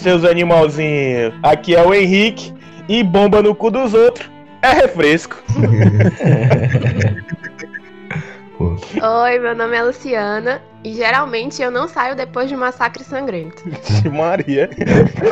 Seus 0.00 0.24
animalzinhos! 0.24 1.34
Aqui 1.42 1.76
é 1.76 1.82
o 1.82 1.92
Henrique 1.92 2.54
e 2.88 3.02
bomba 3.02 3.42
no 3.42 3.54
cu 3.54 3.70
dos 3.70 3.92
outros 3.92 4.30
é 4.62 4.72
refresco. 4.72 5.36
Oi, 8.58 9.38
meu 9.38 9.54
nome 9.54 9.76
é 9.76 9.82
Luciana 9.82 10.62
e 10.82 10.94
geralmente 10.94 11.60
eu 11.60 11.70
não 11.70 11.86
saio 11.86 12.16
depois 12.16 12.48
de 12.48 12.54
um 12.54 12.58
massacre 12.58 13.04
sangrento. 13.04 13.62
Maria, 14.10 14.70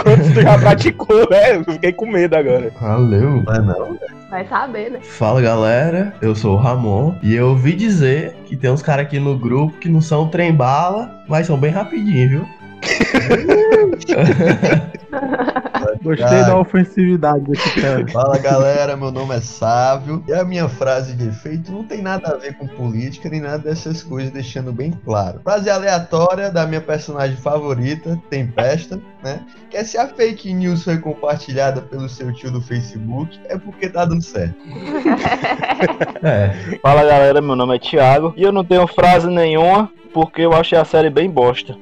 quando 0.02 0.34
tu 0.34 0.42
já 0.42 0.58
praticou, 0.58 1.28
né? 1.30 1.56
Eu 1.56 1.64
fiquei 1.64 1.92
com 1.92 2.06
medo 2.06 2.36
agora. 2.36 2.70
Valeu. 2.78 3.42
Vai 3.44 3.60
não? 3.60 3.98
Vai 4.28 4.46
saber, 4.46 4.90
né? 4.90 5.00
Fala 5.00 5.40
galera, 5.40 6.14
eu 6.20 6.34
sou 6.34 6.54
o 6.54 6.58
Ramon 6.58 7.14
e 7.22 7.34
eu 7.34 7.48
ouvi 7.48 7.72
dizer 7.72 8.34
que 8.44 8.54
tem 8.56 8.70
uns 8.70 8.82
caras 8.82 9.06
aqui 9.06 9.18
no 9.18 9.38
grupo 9.38 9.78
que 9.78 9.88
não 9.88 10.02
são 10.02 10.28
trem 10.28 10.52
bala, 10.52 11.10
mas 11.26 11.46
são 11.46 11.56
bem 11.58 11.70
rapidinho, 11.70 12.28
viu? 12.28 12.57
Gostei 16.02 16.44
da 16.44 16.56
ofensividade 16.58 17.44
desse 17.44 17.80
cara. 17.80 18.06
Fala 18.08 18.38
galera, 18.38 18.96
meu 18.96 19.10
nome 19.10 19.36
é 19.36 19.40
Sávio 19.40 20.22
e 20.26 20.32
a 20.32 20.44
minha 20.44 20.68
frase 20.68 21.14
de 21.14 21.28
efeito 21.28 21.72
não 21.72 21.84
tem 21.84 22.02
nada 22.02 22.28
a 22.28 22.36
ver 22.36 22.54
com 22.56 22.66
política 22.66 23.28
nem 23.28 23.40
nada 23.40 23.58
dessas 23.58 24.02
coisas, 24.02 24.30
deixando 24.30 24.72
bem 24.72 24.92
claro. 25.04 25.40
Frase 25.42 25.68
aleatória 25.68 26.50
da 26.50 26.66
minha 26.66 26.80
personagem 26.80 27.36
favorita, 27.36 28.20
Tempesta, 28.30 29.00
né? 29.22 29.40
Que 29.70 29.76
é 29.76 29.84
se 29.84 29.98
a 29.98 30.06
fake 30.06 30.52
news 30.52 30.84
foi 30.84 30.98
compartilhada 30.98 31.80
pelo 31.80 32.08
seu 32.08 32.32
tio 32.32 32.50
do 32.50 32.60
Facebook, 32.60 33.38
é 33.46 33.58
porque 33.58 33.88
tá 33.88 34.04
dando 34.04 34.22
certo. 34.22 34.56
é. 36.22 36.78
Fala 36.80 37.02
galera, 37.02 37.40
meu 37.40 37.56
nome 37.56 37.76
é 37.76 37.78
Thiago 37.78 38.32
e 38.36 38.42
eu 38.42 38.52
não 38.52 38.64
tenho 38.64 38.86
frase 38.86 39.26
nenhuma, 39.26 39.90
porque 40.12 40.42
eu 40.42 40.52
achei 40.52 40.78
a 40.78 40.84
série 40.84 41.10
bem 41.10 41.30
bosta. 41.30 41.76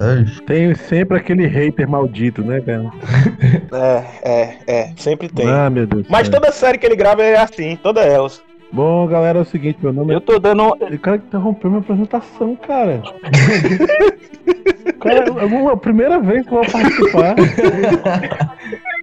Tem 0.47 0.75
sempre 0.75 1.19
aquele 1.19 1.47
hater 1.47 1.89
maldito, 1.89 2.43
né, 2.43 2.61
cara? 2.61 2.91
É, 3.73 4.05
é, 4.23 4.59
é. 4.67 4.93
Sempre 4.97 5.29
tem. 5.29 5.49
Ah, 5.49 5.69
meu 5.69 5.87
Deus. 5.87 6.07
Mas 6.09 6.29
toda 6.29 6.51
série 6.53 6.79
que 6.79 6.87
ele 6.87 6.97
grava 6.97 7.23
é 7.23 7.37
assim, 7.37 7.77
todas 7.77 8.07
elas. 8.07 8.43
Bom, 8.73 9.07
galera, 9.07 9.39
é 9.39 9.43
o 9.43 9.45
seguinte, 9.45 9.79
meu 9.81 9.93
nome 9.93 10.15
Eu 10.15 10.21
tô 10.21 10.39
dando. 10.39 10.65
O 10.65 10.99
cara 10.99 11.17
interrompeu 11.17 11.71
minha 11.71 11.81
apresentação, 11.81 12.57
cara. 12.57 13.03
cara, 15.01 15.25
é 15.25 15.73
a 15.73 15.77
primeira 15.77 16.21
vez 16.21 16.47
que 16.47 16.53
eu 16.53 16.63
vou 16.63 16.71
participar. 16.71 17.37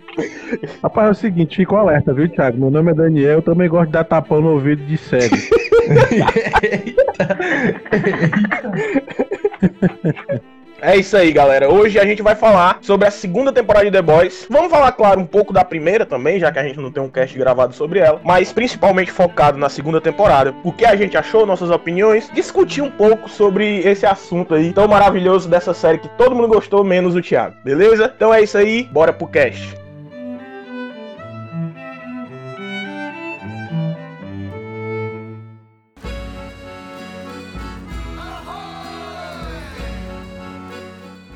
Rapaz, 0.81 1.08
é 1.08 1.11
o 1.11 1.16
seguinte, 1.16 1.58
fica 1.58 1.75
alerta, 1.75 2.14
viu, 2.14 2.30
Thiago? 2.30 2.59
Meu 2.59 2.72
nome 2.72 2.92
é 2.92 2.94
Daniel, 2.94 3.33
eu 3.33 3.42
também 3.42 3.69
gosto 3.69 3.88
de 3.88 3.94
dar 3.94 4.03
tapão 4.03 4.42
no 4.42 4.52
ouvido 4.52 4.83
de 4.86 4.97
sério. 4.97 5.30
É 10.86 10.97
isso 10.97 11.16
aí, 11.16 11.31
galera. 11.31 11.69
Hoje 11.69 11.97
a 11.97 12.03
gente 12.03 12.22
vai 12.22 12.36
falar 12.36 12.80
sobre 12.81 13.08
a 13.08 13.11
segunda 13.11 13.53
temporada 13.53 13.86
de 13.86 13.91
The 13.91 14.02
Boys. 14.02 14.45
Vamos 14.50 14.69
falar, 14.69 14.91
claro, 14.91 15.22
um 15.22 15.25
pouco 15.25 15.53
da 15.53 15.64
primeira 15.64 16.06
também, 16.06 16.41
já 16.41 16.52
que 16.52 16.59
a 16.59 16.64
gente 16.64 16.78
não 16.78 16.91
tem 16.91 17.02
um 17.02 17.09
cast 17.09 17.38
gravado 17.38 17.73
sobre 17.73 18.00
ela, 18.00 18.19
mas 18.22 18.52
principalmente 18.52 19.09
focado 19.09 19.58
na 19.58 19.69
segunda 19.69 20.02
temporada. 20.02 20.53
O 20.61 20.73
que 20.73 20.86
a 20.86 20.94
gente 20.97 21.16
achou, 21.16 21.45
nossas 21.45 21.72
opiniões, 21.72 22.30
discutir 22.34 22.81
um 22.81 22.91
pouco 22.91 23.30
sobre 23.30 23.80
esse 23.80 24.06
assunto 24.06 24.56
aí 24.56 24.74
tão 24.74 24.85
maravilhoso 24.85 25.47
dessa 25.47 25.74
série 25.74 26.00
que 26.00 26.09
todo 26.18 26.35
mundo 26.35 26.50
gostou, 26.50 26.84
menos 26.84 27.16
o 27.16 27.22
Thiago. 27.22 27.56
Beleza? 27.63 28.12
Então 28.13 28.34
é 28.34 28.41
isso 28.41 28.57
aí, 28.57 28.84
bora 28.91 29.13
pro 29.13 29.25
cast. 29.25 29.82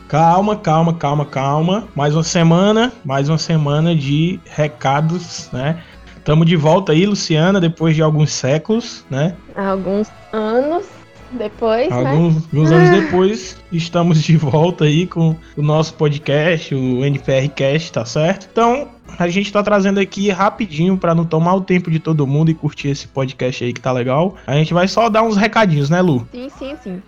Calma, 0.07 0.56
calma, 0.56 0.94
calma, 0.94 1.25
calma. 1.25 1.88
Mais 1.94 2.16
uma 2.16 2.23
semana, 2.23 2.94
mais 3.03 3.28
uma 3.28 3.38
semana 3.38 3.94
de 3.94 4.40
recados, 4.45 5.50
né? 5.51 5.84
Estamos 6.18 6.47
de 6.47 6.56
volta 6.56 6.94
aí, 6.94 7.06
Luciana, 7.06 7.59
depois 7.59 7.94
de 7.94 8.01
alguns 8.01 8.31
séculos, 8.31 9.06
né? 9.09 9.35
Alguns 9.53 10.09
anos 10.31 10.85
depois, 11.31 11.91
alguns, 11.91 12.35
né? 12.35 12.41
alguns 12.53 12.72
anos 12.72 12.90
depois, 12.90 13.57
estamos 13.69 14.23
de 14.23 14.38
volta 14.38 14.85
aí 14.85 15.06
com 15.06 15.35
o 15.57 15.62
nosso 15.62 15.94
podcast, 15.95 16.74
o 16.74 17.03
NPRcast, 17.03 17.91
tá 17.91 18.06
certo? 18.06 18.47
Então, 18.50 18.88
a 19.19 19.28
gente 19.28 19.51
tá 19.51 19.62
trazendo 19.62 20.00
aqui 20.00 20.29
rapidinho 20.29 20.97
para 20.97 21.13
não 21.13 21.25
tomar 21.25 21.56
o 21.56 21.62
tempo 21.62 21.91
de 21.91 22.00
todo 22.00 22.25
mundo 22.25 22.50
e 22.50 22.53
curtir 22.53 22.88
esse 22.88 23.09
podcast 23.09 23.62
aí 23.62 23.74
que 23.74 23.81
tá 23.81 23.91
legal. 23.91 24.35
A 24.47 24.53
gente 24.53 24.74
vai 24.74 24.88
só 24.88 25.09
dar 25.09 25.24
uns 25.24 25.35
recadinhos, 25.35 25.89
né, 25.89 26.01
Lu? 26.01 26.25
Sim, 26.31 26.47
sim, 26.57 26.75
sim. 26.81 27.01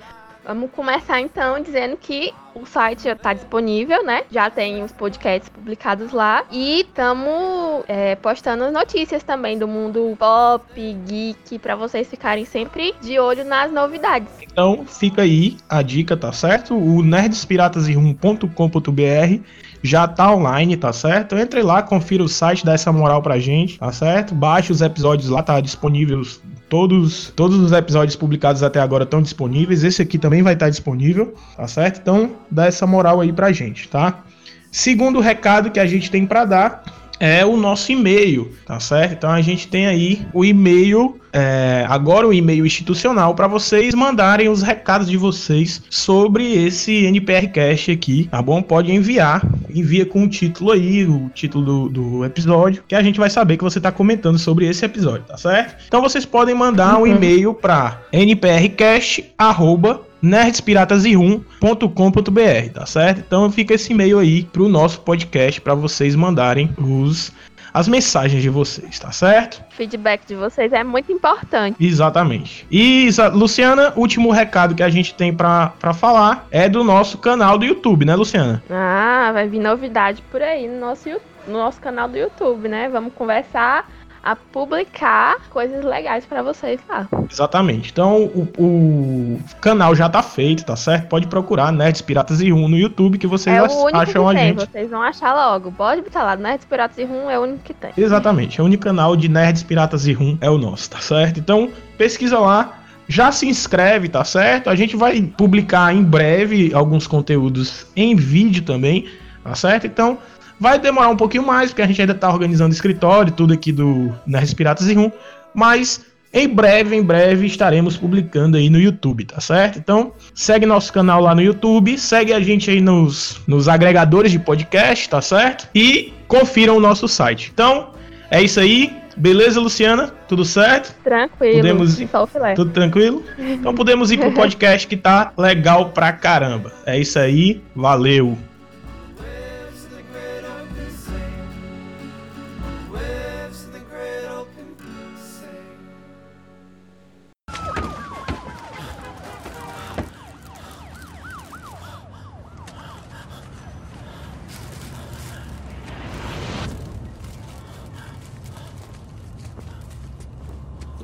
Vamos 0.50 0.72
começar 0.72 1.22
então 1.22 1.62
dizendo 1.62 1.96
que 1.96 2.34
o 2.56 2.66
site 2.66 3.04
já 3.04 3.14
está 3.14 3.36
disponível, 3.36 4.04
né? 4.04 4.24
Já 4.32 4.50
tem 4.50 4.82
os 4.82 4.92
podcasts 4.92 5.48
publicados 5.48 6.12
lá. 6.12 6.44
E 6.50 6.80
estamos 6.80 7.84
é, 7.88 8.16
postando 8.16 8.64
as 8.64 8.74
notícias 8.74 9.22
também 9.22 9.60
do 9.60 9.68
mundo 9.68 10.16
pop, 10.18 10.64
geek, 11.06 11.60
para 11.60 11.76
vocês 11.76 12.08
ficarem 12.08 12.46
sempre 12.46 12.96
de 13.00 13.20
olho 13.20 13.46
nas 13.46 13.72
novidades. 13.72 14.28
Então 14.42 14.84
fica 14.88 15.22
aí 15.22 15.56
a 15.70 15.84
dica, 15.84 16.18
tá 16.18 16.32
certo? 16.32 16.76
O 16.76 17.04
nerdespiratasirrum.com.br 17.04 19.44
já 19.84 20.08
tá 20.08 20.34
online, 20.34 20.76
tá 20.76 20.92
certo? 20.92 21.38
Entre 21.38 21.62
lá, 21.62 21.84
confira 21.84 22.24
o 22.24 22.28
site, 22.28 22.66
dá 22.66 22.74
essa 22.74 22.92
moral 22.92 23.22
pra 23.22 23.38
gente, 23.38 23.78
tá 23.78 23.92
certo? 23.92 24.34
Baixe 24.34 24.72
os 24.72 24.82
episódios 24.82 25.30
lá, 25.30 25.44
tá 25.44 25.62
disponíveis 25.62 26.42
Todos, 26.70 27.34
todos 27.36 27.58
os 27.58 27.72
episódios 27.72 28.16
publicados 28.16 28.62
até 28.62 28.80
agora 28.80 29.04
estão 29.04 29.22
disponíveis. 29.22 29.84
Esse 29.84 30.04
aqui 30.04 30.20
também 30.20 30.44
vai 30.44 30.54
estar 30.54 30.70
disponível, 30.70 31.34
tá 31.58 31.68
certo? 31.68 32.00
Então, 32.00 32.36
dá 32.50 32.68
essa 32.68 32.86
moral 32.86 33.20
aí 33.20 33.34
pra 33.34 33.52
gente, 33.52 33.90
tá? 33.90 34.24
Segundo 34.72 35.20
recado 35.20 35.72
que 35.72 35.80
a 35.80 35.86
gente 35.86 36.12
tem 36.12 36.28
para 36.28 36.46
dar 36.46 36.84
é 37.20 37.46
o 37.46 37.58
nosso 37.58 37.92
e-mail, 37.92 38.52
tá 38.66 38.80
certo? 38.80 39.14
Então 39.14 39.30
a 39.30 39.42
gente 39.42 39.68
tem 39.68 39.88
aí 39.88 40.26
o 40.34 40.46
e-mail, 40.46 41.20
é, 41.34 41.86
agora 41.88 42.28
o 42.28 42.34
e-mail 42.34 42.66
institucional 42.66 43.36
para 43.36 43.48
vocês 43.48 43.94
mandarem 43.94 44.50
os 44.50 44.62
recados 44.62 45.10
de 45.10 45.18
vocês 45.18 45.82
sobre 45.90 46.66
esse 46.66 47.06
NPRcast 47.06 47.92
aqui, 47.92 48.28
tá 48.32 48.42
bom? 48.42 48.62
Pode 48.62 48.92
enviar, 48.92 49.46
envia 49.74 50.06
com 50.06 50.24
o 50.24 50.30
título 50.30 50.72
aí, 50.72 51.06
o 51.06 51.30
título 51.34 51.66
do, 51.66 51.90
do 51.90 52.26
episódio, 52.26 52.84
que 52.88 52.96
a 52.96 53.04
gente 53.04 53.20
vai 53.20 53.30
saber 53.30 53.58
que 53.58 53.64
você 53.64 53.80
está 53.80 53.92
comentando 53.92 54.40
sobre 54.40 54.66
esse 54.68 54.86
episódio, 54.86 55.26
tá 55.26 55.38
certo? 55.38 55.76
Então 55.88 56.02
vocês 56.02 56.26
podem 56.26 56.56
mandar 56.56 56.98
um 56.98 57.06
e-mail 57.06 57.54
para 57.54 58.02
nprcast@ 58.12 60.09
nerdspiratasirrum.com.br, 60.22 62.74
tá 62.74 62.86
certo? 62.86 63.24
Então 63.26 63.52
fica 63.52 63.74
esse 63.74 63.94
e-mail 63.94 64.20
aí 64.20 64.44
pro 64.44 64.70
nosso 64.70 65.02
podcast 65.02 65.60
para 65.62 65.74
vocês 65.74 66.16
mandarem 66.16 66.70
os 66.78 67.34
as 67.74 67.88
mensagens 67.88 68.42
de 68.42 68.50
vocês, 68.50 69.00
tá 69.00 69.12
certo? 69.12 69.64
O 69.72 69.76
feedback 69.76 70.26
de 70.26 70.36
vocês 70.36 70.74
é 70.74 70.84
muito 70.84 71.12
importante. 71.12 71.76
Exatamente. 71.80 72.66
E, 72.70 73.10
Luciana, 73.34 73.94
último 73.96 74.32
recado 74.32 74.76
que 74.76 74.84
a 74.84 74.90
gente 74.90 75.14
tem 75.14 75.34
para 75.34 75.94
falar 75.94 76.48
é 76.52 76.68
do 76.68 76.84
nosso 76.84 77.18
canal 77.18 77.58
do 77.58 77.66
YouTube, 77.66 78.06
né, 78.06 78.16
Luciana? 78.16 78.64
Ah, 78.70 79.32
vai 79.34 79.48
vir 79.48 79.60
novidade 79.60 80.24
por 80.32 80.42
aí 80.42 80.68
no 80.68 80.80
nosso, 80.80 81.10
no 81.48 81.54
nosso 81.54 81.80
canal 81.80 82.08
do 82.08 82.18
YouTube, 82.18 82.68
né? 82.68 82.90
Vamos 82.90 83.14
conversar 83.14 83.90
a 84.30 84.36
publicar 84.36 85.38
coisas 85.50 85.84
legais 85.84 86.24
para 86.24 86.44
vocês 86.44 86.80
lá. 86.88 87.08
Exatamente. 87.30 87.90
Então 87.92 88.26
o, 88.26 88.48
o, 88.60 89.40
canal 89.60 89.96
já 89.96 90.08
tá 90.08 90.22
feito, 90.22 90.64
tá 90.64 90.76
certo? 90.76 91.08
Pode 91.08 91.26
procurar 91.26 91.72
Nerds 91.72 92.02
Piratas 92.02 92.40
e 92.40 92.52
Rum 92.52 92.68
no 92.68 92.78
YouTube 92.78 93.18
que 93.18 93.26
vocês 93.26 93.56
é 93.56 93.60
acham 93.60 93.86
que 93.88 93.96
a 93.96 94.06
tem, 94.06 94.38
gente. 94.38 94.70
Vocês 94.72 94.90
vão 94.90 95.02
achar 95.02 95.34
logo. 95.34 95.72
Pode 95.72 96.02
botar 96.02 96.24
lá, 96.24 96.36
Nerds 96.36 96.66
Piratas 96.66 96.98
e 97.00 97.06
Rum 97.06 97.28
é 97.30 97.40
o 97.40 97.42
único 97.42 97.64
que 97.64 97.74
tem. 97.74 97.92
Exatamente. 97.98 98.60
É 98.60 98.64
o 98.64 98.68
único 98.68 98.84
canal 98.84 99.16
de 99.16 99.28
Nerds 99.28 99.64
Piratas 99.64 100.06
e 100.06 100.14
Rum 100.14 100.38
é 100.42 100.50
o 100.50 100.60
nosso, 100.60 100.92
tá 100.92 101.00
certo? 101.00 101.40
Então 101.40 101.72
pesquisa 101.98 102.38
lá. 102.38 102.76
Já 103.08 103.32
se 103.32 103.48
inscreve, 103.48 104.08
tá 104.08 104.24
certo? 104.24 104.70
A 104.70 104.76
gente 104.76 104.96
vai 104.96 105.20
publicar 105.24 105.92
em 105.92 106.04
breve 106.04 106.72
alguns 106.76 107.08
conteúdos 107.08 107.88
em 107.96 108.16
vídeo 108.16 108.62
também, 108.62 109.08
tá 109.44 109.56
certo? 109.56 109.88
Então, 109.88 110.20
Vai 110.60 110.78
demorar 110.78 111.10
um 111.10 111.16
pouquinho 111.16 111.46
mais, 111.46 111.72
porque 111.72 111.82
a 111.82 111.88
gente 111.88 112.02
ainda 112.02 112.14
tá 112.14 112.30
organizando 112.30 112.74
escritório, 112.74 113.32
tudo 113.32 113.54
aqui 113.54 113.72
do 113.72 114.14
Nerds 114.28 114.54
Piratas 114.54 114.88
e 114.88 114.94
Rum, 114.94 115.12
mas 115.54 116.06
em 116.32 116.48
breve, 116.48 116.96
em 116.96 117.02
breve 117.02 117.48
estaremos 117.48 117.98
publicando 117.98 118.56
aí 118.56 118.70
no 118.70 118.80
YouTube, 118.80 119.26
tá 119.26 119.40
certo? 119.40 119.80
Então, 119.80 120.12
segue 120.34 120.66
nosso 120.66 120.94
canal 120.94 121.22
lá 121.22 121.34
no 121.34 121.42
YouTube, 121.42 121.98
segue 121.98 122.34
a 122.34 122.40
gente 122.40 122.70
aí 122.70 122.80
nos, 122.80 123.42
nos 123.48 123.68
agregadores 123.68 124.32
de 124.32 124.38
podcast, 124.38 125.10
tá 125.10 125.22
certo? 125.22 125.68
E 125.74 126.14
confiram 126.28 126.78
o 126.78 126.80
nosso 126.80 127.08
site. 127.08 127.50
Então, 127.52 127.94
é 128.30 128.42
isso 128.44 128.60
aí. 128.60 128.94
Beleza, 129.18 129.60
Luciana? 129.60 130.14
Tudo 130.28 130.46
certo? 130.46 130.96
Tranquilo. 131.04 131.56
Podemos 131.56 132.00
ir... 132.00 132.10
Tudo 132.56 132.72
tranquilo? 132.72 133.24
Então 133.38 133.74
podemos 133.74 134.12
ir 134.12 134.18
pro 134.18 134.32
podcast 134.34 134.88
que 134.88 134.96
tá 134.96 135.34
legal 135.38 135.90
pra 135.90 136.14
caramba. 136.14 136.72
É 136.86 136.98
isso 136.98 137.20
aí. 137.20 137.62
Valeu. 137.76 138.38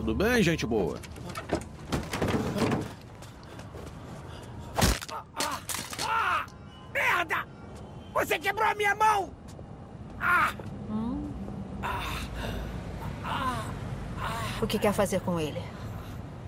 Tudo 0.06 0.24
bem, 0.24 0.44
gente 0.44 0.68
boa? 0.68 1.00
Merda! 6.94 7.44
Você 8.14 8.38
quebrou 8.38 8.68
a 8.68 8.76
minha 8.76 8.94
mão! 8.94 9.32
O 14.62 14.68
que 14.68 14.78
quer 14.78 14.94
fazer 14.94 15.22
com 15.22 15.40
ele? 15.40 15.60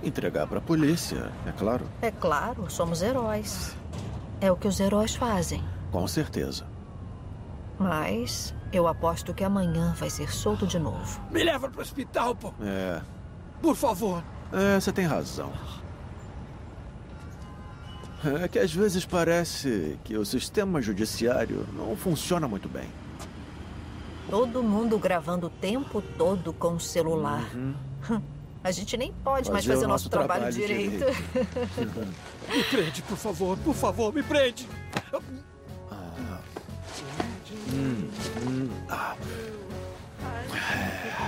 Entregar 0.03 0.45
pra 0.45 0.61
polícia, 0.61 1.31
é 1.47 1.51
claro. 1.51 1.89
É 2.03 2.11
claro, 2.11 2.69
somos 2.69 3.01
heróis. 3.01 3.75
É 4.39 4.51
o 4.51 4.55
que 4.55 4.67
os 4.67 4.79
heróis 4.79 5.15
fazem. 5.15 5.63
Com 5.91 6.07
certeza. 6.07 6.67
Mas 7.79 8.53
eu 8.71 8.87
aposto 8.87 9.33
que 9.33 9.43
amanhã 9.43 9.95
vai 9.97 10.11
ser 10.11 10.31
solto 10.31 10.67
de 10.67 10.77
novo. 10.77 11.19
Me 11.31 11.43
leva 11.43 11.67
pro 11.67 11.81
hospital, 11.81 12.35
pô! 12.35 12.53
É. 12.61 13.01
Por 13.61 13.75
favor! 13.75 14.23
É, 14.51 14.79
você 14.79 14.91
tem 14.91 15.05
razão. 15.05 15.51
É 18.43 18.47
que 18.47 18.57
às 18.57 18.73
vezes 18.73 19.05
parece 19.05 19.97
que 20.03 20.17
o 20.17 20.25
sistema 20.25 20.81
judiciário 20.81 21.65
não 21.73 21.95
funciona 21.95 22.47
muito 22.47 22.67
bem. 22.67 22.89
Todo 24.29 24.63
mundo 24.63 24.97
gravando 24.97 25.47
o 25.47 25.49
tempo 25.49 26.01
todo 26.17 26.51
com 26.51 26.73
o 26.73 26.79
celular. 26.79 27.43
A 28.63 28.71
gente 28.71 28.97
nem 28.97 29.13
pode 29.23 29.49
mais 29.51 29.63
Fazer 29.65 29.75
fazer 29.75 29.85
o 29.85 29.89
nosso 29.89 30.05
nosso 30.05 30.09
trabalho, 30.09 30.51
trabalho 30.51 30.67
direito. 30.67 31.05
Me 32.49 32.63
prende, 32.63 33.01
por 33.03 33.17
favor, 33.17 33.57
por 33.59 33.75
favor, 33.75 34.13
me 34.13 34.23
prende! 34.23 34.67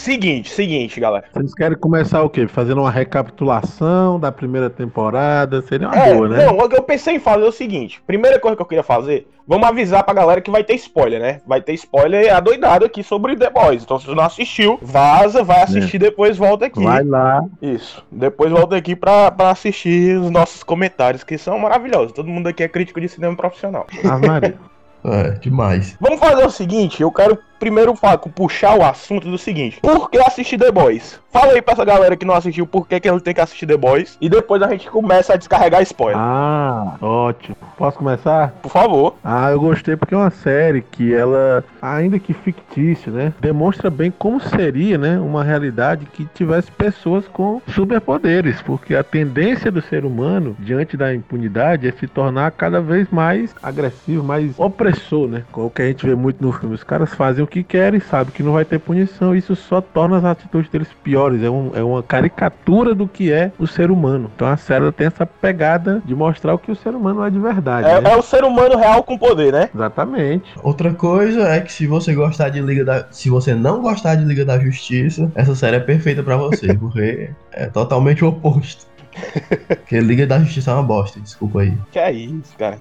Seguinte, 0.00 0.50
seguinte, 0.50 0.98
galera. 0.98 1.26
Vocês 1.30 1.52
querem 1.54 1.76
começar 1.76 2.22
o 2.22 2.30
quê? 2.30 2.48
Fazendo 2.48 2.80
uma 2.80 2.90
recapitulação 2.90 4.18
da 4.18 4.32
primeira 4.32 4.70
temporada? 4.70 5.60
Seria 5.60 5.88
uma 5.88 5.94
É, 5.94 6.14
boa, 6.14 6.26
né? 6.26 6.46
não, 6.46 6.56
o 6.56 6.68
que 6.70 6.74
eu 6.74 6.82
pensei 6.82 7.16
em 7.16 7.18
fazer 7.20 7.44
é 7.44 7.48
o 7.48 7.52
seguinte: 7.52 8.02
primeira 8.06 8.40
coisa 8.40 8.56
que 8.56 8.62
eu 8.62 8.66
queria 8.66 8.82
fazer, 8.82 9.28
vamos 9.46 9.68
avisar 9.68 10.02
pra 10.02 10.14
galera 10.14 10.40
que 10.40 10.50
vai 10.50 10.64
ter 10.64 10.72
spoiler, 10.76 11.20
né? 11.20 11.42
Vai 11.46 11.60
ter 11.60 11.74
spoiler 11.74 12.34
adoidado 12.34 12.86
aqui 12.86 13.02
sobre 13.02 13.36
The 13.36 13.50
Boys. 13.50 13.82
Então, 13.82 13.98
se 13.98 14.06
você 14.06 14.14
não 14.14 14.24
assistiu, 14.24 14.78
vaza, 14.80 15.44
vai 15.44 15.60
assistir, 15.62 15.98
depois 15.98 16.38
volta 16.38 16.64
aqui. 16.64 16.80
É. 16.80 16.84
Vai 16.84 17.04
lá. 17.04 17.44
Isso. 17.60 18.02
Depois 18.10 18.50
volta 18.50 18.76
aqui 18.76 18.96
pra, 18.96 19.30
pra 19.30 19.50
assistir 19.50 20.16
os 20.18 20.30
nossos 20.30 20.62
comentários, 20.62 21.22
que 21.22 21.36
são 21.36 21.58
maravilhosos. 21.58 22.12
Todo 22.12 22.26
mundo 22.26 22.46
aqui 22.46 22.62
é 22.62 22.68
crítico 22.68 23.02
de 23.02 23.08
cinema 23.10 23.36
profissional. 23.36 23.86
Ah, 24.02 24.18
Maria. 24.18 24.54
É, 25.02 25.30
demais. 25.30 25.96
Vamos 25.98 26.20
fazer 26.20 26.44
o 26.44 26.50
seguinte, 26.50 27.00
eu 27.02 27.10
quero 27.10 27.38
primeiro 27.60 27.94
fa- 27.94 28.18
puxar 28.18 28.76
o 28.76 28.82
assunto 28.84 29.30
do 29.30 29.38
seguinte. 29.38 29.78
Por 29.80 30.10
que 30.10 30.18
assistir 30.18 30.58
The 30.58 30.72
Boys? 30.72 31.20
Fala 31.30 31.52
aí 31.52 31.62
pra 31.62 31.74
essa 31.74 31.84
galera 31.84 32.16
que 32.16 32.24
não 32.26 32.34
assistiu 32.34 32.66
por 32.66 32.88
que, 32.88 32.98
que 32.98 33.08
ele 33.08 33.20
tem 33.20 33.32
que 33.32 33.40
assistir 33.40 33.64
The 33.66 33.76
Boys. 33.76 34.18
E 34.20 34.28
depois 34.28 34.60
a 34.62 34.68
gente 34.68 34.90
começa 34.90 35.34
a 35.34 35.36
descarregar 35.36 35.80
spoiler. 35.82 36.16
Ah, 36.18 36.96
ótimo. 37.00 37.56
Posso 37.76 37.98
começar? 37.98 38.52
Por 38.62 38.70
favor. 38.72 39.14
Ah, 39.22 39.50
eu 39.52 39.60
gostei 39.60 39.94
porque 39.96 40.14
é 40.14 40.18
uma 40.18 40.30
série 40.30 40.82
que 40.82 41.14
ela, 41.14 41.62
ainda 41.80 42.18
que 42.18 42.32
fictícia, 42.32 43.12
né, 43.12 43.32
demonstra 43.40 43.88
bem 43.90 44.10
como 44.10 44.40
seria, 44.40 44.98
né, 44.98 45.20
uma 45.20 45.44
realidade 45.44 46.06
que 46.06 46.24
tivesse 46.34 46.70
pessoas 46.72 47.28
com 47.28 47.60
superpoderes, 47.68 48.60
porque 48.62 48.94
a 48.94 49.02
tendência 49.04 49.70
do 49.70 49.82
ser 49.82 50.04
humano 50.04 50.56
diante 50.58 50.96
da 50.96 51.14
impunidade 51.14 51.86
é 51.86 51.92
se 51.92 52.06
tornar 52.06 52.50
cada 52.52 52.80
vez 52.80 53.08
mais 53.10 53.54
agressivo, 53.62 54.24
mais 54.24 54.58
opressor, 54.58 55.28
né? 55.28 55.42
Com 55.52 55.66
o 55.66 55.70
que 55.70 55.82
a 55.82 55.86
gente 55.86 56.06
vê 56.06 56.14
muito 56.14 56.42
no 56.44 56.50
filme. 56.52 56.74
Os 56.74 56.82
caras 56.84 57.14
fazem 57.14 57.42
o 57.44 57.46
que 57.50 57.62
querem, 57.62 58.00
sabem 58.00 58.32
que 58.32 58.42
não 58.42 58.52
vai 58.52 58.64
ter 58.64 58.78
punição, 58.78 59.34
isso 59.34 59.54
só 59.56 59.80
torna 59.80 60.16
as 60.18 60.24
atitudes 60.24 60.70
deles 60.70 60.88
piores. 61.02 61.42
É, 61.42 61.50
um- 61.50 61.72
é 61.74 61.82
uma 61.82 62.02
caricatura 62.02 62.94
do 62.94 63.06
que 63.06 63.30
é 63.32 63.50
o 63.58 63.66
ser 63.66 63.90
humano. 63.90 64.30
Então 64.34 64.46
a 64.48 64.56
série 64.56 64.90
tem 64.92 65.06
essa 65.08 65.26
pegada 65.26 66.00
de 66.04 66.14
mostrar 66.14 66.54
o 66.54 66.58
que 66.58 66.70
o 66.70 66.76
ser 66.76 66.94
humano 66.94 67.24
é 67.24 67.30
de 67.30 67.38
verdade. 67.38 67.88
É, 67.88 68.00
né? 68.00 68.12
é 68.12 68.16
o 68.16 68.22
ser 68.22 68.44
humano 68.44 68.76
real 68.78 69.02
com 69.02 69.18
poder, 69.18 69.52
né? 69.52 69.68
Exatamente. 69.74 70.50
Outra 70.62 70.92
coisa 70.94 71.48
é 71.48 71.60
que 71.60 71.72
se 71.72 71.86
você 71.86 72.14
gostar 72.14 72.48
de 72.48 72.60
Liga 72.60 72.84
da. 72.84 73.06
Se 73.10 73.28
você 73.28 73.54
não 73.54 73.80
gostar 73.82 74.14
de 74.14 74.24
Liga 74.24 74.44
da 74.44 74.58
Justiça, 74.58 75.30
essa 75.34 75.54
série 75.54 75.76
é 75.76 75.80
perfeita 75.80 76.22
pra 76.22 76.36
você, 76.36 76.72
porque 76.78 77.30
é 77.52 77.66
totalmente 77.66 78.24
o 78.24 78.28
oposto. 78.28 78.86
Porque 79.68 80.00
Liga 80.00 80.26
da 80.26 80.38
Justiça 80.38 80.70
é 80.70 80.74
uma 80.74 80.82
bosta, 80.82 81.18
desculpa 81.20 81.60
aí. 81.60 81.72
Que 81.90 81.98
é 81.98 82.12
isso, 82.12 82.56
cara. 82.58 82.78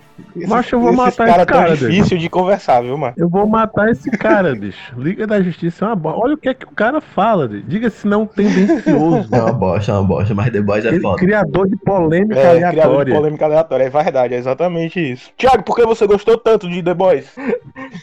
Macho, 0.48 0.76
eu 0.76 0.80
vou 0.82 0.92
matar 0.94 1.28
esse 1.28 1.34
cara 1.34 1.46
cara, 1.46 1.68
tão 1.68 1.76
Diego. 1.76 1.92
difícil 1.94 2.18
de 2.18 2.30
conversar, 2.30 2.82
viu, 2.82 2.98
mano? 2.98 3.14
Eu 3.18 3.30
vou 3.30 3.48
matar 3.48 3.90
esse 3.90 4.12
cara, 4.12 4.54
bicho. 4.54 4.94
Liga 4.98 5.26
da 5.26 5.42
Justiça 5.42 5.86
é 5.86 5.88
uma 5.88 5.96
bosta. 5.96 6.20
Olha 6.20 6.34
o 6.34 6.38
que 6.38 6.50
é 6.50 6.54
que 6.54 6.66
o 6.66 6.72
cara 6.72 7.00
fala, 7.02 7.48
Diego. 7.48 7.66
diga 7.68 7.90
se 7.90 8.06
não 8.08 8.26
tendencioso. 8.26 9.30
É 9.34 9.42
uma 9.42 9.54
bosta, 9.54 9.92
é 9.92 9.96
uma 9.96 10.04
bosta, 10.04 10.34
mas 10.36 10.52
The 10.52 10.62
Boys 10.62 10.86
é 10.86 10.90
Ele 10.90 11.00
foda. 11.00 11.18
criador 11.18 11.68
de 11.70 11.78
polêmica 11.78 12.40
É, 12.40 12.42
criador 12.58 12.60
de 12.60 12.66
aleatória. 12.82 13.16
polêmica 13.16 13.46
aleatória, 13.46 13.84
é 13.86 13.90
verdade, 13.90 14.34
é 14.34 14.38
exatamente 14.38 15.00
isso. 15.00 15.32
Tiago, 15.38 15.64
por 15.64 15.76
que 15.76 15.86
você 15.86 16.06
gostou 16.06 16.38
tanto 16.38 16.70
de 16.70 16.84
The 16.84 16.94
Boys? 16.94 17.26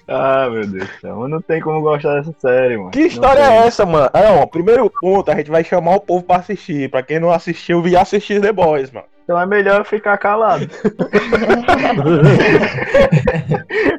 Ah, 0.09 0.49
meu 0.51 0.67
Deus 0.67 0.85
do 0.89 1.01
céu. 1.01 1.29
Não 1.29 1.41
tem 1.41 1.61
como 1.61 1.81
gostar 1.81 2.15
dessa 2.21 2.33
série, 2.39 2.77
mano. 2.77 2.91
Que 2.91 3.01
história 3.01 3.41
é 3.41 3.67
essa, 3.67 3.85
mano? 3.85 4.09
Ah, 4.13 4.37
não, 4.37 4.47
primeiro 4.47 4.89
ponto, 5.01 5.31
a 5.31 5.35
gente 5.37 5.51
vai 5.51 5.65
chamar 5.65 5.97
o 5.97 6.01
povo 6.01 6.23
pra 6.25 6.37
assistir. 6.37 6.89
Pra 6.91 7.03
quem 7.03 7.19
não 7.19 7.31
assistiu, 7.31 7.83
vir 7.83 7.97
assistir 7.97 8.16
The 8.19 8.53
Boys, 8.53 8.93
mano. 8.93 9.07
Então 9.27 9.41
é 9.41 9.45
melhor 9.45 9.85
ficar 9.85 10.17
calado. 10.19 10.67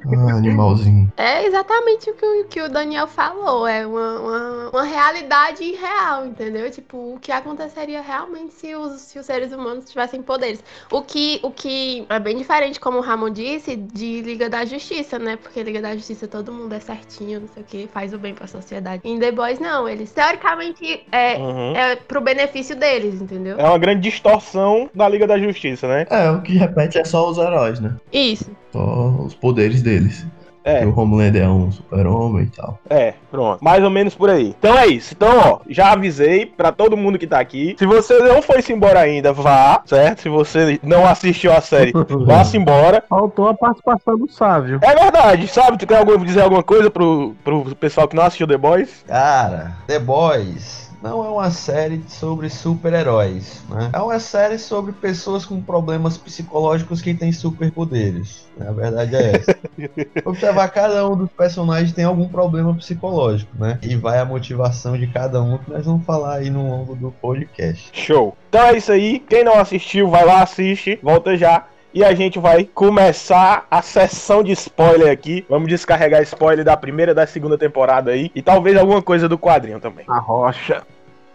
Ah, 0.09 0.35
animalzinho. 0.37 1.11
É 1.17 1.45
exatamente 1.45 2.09
o 2.09 2.13
que, 2.13 2.25
o 2.25 2.45
que 2.45 2.61
o 2.61 2.69
Daniel 2.69 3.07
falou. 3.07 3.67
É 3.67 3.85
uma, 3.85 4.19
uma, 4.19 4.69
uma 4.69 4.83
realidade 4.83 5.63
irreal, 5.63 6.25
entendeu? 6.25 6.69
Tipo, 6.71 7.15
o 7.15 7.19
que 7.19 7.31
aconteceria 7.31 8.01
realmente 8.01 8.53
se 8.53 8.73
os, 8.75 9.01
se 9.01 9.19
os 9.19 9.25
seres 9.25 9.51
humanos 9.51 9.89
tivessem 9.89 10.21
poderes. 10.21 10.63
O 10.91 11.01
que, 11.01 11.39
o 11.43 11.51
que 11.51 12.05
é 12.09 12.19
bem 12.19 12.37
diferente, 12.37 12.79
como 12.79 12.99
o 12.99 13.01
Ramon 13.01 13.29
disse, 13.29 13.75
de 13.75 14.21
Liga 14.21 14.49
da 14.49 14.63
Justiça, 14.65 15.19
né? 15.19 15.35
Porque 15.35 15.61
Liga 15.61 15.81
da 15.81 15.93
Justiça 15.95 16.27
todo 16.27 16.51
mundo 16.53 16.73
é 16.73 16.79
certinho, 16.79 17.41
não 17.41 17.47
sei 17.49 17.63
o 17.63 17.65
que, 17.65 17.89
faz 17.93 18.13
o 18.13 18.17
bem 18.17 18.33
pra 18.33 18.47
sociedade. 18.47 19.01
Em 19.03 19.19
The 19.19 19.31
Boys, 19.31 19.59
não. 19.59 19.87
Eles, 19.89 20.11
teoricamente, 20.11 21.05
é, 21.11 21.37
Uhum. 21.37 21.75
é 21.75 21.95
pro 21.95 22.21
benefício 22.21 22.75
deles, 22.75 23.21
entendeu? 23.21 23.57
É 23.59 23.63
uma 23.63 23.77
grande 23.77 24.01
distorção 24.01 24.89
da 24.93 25.07
Liga 25.09 25.16
da 25.25 25.39
Justiça, 25.39 25.87
né? 25.87 26.05
É, 26.09 26.29
o 26.29 26.41
que 26.41 26.57
repete 26.57 26.99
é 26.99 27.03
só 27.05 27.29
os 27.29 27.37
heróis, 27.37 27.79
né? 27.79 27.93
Isso. 28.11 28.51
Só 28.71 29.07
os 29.25 29.33
poderes 29.33 29.81
deles. 29.81 30.27
É. 30.63 30.79
Que 30.81 30.85
o 30.85 30.99
Homelander 30.99 31.43
é 31.43 31.47
um 31.47 31.71
super-homem 31.71 32.43
e 32.43 32.49
tal. 32.49 32.77
É, 32.89 33.13
pronto. 33.31 33.63
Mais 33.63 33.81
ou 33.81 33.89
menos 33.89 34.13
por 34.13 34.29
aí. 34.29 34.53
Então 34.59 34.77
é 34.77 34.85
isso. 34.85 35.13
Então, 35.15 35.29
ó, 35.39 35.59
já 35.69 35.93
avisei 35.93 36.45
pra 36.45 36.73
todo 36.73 36.97
mundo 36.97 37.17
que 37.17 37.25
tá 37.25 37.39
aqui. 37.39 37.73
Se 37.79 37.85
você 37.85 38.19
não 38.19 38.41
foi-se 38.41 38.73
embora 38.73 38.99
ainda, 38.99 39.31
vá, 39.31 39.81
certo? 39.85 40.23
Se 40.23 40.27
você 40.27 40.77
não 40.83 41.07
assistiu 41.07 41.53
a 41.53 41.61
série, 41.61 41.93
vá-se 42.25 42.57
embora. 42.57 43.01
Faltou 43.09 43.47
a 43.47 43.53
participação 43.53 44.17
do 44.17 44.29
Sávio. 44.29 44.79
É 44.81 44.93
verdade, 44.93 45.47
sabe? 45.47 45.77
Tu 45.77 45.87
quer 45.87 45.99
algum- 45.99 46.17
dizer 46.25 46.41
alguma 46.41 46.61
coisa 46.63 46.91
pro, 46.91 47.33
pro 47.45 47.73
pessoal 47.77 48.05
que 48.05 48.17
não 48.17 48.23
assistiu 48.23 48.45
The 48.45 48.57
Boys? 48.57 49.05
Cara, 49.07 49.71
The 49.87 49.99
Boys 49.99 50.86
não 51.09 51.25
é 51.25 51.29
uma 51.29 51.51
série 51.51 52.01
sobre 52.07 52.49
super-heróis, 52.49 53.63
né? 53.69 53.89
É 53.93 53.99
uma 53.99 54.19
série 54.19 54.57
sobre 54.57 54.91
pessoas 54.91 55.45
com 55.45 55.61
problemas 55.61 56.17
psicológicos 56.17 57.01
que 57.01 57.13
têm 57.13 57.31
superpoderes. 57.31 58.47
A 58.59 58.71
verdade 58.71 59.15
é 59.15 59.35
essa. 59.37 59.57
Observar 60.25 60.69
cada 60.69 61.07
um 61.07 61.15
dos 61.15 61.29
personagens 61.31 61.93
tem 61.93 62.05
algum 62.05 62.27
problema 62.27 62.73
psicológico, 62.73 63.51
né? 63.57 63.79
E 63.81 63.95
vai 63.95 64.19
a 64.19 64.25
motivação 64.25 64.97
de 64.97 65.07
cada 65.07 65.41
um 65.41 65.57
que 65.57 65.69
nós 65.69 65.85
vamos 65.85 66.05
falar 66.05 66.35
aí 66.35 66.49
no 66.49 66.67
longo 66.67 66.95
do 66.95 67.11
podcast. 67.11 67.89
Show. 67.93 68.35
Então 68.49 68.61
é 68.61 68.77
isso 68.77 68.91
aí. 68.91 69.19
Quem 69.19 69.43
não 69.43 69.59
assistiu, 69.59 70.09
vai 70.09 70.25
lá, 70.25 70.41
assiste. 70.41 70.99
Volta 71.01 71.37
já. 71.37 71.65
E 71.93 72.03
a 72.03 72.13
gente 72.13 72.37
vai 72.37 72.63
começar 72.63 73.65
a 73.71 73.81
sessão 73.81 74.43
de 74.43 74.51
spoiler 74.51 75.11
aqui. 75.11 75.45
Vamos 75.49 75.67
descarregar 75.67 76.21
spoiler 76.21 76.63
da 76.63 76.77
primeira 76.77 77.11
e 77.11 77.15
da 77.15 77.25
segunda 77.25 77.57
temporada 77.57 78.11
aí. 78.11 78.31
E 78.35 78.41
talvez 78.41 78.77
alguma 78.77 79.01
coisa 79.01 79.27
do 79.27 79.37
quadrinho 79.37 79.79
também. 79.79 80.05
A 80.07 80.19
rocha. 80.19 80.83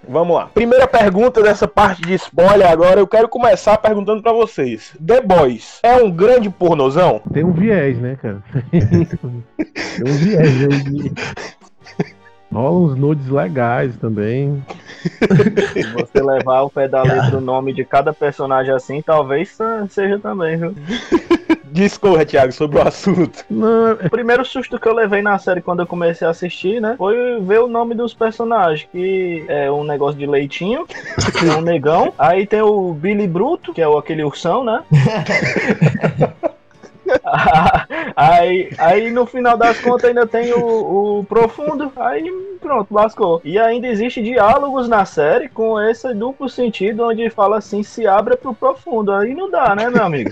Vamos 0.08 0.34
lá. 0.36 0.46
Primeira 0.52 0.86
pergunta 0.88 1.42
dessa 1.42 1.68
parte 1.68 2.02
de 2.02 2.14
spoiler 2.14 2.68
agora, 2.70 2.98
eu 3.00 3.06
quero 3.06 3.28
começar 3.28 3.78
perguntando 3.78 4.20
pra 4.22 4.32
vocês. 4.32 4.92
The 5.04 5.20
Boys 5.20 5.78
é 5.82 5.94
um 5.96 6.10
grande 6.10 6.50
pornozão? 6.50 7.20
Tem 7.32 7.44
um 7.44 7.52
viés, 7.52 7.98
né, 7.98 8.16
cara? 8.20 8.42
Tem 8.70 8.80
um 10.12 10.16
viés 10.16 10.84
de- 10.84 11.12
Rola 12.52 12.80
uns 12.92 12.98
nudes 12.98 13.28
legais 13.28 13.96
também. 13.96 14.62
Se 15.72 15.82
você 15.94 16.22
levar 16.22 16.60
o 16.62 16.68
pé 16.70 16.86
da 16.86 17.02
letra 17.02 17.38
o 17.38 17.40
nome 17.40 17.72
de 17.72 17.82
cada 17.82 18.12
personagem 18.12 18.74
assim, 18.74 19.00
talvez 19.00 19.56
seja 19.88 20.18
também, 20.18 20.58
viu? 20.58 20.74
Discorra, 21.72 22.24
Thiago, 22.26 22.52
sobre 22.52 22.78
o 22.78 22.86
assunto. 22.86 23.44
Não, 23.48 23.92
O 23.92 24.10
primeiro 24.10 24.44
susto 24.44 24.78
que 24.78 24.86
eu 24.86 24.94
levei 24.94 25.22
na 25.22 25.38
série 25.38 25.62
quando 25.62 25.80
eu 25.80 25.86
comecei 25.86 26.26
a 26.26 26.30
assistir, 26.30 26.80
né? 26.80 26.94
Foi 26.98 27.40
ver 27.40 27.60
o 27.60 27.66
nome 27.66 27.94
dos 27.94 28.12
personagens. 28.12 28.86
Que 28.92 29.44
é 29.48 29.70
um 29.70 29.82
negócio 29.82 30.18
de 30.18 30.26
leitinho, 30.26 30.86
que 31.38 31.48
é 31.48 31.56
um 31.56 31.62
negão. 31.62 32.12
Aí 32.18 32.46
tem 32.46 32.60
o 32.60 32.92
Billy 32.92 33.26
Bruto, 33.26 33.72
que 33.72 33.80
é 33.80 33.88
o, 33.88 33.96
aquele 33.96 34.22
ursão, 34.22 34.62
né? 34.62 34.82
aí, 38.16 38.70
aí 38.78 39.10
no 39.10 39.26
final 39.26 39.56
das 39.56 39.80
contas 39.80 40.04
ainda 40.04 40.26
tem 40.26 40.52
o, 40.52 41.18
o 41.18 41.24
profundo, 41.24 41.92
aí 41.96 42.30
pronto, 42.62 42.94
lascou. 42.94 43.40
E 43.44 43.58
ainda 43.58 43.88
existe 43.88 44.22
diálogos 44.22 44.88
na 44.88 45.04
série 45.04 45.48
com 45.48 45.80
esse 45.80 46.14
duplo 46.14 46.48
sentido, 46.48 47.04
onde 47.04 47.28
fala 47.28 47.58
assim, 47.58 47.82
se 47.82 48.06
abra 48.06 48.36
pro 48.36 48.54
profundo. 48.54 49.12
Aí 49.12 49.34
não 49.34 49.50
dá, 49.50 49.74
né, 49.74 49.90
meu 49.90 50.04
amigo? 50.04 50.30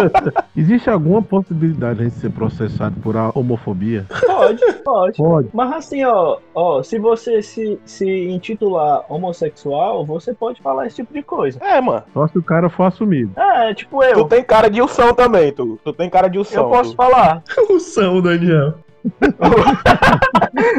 Existe 0.56 0.88
alguma 0.88 1.20
possibilidade 1.22 2.04
de 2.04 2.10
ser 2.10 2.30
processado 2.30 2.98
por 3.00 3.16
a 3.16 3.30
homofobia? 3.34 4.06
Pode, 4.26 4.72
pode. 4.84 5.16
Pode. 5.18 5.48
Mas 5.52 5.72
assim, 5.72 6.04
ó, 6.04 6.38
ó, 6.54 6.82
se 6.82 6.98
você 6.98 7.42
se, 7.42 7.78
se 7.84 8.08
intitular 8.28 9.04
homossexual, 9.08 10.04
você 10.04 10.32
pode 10.32 10.62
falar 10.62 10.86
esse 10.86 10.96
tipo 10.96 11.12
de 11.12 11.22
coisa. 11.22 11.58
É, 11.62 11.80
mano. 11.80 12.02
Só 12.14 12.26
se 12.26 12.38
o 12.38 12.42
cara 12.42 12.70
for 12.70 12.84
assumido. 12.84 13.38
É, 13.38 13.74
tipo 13.74 14.02
eu. 14.02 14.24
Tu 14.24 14.28
tem 14.28 14.42
cara 14.42 14.70
de 14.70 14.80
Ursão 14.80 15.14
também, 15.14 15.52
tu. 15.52 15.78
Tu 15.84 15.92
tem 15.92 16.08
cara 16.16 16.28
de 16.28 16.38
Ursão. 16.38 16.64
Eu 16.64 16.70
posso 16.70 16.90
tu. 16.92 16.96
falar. 16.96 17.42
O 17.68 17.78
São, 17.78 18.22
Daniel. 18.22 18.74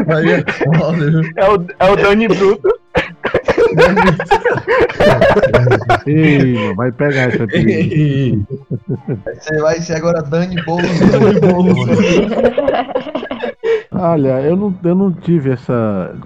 Aí 0.08 0.32
é 0.32 0.44
foda, 0.52 1.12
viu? 1.12 1.22
É 1.38 1.50
o, 1.50 1.66
é 1.80 1.92
o 1.92 1.96
Dani 1.96 2.28
Bruto. 2.28 2.68
Ei, 6.06 6.74
vai 6.76 6.92
pegar 6.92 7.30
essa 7.34 7.48
trilha. 7.48 8.40
Você 9.34 9.62
vai 9.62 9.80
ser 9.82 9.96
agora 9.96 10.22
Dani 10.24 10.62
Boulos. 10.64 10.90
Olha, 14.00 14.40
eu 14.44 14.56
não, 14.56 14.80
eu 14.84 14.94
não 14.96 15.12
tive 15.12 15.50
essa, 15.50 15.74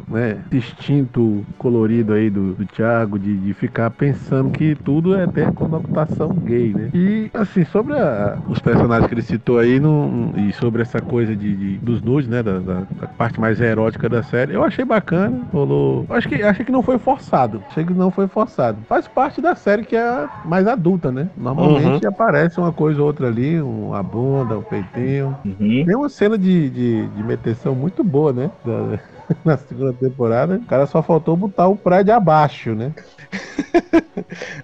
né, 0.10 0.46
esse 0.52 0.58
instinto 0.74 1.48
colorido 1.58 2.12
aí 2.14 2.30
do, 2.30 2.54
do 2.54 2.66
Thiago 2.68 3.18
de, 3.18 3.40
de 3.40 3.54
ficar 3.54 3.90
pensando 3.92 4.52
que 4.52 4.76
tudo 4.76 5.16
é 5.16 5.26
ter 5.26 5.54
conotação 5.54 6.38
gay, 6.44 6.74
né? 6.74 6.92
E, 6.94 7.32
assim, 7.34 7.64
sobre 7.64 7.94
a- 7.98 8.42
os 8.46 8.60
personagens 8.60 9.08
que 9.08 9.14
ele 9.14 9.22
citou 9.22 9.58
aí 9.58 9.80
não, 9.80 10.34
e 10.36 10.52
sobre 10.52 10.82
essa 10.82 11.02
coisa 11.02 11.34
de, 11.34 11.56
de- 11.56 11.80
dos 11.80 12.02
nudes, 12.02 12.28
né, 12.28 12.44
da, 12.44 12.60
da- 12.60 12.82
da 13.00 13.08
parte 13.08 13.40
mais 13.40 13.62
erótica 13.62 14.10
da 14.10 14.22
série, 14.22 14.54
eu 14.54 14.64
achei 14.66 14.84
bacana, 14.84 15.48
rolou... 15.50 16.06
Acho 16.10 16.28
que, 16.28 16.36
achei 16.44 16.66
que 16.66 16.72
não 16.74 16.84
foi 16.84 17.00
forçado, 17.00 17.64
achei 17.70 17.86
que 17.86 17.94
não 17.94 18.12
foi 18.12 18.28
forçado. 18.28 18.84
Faz 18.84 19.08
parte 19.08 19.40
da 19.42 19.56
série 19.56 19.86
que 19.86 19.96
é 19.96 20.30
mais 20.44 20.68
adulta, 20.68 21.10
né? 21.10 21.32
Normalmente 21.38 22.06
aparece 22.06 22.60
uma 22.60 22.74
coisa 22.74 23.00
ou 23.00 23.08
outra 23.08 23.28
ali, 23.28 23.62
um, 23.62 23.94
a 23.94 24.04
bunda, 24.04 24.58
o 24.60 24.64
peitinho, 24.64 25.40
tem 25.84 25.96
uma 25.96 26.10
cena 26.10 26.38
de, 26.38 26.70
de, 26.70 27.10
de 27.10 27.24
meteção 27.62 27.76
muito 27.76 28.04
boa, 28.04 28.34
né? 28.34 28.52
Da- 28.66 29.00
na 29.46 29.58
segunda 29.58 29.94
temporada. 29.94 30.56
O 30.56 30.66
cara 30.66 30.86
só 30.86 31.02
faltou 31.02 31.38
botar 31.38 31.68
o 31.68 31.76
prédio 31.76 32.14
abaixo, 32.14 32.74
né? 32.76 32.92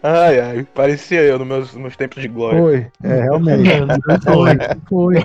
Ai, 0.03 0.39
ai, 0.39 0.67
parecia 0.73 1.21
eu 1.21 1.39
nos 1.39 1.47
meus, 1.47 1.75
meus 1.75 1.95
tempos 1.95 2.21
de 2.21 2.27
glória. 2.27 2.59
Foi. 2.59 2.87
É, 3.03 3.21
realmente. 3.23 3.69
Foi. 4.23 4.57
Foi. 4.89 5.15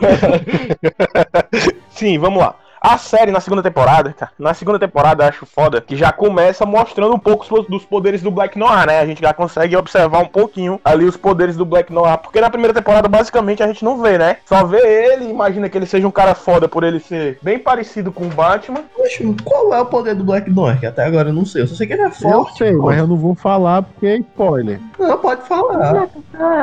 Sim, 1.90 2.18
vamos 2.18 2.40
lá. 2.40 2.54
A 2.84 2.98
série 2.98 3.30
na 3.30 3.38
segunda 3.40 3.62
temporada, 3.62 4.12
cara, 4.12 4.32
na 4.36 4.52
segunda 4.54 4.76
temporada 4.78 5.22
eu 5.22 5.28
acho 5.28 5.46
foda 5.46 5.80
que 5.80 5.94
já 5.96 6.10
começa 6.10 6.66
mostrando 6.66 7.14
um 7.14 7.18
pouco 7.18 7.46
os- 7.48 7.66
dos 7.68 7.84
poderes 7.84 8.20
do 8.22 8.30
Black 8.30 8.58
Noir, 8.58 8.86
né? 8.88 8.98
A 8.98 9.06
gente 9.06 9.20
já 9.20 9.32
consegue 9.32 9.76
observar 9.76 10.18
um 10.18 10.26
pouquinho 10.26 10.80
ali 10.84 11.04
os 11.04 11.16
poderes 11.16 11.56
do 11.56 11.64
Black 11.64 11.92
Noir, 11.92 12.18
porque 12.18 12.40
na 12.40 12.50
primeira 12.50 12.74
temporada 12.74 13.06
basicamente 13.08 13.62
a 13.62 13.68
gente 13.68 13.84
não 13.84 14.02
vê, 14.02 14.18
né? 14.18 14.38
Só 14.44 14.64
vê 14.64 14.78
ele, 14.78 15.30
imagina 15.30 15.68
que 15.68 15.78
ele 15.78 15.86
seja 15.86 16.08
um 16.08 16.10
cara 16.10 16.34
foda 16.34 16.66
por 16.68 16.82
ele 16.82 16.98
ser 16.98 17.38
bem 17.40 17.56
parecido 17.58 18.10
com 18.10 18.24
o 18.24 18.28
Batman. 18.30 18.80
Poxa, 18.96 19.22
qual 19.44 19.72
é 19.72 19.80
o 19.80 19.86
poder 19.86 20.16
do 20.16 20.24
Black 20.24 20.50
Noir? 20.50 20.80
Que 20.80 20.86
até 20.86 21.04
agora 21.04 21.28
eu 21.28 21.32
não 21.34 21.44
sei. 21.46 21.62
Eu 21.62 21.68
só 21.68 21.76
sei 21.76 21.86
que 21.86 21.92
ele 21.92 22.02
é 22.02 22.06
Eu 22.06 22.10
forte. 22.10 22.58
sei, 22.58 22.72
pô. 22.74 22.86
mas 22.86 22.98
eu 22.98 23.06
não 23.06 23.16
vou 23.16 23.36
falar 23.36 23.82
porque 23.82 24.06
é 24.06 24.16
spoiler. 24.16 24.80
Não, 24.98 25.18
pode 25.18 25.42
falar. 25.42 26.08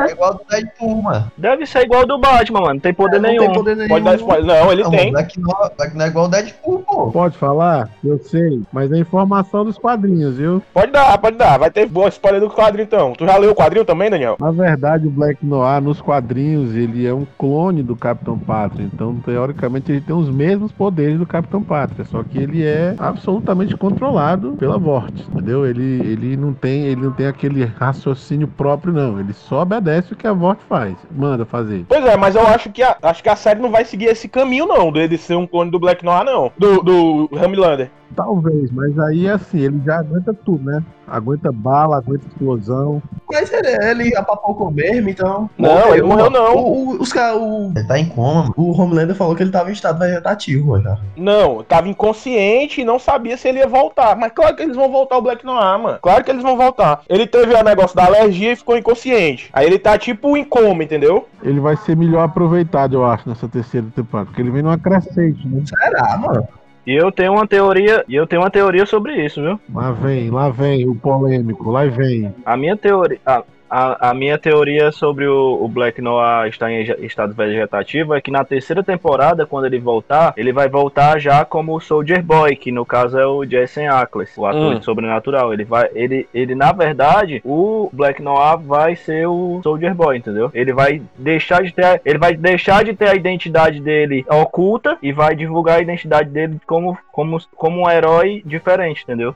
É 0.08 0.12
igual 0.12 0.34
do 0.34 0.42
Deadpool, 0.50 1.02
mano. 1.02 1.32
Deve 1.38 1.66
ser 1.66 1.84
igual 1.84 2.06
do 2.06 2.18
Batman, 2.18 2.60
mano. 2.62 2.74
Não 2.74 2.80
tem 2.82 2.94
poder 2.94 3.18
É, 3.18 3.20
não 3.20 3.30
nenhum. 3.30 3.46
tem 3.46 3.54
poder 3.54 3.76
nenhum. 3.78 3.90
Pode 3.90 4.04
dar 4.06 4.16
spoiler. 4.16 4.46
Não, 4.46 4.72
ele 4.72 4.84
Não, 4.84 4.92
tem. 4.92 5.12
Black 5.12 5.40
Noir, 5.40 5.72
Black 5.78 5.96
Noir 5.96 6.09
é 6.09 6.09
igual 6.10 6.26
o 6.26 6.30
Deadpool, 6.30 6.80
pô. 6.80 7.12
Pode 7.12 7.38
falar? 7.38 7.90
Eu 8.04 8.20
sei, 8.20 8.62
mas 8.72 8.92
é 8.92 8.98
informação 8.98 9.64
dos 9.64 9.78
quadrinhos, 9.78 10.38
viu? 10.38 10.62
Pode 10.74 10.92
dar, 10.92 11.18
pode 11.18 11.38
dar. 11.38 11.58
Vai 11.58 11.72
ter 11.72 11.88
boa 11.88 12.10
spoiler 12.10 12.42
do 12.42 12.50
quadrinho 12.50 12.86
então. 12.86 13.14
Tu 13.14 13.26
já 13.26 13.38
leu 13.38 13.52
o 13.52 13.56
quadrinho 13.56 13.86
também, 13.86 14.10
Daniel? 14.10 14.38
Na 14.40 14.52
verdade, 14.52 15.08
o 15.08 15.12
Black 15.12 15.46
Noir 15.46 15.82
nos 15.82 16.02
quadrinhos 16.02 16.76
ele 16.76 17.06
é 17.06 17.14
um 17.14 17.26
clone 17.38 17.84
do 17.84 17.96
Capitão 17.96 18.38
Pátria. 18.38 18.84
Então, 18.92 19.16
teoricamente, 19.16 19.92
ele 19.92 20.02
tem 20.02 20.16
os 20.16 20.30
mesmos 20.30 20.72
poderes 20.72 21.18
do 21.18 21.26
Capitão 21.26 21.62
Pátria. 21.62 22.06
Só 22.06 22.24
que 22.24 22.38
ele 22.38 22.64
é 22.64 22.96
absolutamente 22.98 23.76
controlado 23.78 24.54
pela 24.54 24.78
Vortex, 24.78 25.28
entendeu? 25.28 25.66
Ele, 25.66 26.02
ele 26.02 26.38
não 26.38 26.54
tem 26.54 26.84
ele 26.84 27.02
não 27.02 27.12
tem 27.12 27.28
aquele 27.28 27.66
raciocínio 27.66 28.48
próprio, 28.48 28.94
não. 28.94 29.20
Ele 29.20 29.34
só 29.34 29.62
obedece 29.62 30.14
o 30.14 30.16
que 30.16 30.28
a 30.28 30.34
Vortex 30.34 30.68
faz, 30.68 30.96
manda 31.12 31.46
fazer. 31.46 31.86
Pois 31.88 32.06
é, 32.06 32.18
mas 32.18 32.36
eu 32.36 32.46
acho 32.48 32.70
que 32.72 32.82
a, 32.82 32.98
acho 33.02 33.24
que 33.24 33.30
a 33.30 33.36
série 33.36 33.60
não 33.60 33.70
vai 33.70 33.86
seguir 33.86 34.06
esse 34.06 34.28
caminho, 34.28 34.66
não, 34.66 34.92
dele 34.92 35.18
ser 35.18 35.36
um 35.36 35.48
clone 35.48 35.72
do 35.72 35.80
Black 35.80 35.99
Noir, 36.04 36.24
não. 36.24 36.52
Do, 36.58 36.82
do 36.82 37.30
Homelander. 37.32 37.90
Talvez, 38.16 38.72
mas 38.72 38.98
aí 39.00 39.30
assim, 39.30 39.60
ele 39.60 39.82
já 39.86 40.00
aguenta 40.00 40.34
tudo, 40.34 40.64
né? 40.64 40.84
Aguenta 41.08 41.52
bala, 41.52 41.98
aguenta 41.98 42.28
explosão. 42.28 43.02
Mas 43.32 43.52
ele, 43.52 43.68
ele 43.86 44.16
apapocou 44.16 44.70
mesmo, 44.72 45.10
então. 45.10 45.50
Não, 45.58 45.94
ele 45.94 46.04
morreu 46.04 46.30
não. 46.30 46.56
O, 46.56 46.90
o- 46.90 47.02
os 47.02 47.12
caras. 47.14 47.40
O, 47.42 47.72
Ele 47.76 47.88
tá 47.88 47.98
em 47.98 48.06
coma, 48.10 48.52
o 48.56 48.72
Homelander 48.80 49.16
falou 49.16 49.36
que 49.36 49.42
ele 49.44 49.52
tava 49.52 49.70
em 49.70 49.74
estado 49.74 50.00
vegetativo, 50.00 50.70
mano. 50.70 50.84
já. 50.84 50.98
Não, 51.18 51.64
tava 51.64 51.88
inconsciente 51.88 52.82
e 52.82 52.86
não 52.86 53.00
sabia 53.00 53.38
se 53.38 53.48
ele 53.48 53.60
ia 53.60 53.68
voltar. 53.68 54.16
Mas 54.16 54.32
claro 54.34 54.56
que 54.56 54.64
eles 54.64 54.76
vão 54.76 54.92
voltar 54.92 55.18
o 55.18 55.22
Black 55.22 55.46
Noir, 55.46 55.80
mano. 55.80 56.00
Claro 56.02 56.24
que 56.24 56.32
eles 56.32 56.44
vão 56.44 56.58
voltar. 56.58 57.02
Ele 57.10 57.26
teve 57.26 57.54
o 57.54 57.64
negócio 57.64 57.96
da 57.96 58.06
alergia 58.06 58.52
e 58.52 58.56
ficou 58.56 58.78
inconsciente. 58.78 59.50
Aí 59.54 59.66
ele 59.66 59.80
tá 59.80 59.98
tipo 59.98 60.36
em 60.38 60.44
coma, 60.44 60.84
entendeu? 60.84 61.28
Ele 61.42 61.60
vai 61.60 61.76
ser 61.78 61.96
melhor 61.96 62.24
aproveitado, 62.24 62.94
eu 62.94 63.06
acho, 63.06 63.28
nessa 63.30 63.48
terceira 63.48 63.88
temporada. 63.96 64.28
Porque 64.28 64.42
ele 64.42 64.52
vem 64.52 64.62
numa 64.62 64.78
crescente, 64.78 65.48
né? 65.48 65.64
Será, 65.66 66.18
mano? 66.18 66.48
E 66.90 66.96
eu 66.96 67.12
tenho 67.12 67.34
uma 67.34 67.46
teoria, 67.46 68.04
e 68.08 68.16
eu 68.16 68.26
tenho 68.26 68.42
uma 68.42 68.50
teoria 68.50 68.84
sobre 68.84 69.24
isso, 69.24 69.40
viu? 69.40 69.60
Lá 69.72 69.92
vem, 69.92 70.32
lá 70.32 70.50
vem 70.50 70.90
o 70.90 70.96
polêmico, 70.96 71.70
lá 71.70 71.86
vem. 71.86 72.34
A 72.44 72.58
minha 72.58 72.76
teoria, 72.76 73.20
a, 73.24 73.44
a, 73.70 74.10
a 74.10 74.14
minha 74.14 74.38
teoria 74.38 74.92
sobre 74.92 75.28
o, 75.28 75.64
o 75.64 75.68
Black 75.68 76.02
Noir 76.02 76.48
estar 76.50 76.72
em 76.72 76.82
estado 77.06 77.34
vegetativo 77.34 78.14
é 78.14 78.22
que 78.22 78.32
na 78.32 78.44
terceira 78.44 78.84
temporada, 78.84 79.46
quando 79.46 79.66
ele 79.66 79.80
voltar, 79.80 80.34
ele 80.36 80.52
vai 80.52 80.68
voltar 80.68 81.20
já 81.20 81.46
como 81.46 81.76
o 81.76 81.80
Soldier 81.80 82.24
Boy, 82.24 82.56
que 82.56 82.72
no 82.72 82.86
caso 82.86 83.18
é 83.18 83.26
o 83.26 83.46
Jason 83.46 83.88
Ackles, 83.90 84.38
o 84.38 84.46
ator 84.46 84.60
Hum. 84.60 84.80
de 84.80 84.86
Sobrenatural. 84.86 85.54
Ele 85.54 85.64
vai, 85.64 85.90
ele, 85.94 86.28
ele 86.34 86.56
na 86.56 86.72
verdade, 86.72 87.42
o 87.46 87.90
Black 87.94 88.22
Noir 88.22 88.58
vai 88.60 88.96
ser 88.96 89.28
o 89.28 89.60
Soldier 89.64 89.94
Boy, 89.94 90.18
entendeu? 90.18 90.52
Ele 90.54 90.74
vai 90.74 91.02
deixar 91.18 91.64
de 91.64 91.72
ter, 91.72 92.02
ele 92.04 92.18
vai 92.18 92.36
deixar 92.36 92.84
de 92.84 92.94
ter 92.94 93.10
a 93.10 93.16
identidade 93.16 93.80
dele 93.80 94.26
oculta 94.30 94.98
e 95.02 95.12
vai 95.12 95.36
divulgar 95.36 95.78
a 95.78 95.82
identidade 95.82 96.30
dele 96.30 96.60
como 96.66 96.98
como 97.12 97.38
como 97.56 97.82
um 97.82 97.90
herói 97.90 98.42
diferente, 98.46 99.04
entendeu? 99.04 99.36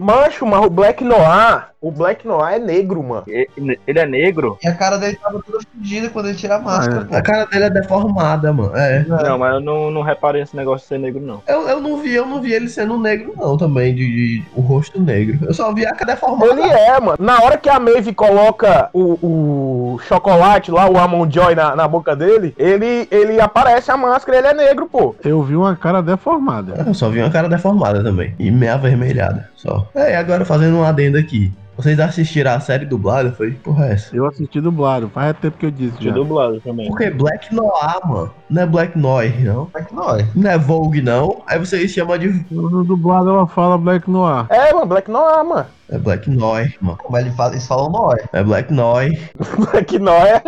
Macho, 0.00 0.46
mas 0.46 0.64
o 0.64 0.70
Black 0.70 1.04
Noir, 1.04 1.66
o 1.80 1.90
Black 1.90 2.26
Noir 2.26 2.54
é 2.54 2.58
negro, 2.58 3.02
mano. 3.02 3.24
Ele 3.26 3.98
é 3.98 4.06
negro. 4.06 4.58
E 4.62 4.68
a 4.68 4.74
cara 4.74 4.96
dele 4.98 5.18
tava 5.22 5.40
toda 5.44 5.58
fodida 5.74 6.08
quando 6.10 6.26
ele 6.28 6.36
tira 6.36 6.56
a 6.56 6.58
máscara. 6.58 7.06
A 7.10 7.22
cara 7.22 7.44
dele 7.46 7.64
é 7.64 7.70
deformada, 7.70 8.52
mano. 8.52 8.76
É. 8.76 9.04
Não, 9.06 9.38
mas 9.38 9.54
eu 9.54 9.60
não, 9.60 9.90
não 9.90 10.02
reparei 10.02 10.40
nesse 10.40 10.56
negócio 10.56 10.84
de 10.84 10.88
ser 10.88 10.98
negro, 10.98 11.20
não. 11.20 11.42
Eu, 11.46 11.68
eu 11.68 11.80
não 11.80 11.98
vi, 11.98 12.14
eu 12.14 12.26
não 12.26 12.40
vi 12.40 12.52
ele 12.52 12.68
sendo 12.68 12.98
negro, 12.98 13.34
não, 13.36 13.56
também, 13.56 13.94
de, 13.94 14.04
de- 14.06 14.44
o 14.54 14.60
rosto 14.60 15.00
negro. 15.00 15.38
Eu 15.46 15.54
só 15.54 15.72
vi 15.72 15.86
a 15.86 15.92
cara 15.94 16.12
deformada. 16.12 16.52
Ele 16.52 16.62
é, 16.62 16.98
mano. 17.00 17.16
Na 17.20 17.42
hora 17.42 17.56
que 17.56 17.68
a 17.68 17.78
Maeve 17.80 18.12
coloca 18.14 18.88
o, 18.92 19.94
o 19.94 19.98
chocolate 20.06 20.70
lá, 20.70 20.88
o 20.88 20.98
Almond 20.98 21.34
Joy 21.34 21.54
na, 21.54 21.74
na 21.76 21.86
boca 21.88 22.14
dele, 22.16 22.54
ele, 22.58 23.06
ele 23.10 23.40
aparece 23.40 23.90
a 23.90 23.96
máscara 23.96 24.38
ele 24.38 24.46
é 24.48 24.54
negro, 24.54 24.86
pô. 24.86 25.14
Eu 25.24 25.42
vi 25.42 25.56
uma 25.56 25.74
cara 25.76 26.02
deformada. 26.02 26.84
Eu 26.86 26.94
só 26.94 27.08
vi 27.08 27.20
uma 27.20 27.30
cara 27.30 27.48
deformada 27.48 28.02
também. 28.02 28.34
E 28.38 28.50
meia 28.50 28.74
avermelhada, 28.74 29.48
só. 29.56 29.86
É, 29.94 30.12
e 30.12 30.14
agora 30.14 30.44
fazendo 30.44 30.76
um 30.76 30.84
adendo 30.84 31.18
aqui. 31.18 31.52
Vocês 31.76 31.98
assistiram 31.98 32.50
a 32.52 32.60
série 32.60 32.84
dublada? 32.84 33.32
Foi? 33.32 33.52
Porra, 33.52 33.86
é 33.86 33.92
essa? 33.92 34.14
Eu 34.14 34.26
assisti 34.26 34.60
dublado, 34.60 35.08
faz 35.08 35.34
tempo 35.38 35.56
que 35.56 35.64
eu 35.64 35.70
disse 35.70 35.96
De 35.96 36.06
já. 36.06 36.10
dublado 36.12 36.60
também. 36.60 36.86
Porque 36.88 37.08
Black 37.10 37.54
Noir, 37.54 38.00
mano. 38.06 38.30
Não 38.50 38.62
é 38.62 38.66
Black 38.66 38.98
Noir, 38.98 39.42
não. 39.42 39.64
Black 39.72 39.94
Noir. 39.94 40.28
Não 40.36 40.50
é 40.50 40.58
Vogue, 40.58 41.00
não. 41.00 41.40
Aí 41.46 41.58
vocês 41.58 41.90
chamam 41.90 42.18
de. 42.18 42.44
No 42.50 42.84
dublado 42.84 43.30
ela 43.30 43.46
fala 43.46 43.78
Black 43.78 44.10
Noir. 44.10 44.44
É, 44.50 44.74
mano, 44.74 44.84
Black 44.86 45.10
Noir, 45.10 45.42
mano. 45.42 45.66
É 45.88 45.96
Black 45.98 46.28
Noir, 46.28 46.76
mano. 46.82 46.98
Mas 47.08 47.24
ele 47.24 47.34
fala- 47.34 47.52
eles 47.52 47.66
falam 47.66 47.90
Noir. 47.90 48.28
É 48.30 48.42
Black 48.44 48.70
Noir. 48.74 49.30
Black 49.72 49.98
Noir. 49.98 50.42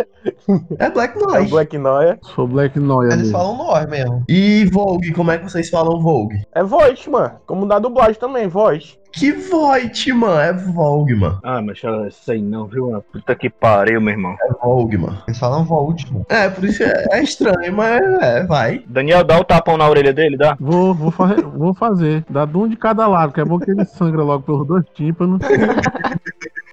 É 0.79 0.91
Black 0.91 1.17
É 1.19 1.21
Noir. 1.27 1.49
Black 1.49 1.79
Noir. 1.79 2.19
For 2.35 2.47
Black 2.47 2.79
Noir 2.79 3.07
Eles 3.11 3.23
mesmo. 3.29 3.39
falam 3.39 3.57
Noir 3.57 3.89
mesmo. 3.89 4.23
E 4.29 4.67
Vogue, 4.71 5.13
como 5.13 5.31
é 5.31 5.39
que 5.39 5.45
vocês 5.51 5.71
falam 5.71 5.99
Vogue? 6.03 6.43
É 6.55 6.63
voice, 6.63 7.09
mano. 7.09 7.33
Como 7.47 7.65
na 7.65 7.79
dublagem 7.79 8.15
também, 8.17 8.47
voice. 8.49 9.01
Que 9.13 9.33
Voight, 9.33 10.13
mano. 10.13 10.41
É 10.41 10.53
Vogue, 10.53 11.15
mano. 11.15 11.39
Ah, 11.43 11.61
mas 11.61 11.83
eu 11.83 12.11
sei 12.11 12.43
não, 12.43 12.67
viu? 12.67 12.91
mano? 12.91 13.05
Puta 13.13 13.35
que 13.35 13.51
pariu, 13.51 14.01
meu 14.01 14.13
irmão. 14.13 14.37
É 14.41 14.53
Vogue, 14.63 14.97
mano. 14.97 15.23
Eles 15.27 15.39
falam 15.39 15.65
Volt, 15.65 16.11
mano. 16.11 16.27
É, 16.29 16.49
por 16.49 16.65
isso 16.65 16.83
é, 16.83 17.07
é 17.11 17.23
estranho, 17.23 17.73
mas 17.75 18.03
é, 18.23 18.45
vai. 18.45 18.83
Daniel, 18.87 19.23
dá 19.23 19.39
o 19.39 19.45
tapão 19.45 19.77
na 19.77 19.89
orelha 19.89 20.13
dele, 20.13 20.37
dá? 20.37 20.57
Vou, 20.59 20.95
vou, 20.95 21.11
fazer, 21.11 21.43
vou 21.43 21.75
fazer. 21.75 22.25
Dá 22.29 22.45
de 22.45 22.57
um 22.57 22.67
de 22.67 22.77
cada 22.77 23.07
lado, 23.07 23.33
que 23.33 23.41
é 23.41 23.45
bom 23.45 23.59
que 23.59 23.71
ele 23.71 23.85
sangra 23.85 24.23
logo 24.23 24.43
pelos 24.45 24.67
dois 24.67 24.85
tímpanos. 24.95 25.41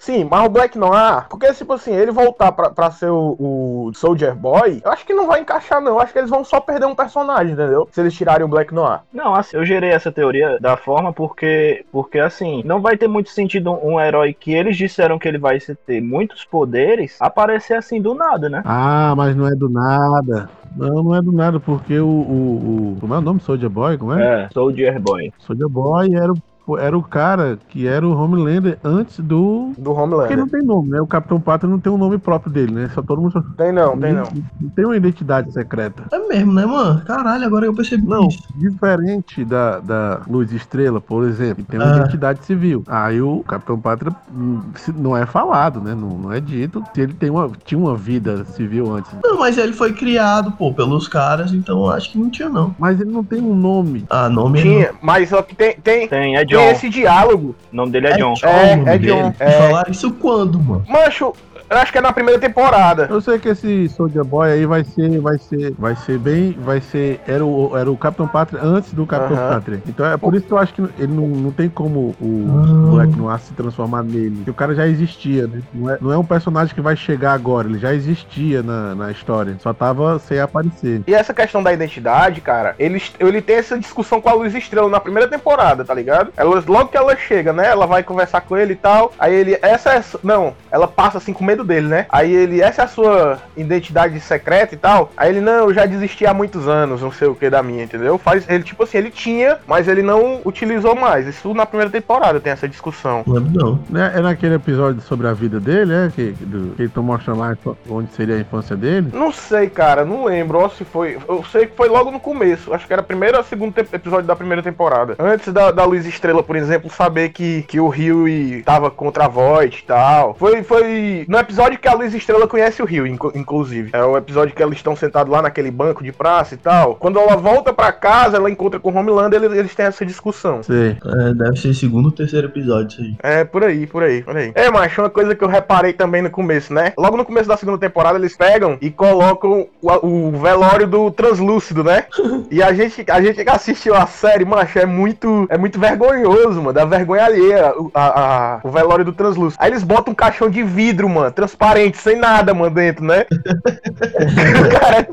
Sim, 0.10 0.28
mas 0.30 0.44
o 0.44 0.50
Black 0.50 0.76
Noir, 0.76 1.28
porque, 1.30 1.54
tipo 1.54 1.72
assim, 1.74 1.94
ele 1.94 2.10
voltar 2.12 2.52
pra, 2.52 2.72
pra 2.72 2.90
ser 2.90 3.12
o, 3.12 3.36
o 3.40 3.92
Soldier 3.94 4.36
Boy, 4.36 4.82
eu 4.84 4.92
acho 4.92 5.06
que 5.06 5.14
não 5.14 5.28
vai 5.28 5.40
encaixar, 5.42 5.80
não. 5.80 5.92
Eu 5.92 6.00
acho 6.00 6.12
que 6.12 6.18
eles 6.18 6.32
vão 6.32 6.44
só 6.44 6.60
perder 6.60 6.88
um 6.88 6.96
personagem, 6.96 7.54
entendeu? 7.54 7.88
Se 7.92 8.02
eles 8.02 8.16
tirarem 8.16 8.44
o 8.44 8.50
Black 8.50 8.74
Noir. 8.74 9.02
Não, 9.14 9.36
assim, 9.36 9.56
eu 9.56 9.64
gerei 9.64 9.92
essa 9.92 10.12
teoria 10.12 10.58
da 10.60 10.76
forma 10.76 11.14
porque, 11.14 11.86
porque 11.92 12.18
assim, 12.18 12.64
não 12.66 12.82
vai 12.82 12.98
ter 12.98 13.08
muito 13.08 13.30
sentido 13.30 13.72
um, 13.72 13.94
um 13.94 14.00
herói 14.02 14.34
que 14.34 14.52
eles 14.52 14.76
disseram 14.76 15.20
que 15.20 15.28
ele 15.28 15.38
vai 15.38 15.60
se- 15.60 15.76
ter 15.76 16.02
muitos 16.02 16.44
poderes 16.44 17.16
aparecer 17.20 17.76
assim 17.76 18.02
do 18.02 18.16
nada, 18.16 18.50
né? 18.50 18.64
Ah, 18.66 19.14
mas 19.16 19.36
não 19.36 19.46
é 19.46 19.54
do 19.54 19.70
nada. 19.70 20.50
Não, 20.76 21.04
não 21.04 21.16
é 21.16 21.22
do 21.22 21.32
nada, 21.32 21.60
porque 21.60 22.00
o. 22.00 22.08
o, 22.08 22.94
o 22.94 22.98
como 23.00 23.14
é 23.14 23.18
o 23.18 23.22
nome? 23.22 23.40
Soldier 23.42 23.70
Boy? 23.70 23.98
Como 23.98 24.14
é? 24.14 24.46
É, 24.46 24.50
Soldier 24.54 25.00
Boy. 25.00 25.32
Soldier 25.40 25.70
Boy 25.70 26.16
era 26.16 26.32
o, 26.32 26.38
era 26.78 26.98
o 26.98 27.04
cara 27.04 27.58
que 27.70 27.88
era 27.88 28.08
o 28.08 28.12
Homelander 28.16 28.78
antes 28.84 29.20
do. 29.20 29.72
Do 29.78 29.84
Porque 29.94 30.02
Homelander. 30.02 30.38
não 30.38 30.48
tem 30.48 30.62
nome, 30.64 30.90
né? 30.90 31.02
O 31.02 31.08
Capitão 31.08 31.40
Pátria 31.40 31.70
não 31.70 31.80
tem 31.80 31.92
um 31.92 31.98
nome 31.98 32.18
próprio 32.18 32.52
dele, 32.52 32.74
né? 32.74 32.90
Só 32.94 33.02
todo 33.02 33.22
mundo. 33.22 33.44
Tem 33.58 33.72
não, 33.72 33.98
tem 33.98 34.14
não. 34.14 34.24
Não 34.60 34.70
tem 34.70 34.86
uma 34.86 34.98
identidade 34.98 35.52
secreta. 35.52 36.04
É 36.12 36.20
mesmo, 36.28 36.54
né, 36.54 36.66
mano? 36.66 37.02
Caralho, 37.06 37.46
agora 37.46 37.66
eu 37.66 37.74
percebi 37.74 38.08
Não, 38.08 38.28
isso. 38.28 38.40
diferente 38.56 39.44
da, 39.46 39.80
da 39.80 40.22
Luz 40.28 40.52
Estrela, 40.52 41.00
por 41.02 41.24
exemplo, 41.28 41.64
que 41.64 41.72
tem 41.72 41.80
uma 41.80 41.94
Ah. 41.94 41.98
identidade 41.98 42.44
civil. 42.46 42.84
Aí 42.88 43.22
o 43.22 43.44
Capitão 43.44 43.80
Pátria 43.80 44.14
hum, 44.34 44.62
não 44.96 45.16
é 45.16 45.26
falado, 45.26 45.80
né? 45.82 45.94
Não, 45.96 46.10
não 46.18 46.32
é 46.34 46.40
dito 46.40 46.84
se 46.94 47.02
ele 47.02 47.14
tem 47.14 47.30
uma, 47.30 47.50
tinha 47.66 47.80
uma 47.80 47.96
vida 47.96 48.44
civil 48.46 48.92
antes. 48.94 49.12
Não, 49.24 49.38
mas 49.40 49.58
ele 49.58 49.74
foi 49.74 49.94
criado, 49.94 50.52
pô, 50.54 50.74
pelos 50.74 51.08
caras, 51.08 51.54
então 51.54 51.80
eu 51.80 51.90
acho 51.92 52.12
que 52.12 52.18
não 52.18 52.30
tinha, 52.30 52.50
não. 52.50 52.76
Mas 52.80 53.00
ele 53.00 53.12
não 53.12 53.24
tem 53.24 53.42
um 53.42 53.56
nome. 53.56 54.06
Ah, 54.10 54.30
nome 54.30 54.62
Tinha, 54.62 54.92
mas 55.02 55.30
só 55.30 55.42
que 55.42 55.56
tem, 55.56 55.76
tem, 55.82 56.08
Tem, 56.08 56.36
é 56.36 56.46
tem 56.46 56.58
John. 56.66 56.72
esse 56.72 56.90
diálogo. 56.90 57.56
O 57.72 57.76
nome 57.76 57.92
dele 57.92 58.08
é, 58.08 58.12
É 58.12 58.18
John. 58.18 58.34
John, 58.34 58.48
É, 58.48 58.72
é. 58.96 58.98
John, 58.98 59.34
é. 59.40 59.52
falaram 59.52 59.92
isso 59.92 60.12
quando, 60.12 60.60
mano? 60.60 60.84
Mancho, 60.88 61.34
eu 61.70 61.78
acho 61.78 61.92
que 61.92 61.98
é 61.98 62.02
na 62.02 62.12
primeira 62.14 62.40
temporada. 62.40 63.08
Eu 63.10 63.22
sei 63.22 63.40
que 63.40 63.50
esse 63.50 63.88
Soldier 63.90 64.24
Boy 64.24 64.52
aí 64.52 64.66
vai 64.66 64.84
ser, 64.84 65.20
vai 65.20 65.38
ser, 65.38 65.74
vai 65.78 65.96
ser 65.96 66.18
bem, 66.18 66.58
vai 66.60 66.82
ser, 66.82 67.20
era 67.28 67.46
o, 67.46 67.78
era 67.78 67.90
o 67.92 67.98
Capitão 67.98 68.28
Pátria 68.28 68.62
antes 68.64 68.94
do 68.94 69.06
Capitão 69.06 69.38
Aham. 69.38 69.50
Pátria. 69.54 69.84
Então 69.88 70.06
é 70.06 70.18
por 70.18 70.34
isso 70.36 70.46
que 70.46 70.52
eu 70.52 70.58
acho 70.58 70.74
que 70.74 70.82
ele 70.98 71.14
não, 71.14 71.28
não 71.28 71.52
tem 71.52 71.70
como 71.70 72.16
o 72.20 72.46
Ah. 72.50 72.92
Black 72.92 73.16
Noir 73.16 73.40
se 73.40 73.54
transformar 73.54 74.04
nele. 74.04 74.38
Porque 74.38 74.52
o 74.52 74.54
cara 74.54 74.74
já 74.76 74.88
existia, 74.88 75.48
né? 75.48 75.62
Não 75.74 75.90
é, 75.90 75.98
não 76.02 76.14
é 76.14 76.18
um 76.18 76.26
personagem 76.26 76.74
que 76.74 76.82
vai 76.82 76.96
chegar 76.96 77.34
agora, 77.34 77.68
ele 77.68 77.80
já 77.80 77.94
existia 77.94 78.62
na, 78.64 78.96
na 78.96 79.12
história. 79.12 79.56
Só 79.60 79.74
tava 79.74 80.20
sem 80.20 80.40
aparecer. 80.40 81.02
E 81.08 81.14
essa 81.14 81.34
questão 81.34 81.62
da 81.62 81.72
identidade, 81.74 82.42
cara, 82.42 82.76
ele, 82.80 83.02
ele 83.20 83.42
tem 83.42 83.58
essa 83.58 83.78
discussão 83.78 84.22
com 84.22 84.30
a 84.30 84.34
Luz 84.34 84.54
Estrela 84.56 84.90
na 84.90 85.00
primeira 85.00 85.28
temporada, 85.30 85.84
tá 85.86 85.94
ligado? 85.94 86.32
Ela, 86.36 86.64
logo 86.68 86.90
que 86.90 86.98
ela 86.98 87.16
chega, 87.16 87.54
né? 87.54 87.68
Ela 87.68 87.86
vai 87.86 88.04
conversar 88.04 88.42
com 88.42 88.58
ele 88.58 88.74
e 88.74 88.76
tal. 88.78 89.14
Aí 89.20 89.34
ele, 89.34 89.58
essa 89.62 89.92
é. 89.94 90.04
Não, 90.24 90.54
ela 90.72 90.88
passa 90.88 91.18
assim 91.18 91.34
com 91.34 91.44
medo 91.44 91.59
dele, 91.64 91.88
né? 91.88 92.06
Aí 92.10 92.34
ele, 92.34 92.62
essa 92.62 92.82
é 92.82 92.86
a 92.86 92.88
sua 92.88 93.40
identidade 93.56 94.20
secreta 94.20 94.74
e 94.74 94.78
tal. 94.78 95.12
Aí 95.18 95.30
ele, 95.30 95.42
não, 95.42 95.68
eu 95.68 95.74
já 95.74 95.86
desisti 95.86 96.26
há 96.26 96.34
muitos 96.34 96.68
anos, 96.68 97.02
não 97.02 97.12
sei 97.12 97.28
o 97.28 97.36
que 97.36 97.50
da 97.50 97.62
minha, 97.62 97.84
entendeu? 97.84 98.18
Faz, 98.18 98.48
ele, 98.50 98.64
tipo 98.64 98.84
assim, 98.84 98.98
ele 98.98 99.12
tinha, 99.12 99.58
mas 99.68 99.88
ele 99.88 100.02
não 100.02 100.42
utilizou 100.46 100.96
mais. 100.96 101.28
Isso 101.28 101.54
na 101.54 101.66
primeira 101.66 101.92
temporada 101.92 102.40
tem 102.40 102.54
essa 102.54 102.68
discussão. 102.68 103.24
Não 103.26 103.40
não. 103.40 103.80
Né? 103.90 104.12
É 104.16 104.22
naquele 104.22 104.56
episódio 104.56 105.02
sobre 105.02 105.28
a 105.28 105.34
vida 105.34 105.60
dele, 105.60 105.94
é? 105.94 106.12
Que, 106.14 106.32
do, 106.32 106.76
que 106.76 106.84
ele 106.84 106.90
tá 106.90 107.02
mostrando 107.02 107.40
lá 107.40 107.58
onde 107.90 108.12
seria 108.14 108.36
a 108.36 108.40
infância 108.40 108.76
dele. 108.76 109.10
Não 109.14 109.32
sei, 109.32 109.70
cara, 109.70 110.06
não 110.06 110.26
lembro. 110.26 110.60
Ou 110.60 110.70
se 110.70 110.86
foi. 110.86 111.18
Eu 111.28 111.44
sei 111.52 111.66
que 111.66 111.76
foi 111.76 111.90
logo 111.90 112.12
no 112.12 112.20
começo. 112.20 112.74
Acho 112.74 112.88
que 112.88 112.94
era 112.94 113.04
primeiro 113.04 113.38
ou 113.38 113.44
segundo 113.44 113.78
episódio 113.78 114.26
da 114.26 114.36
primeira 114.36 114.62
temporada. 114.62 115.16
Antes 115.20 115.52
da, 115.54 115.72
da 115.72 115.84
Luz 115.86 116.06
Estrela, 116.06 116.44
por 116.44 116.56
exemplo, 116.56 116.90
saber 116.90 117.30
que, 117.30 117.64
que 117.64 117.80
o 117.80 117.88
Rio 117.88 118.26
tava 118.64 118.90
contra 118.92 119.26
a 119.26 119.28
Void 119.28 119.80
e 119.80 119.86
tal. 119.86 120.34
Foi, 120.36 120.64
foi 120.64 121.26
no 121.28 121.38
episódio 121.50 121.80
que 121.80 121.88
a 121.88 121.94
Luz 121.94 122.14
Estrela 122.14 122.48
conhece 122.48 122.82
o 122.82 122.86
Rio, 122.86 123.08
inclusive. 123.08 123.90
É 123.94 124.04
o 124.04 124.16
episódio 124.16 124.54
que 124.56 124.62
eles 124.62 124.78
estão 124.78 124.96
sentados 124.96 125.32
lá 125.32 125.42
naquele 125.42 125.72
banco 125.72 126.04
de 126.04 126.12
praça 126.12 126.54
e 126.54 126.58
tal. 126.58 126.96
Quando 126.96 127.18
ela 127.20 127.36
volta 127.36 127.74
pra 127.74 127.92
casa, 127.92 128.38
ela 128.38 128.52
encontra 128.52 128.80
com 128.80 128.92
o 128.92 128.96
Homelander, 128.96 129.42
eles, 129.44 129.58
eles 129.58 129.76
têm 129.76 129.88
essa 129.88 130.06
discussão. 130.06 130.62
Sei. 130.62 130.96
É, 131.04 131.34
deve 131.34 131.58
ser 131.58 131.74
segundo 131.74 132.06
ou 132.06 132.12
terceiro 132.12 132.48
episódio 132.48 132.88
isso 132.90 133.02
aí. 133.02 133.16
É, 133.24 133.44
por 133.44 133.64
aí, 133.64 133.88
por 133.88 134.04
aí, 134.04 134.22
por 134.22 134.38
aí. 134.38 134.52
É, 134.54 134.70
macho, 134.70 135.02
uma 135.02 135.10
coisa 135.10 135.34
que 135.36 135.44
eu 135.44 135.48
reparei 135.48 135.92
também 135.94 136.22
no 136.22 136.30
começo, 136.30 136.72
né? 136.74 136.94
Logo 136.98 137.18
no 137.18 137.26
começo 137.26 137.50
da 137.50 137.58
segunda 137.58 137.78
temporada, 137.80 138.18
eles 138.20 138.38
pegam 138.38 138.78
e 138.80 138.92
colocam 138.92 139.68
o, 139.82 140.08
o 140.08 140.32
velório 140.38 140.86
do 140.88 141.10
Translúcido, 141.12 141.84
né? 141.84 142.06
E 142.52 142.64
a 142.64 142.74
gente, 142.74 143.06
a 143.12 143.22
gente 143.22 143.44
que 143.44 143.50
assistiu 143.50 143.94
a 143.96 144.08
série, 144.08 144.44
macho, 144.44 144.80
é 144.80 144.86
muito, 144.86 145.46
é 145.50 145.58
muito 145.58 145.80
vergonhoso, 145.80 146.60
mano. 146.62 146.74
Dá 146.74 146.84
vergonha 146.84 147.24
alheia 147.26 147.74
o, 147.78 147.92
a- 147.94 148.22
a- 148.56 148.60
o 148.64 148.70
velório 148.72 149.06
do 149.06 149.14
Translúcido. 149.14 149.62
Aí 149.64 149.70
eles 149.70 149.84
botam 149.84 150.12
um 150.12 150.16
caixão 150.16 150.50
de 150.50 150.64
vidro, 150.64 151.08
mano, 151.08 151.32
transparente, 151.40 151.98
sem 151.98 152.18
nada, 152.18 152.54
mano, 152.54 152.76
dentro, 152.76 153.06
né? 153.06 153.26
o, 153.32 154.70
cara 154.70 155.00
é, 155.00 155.08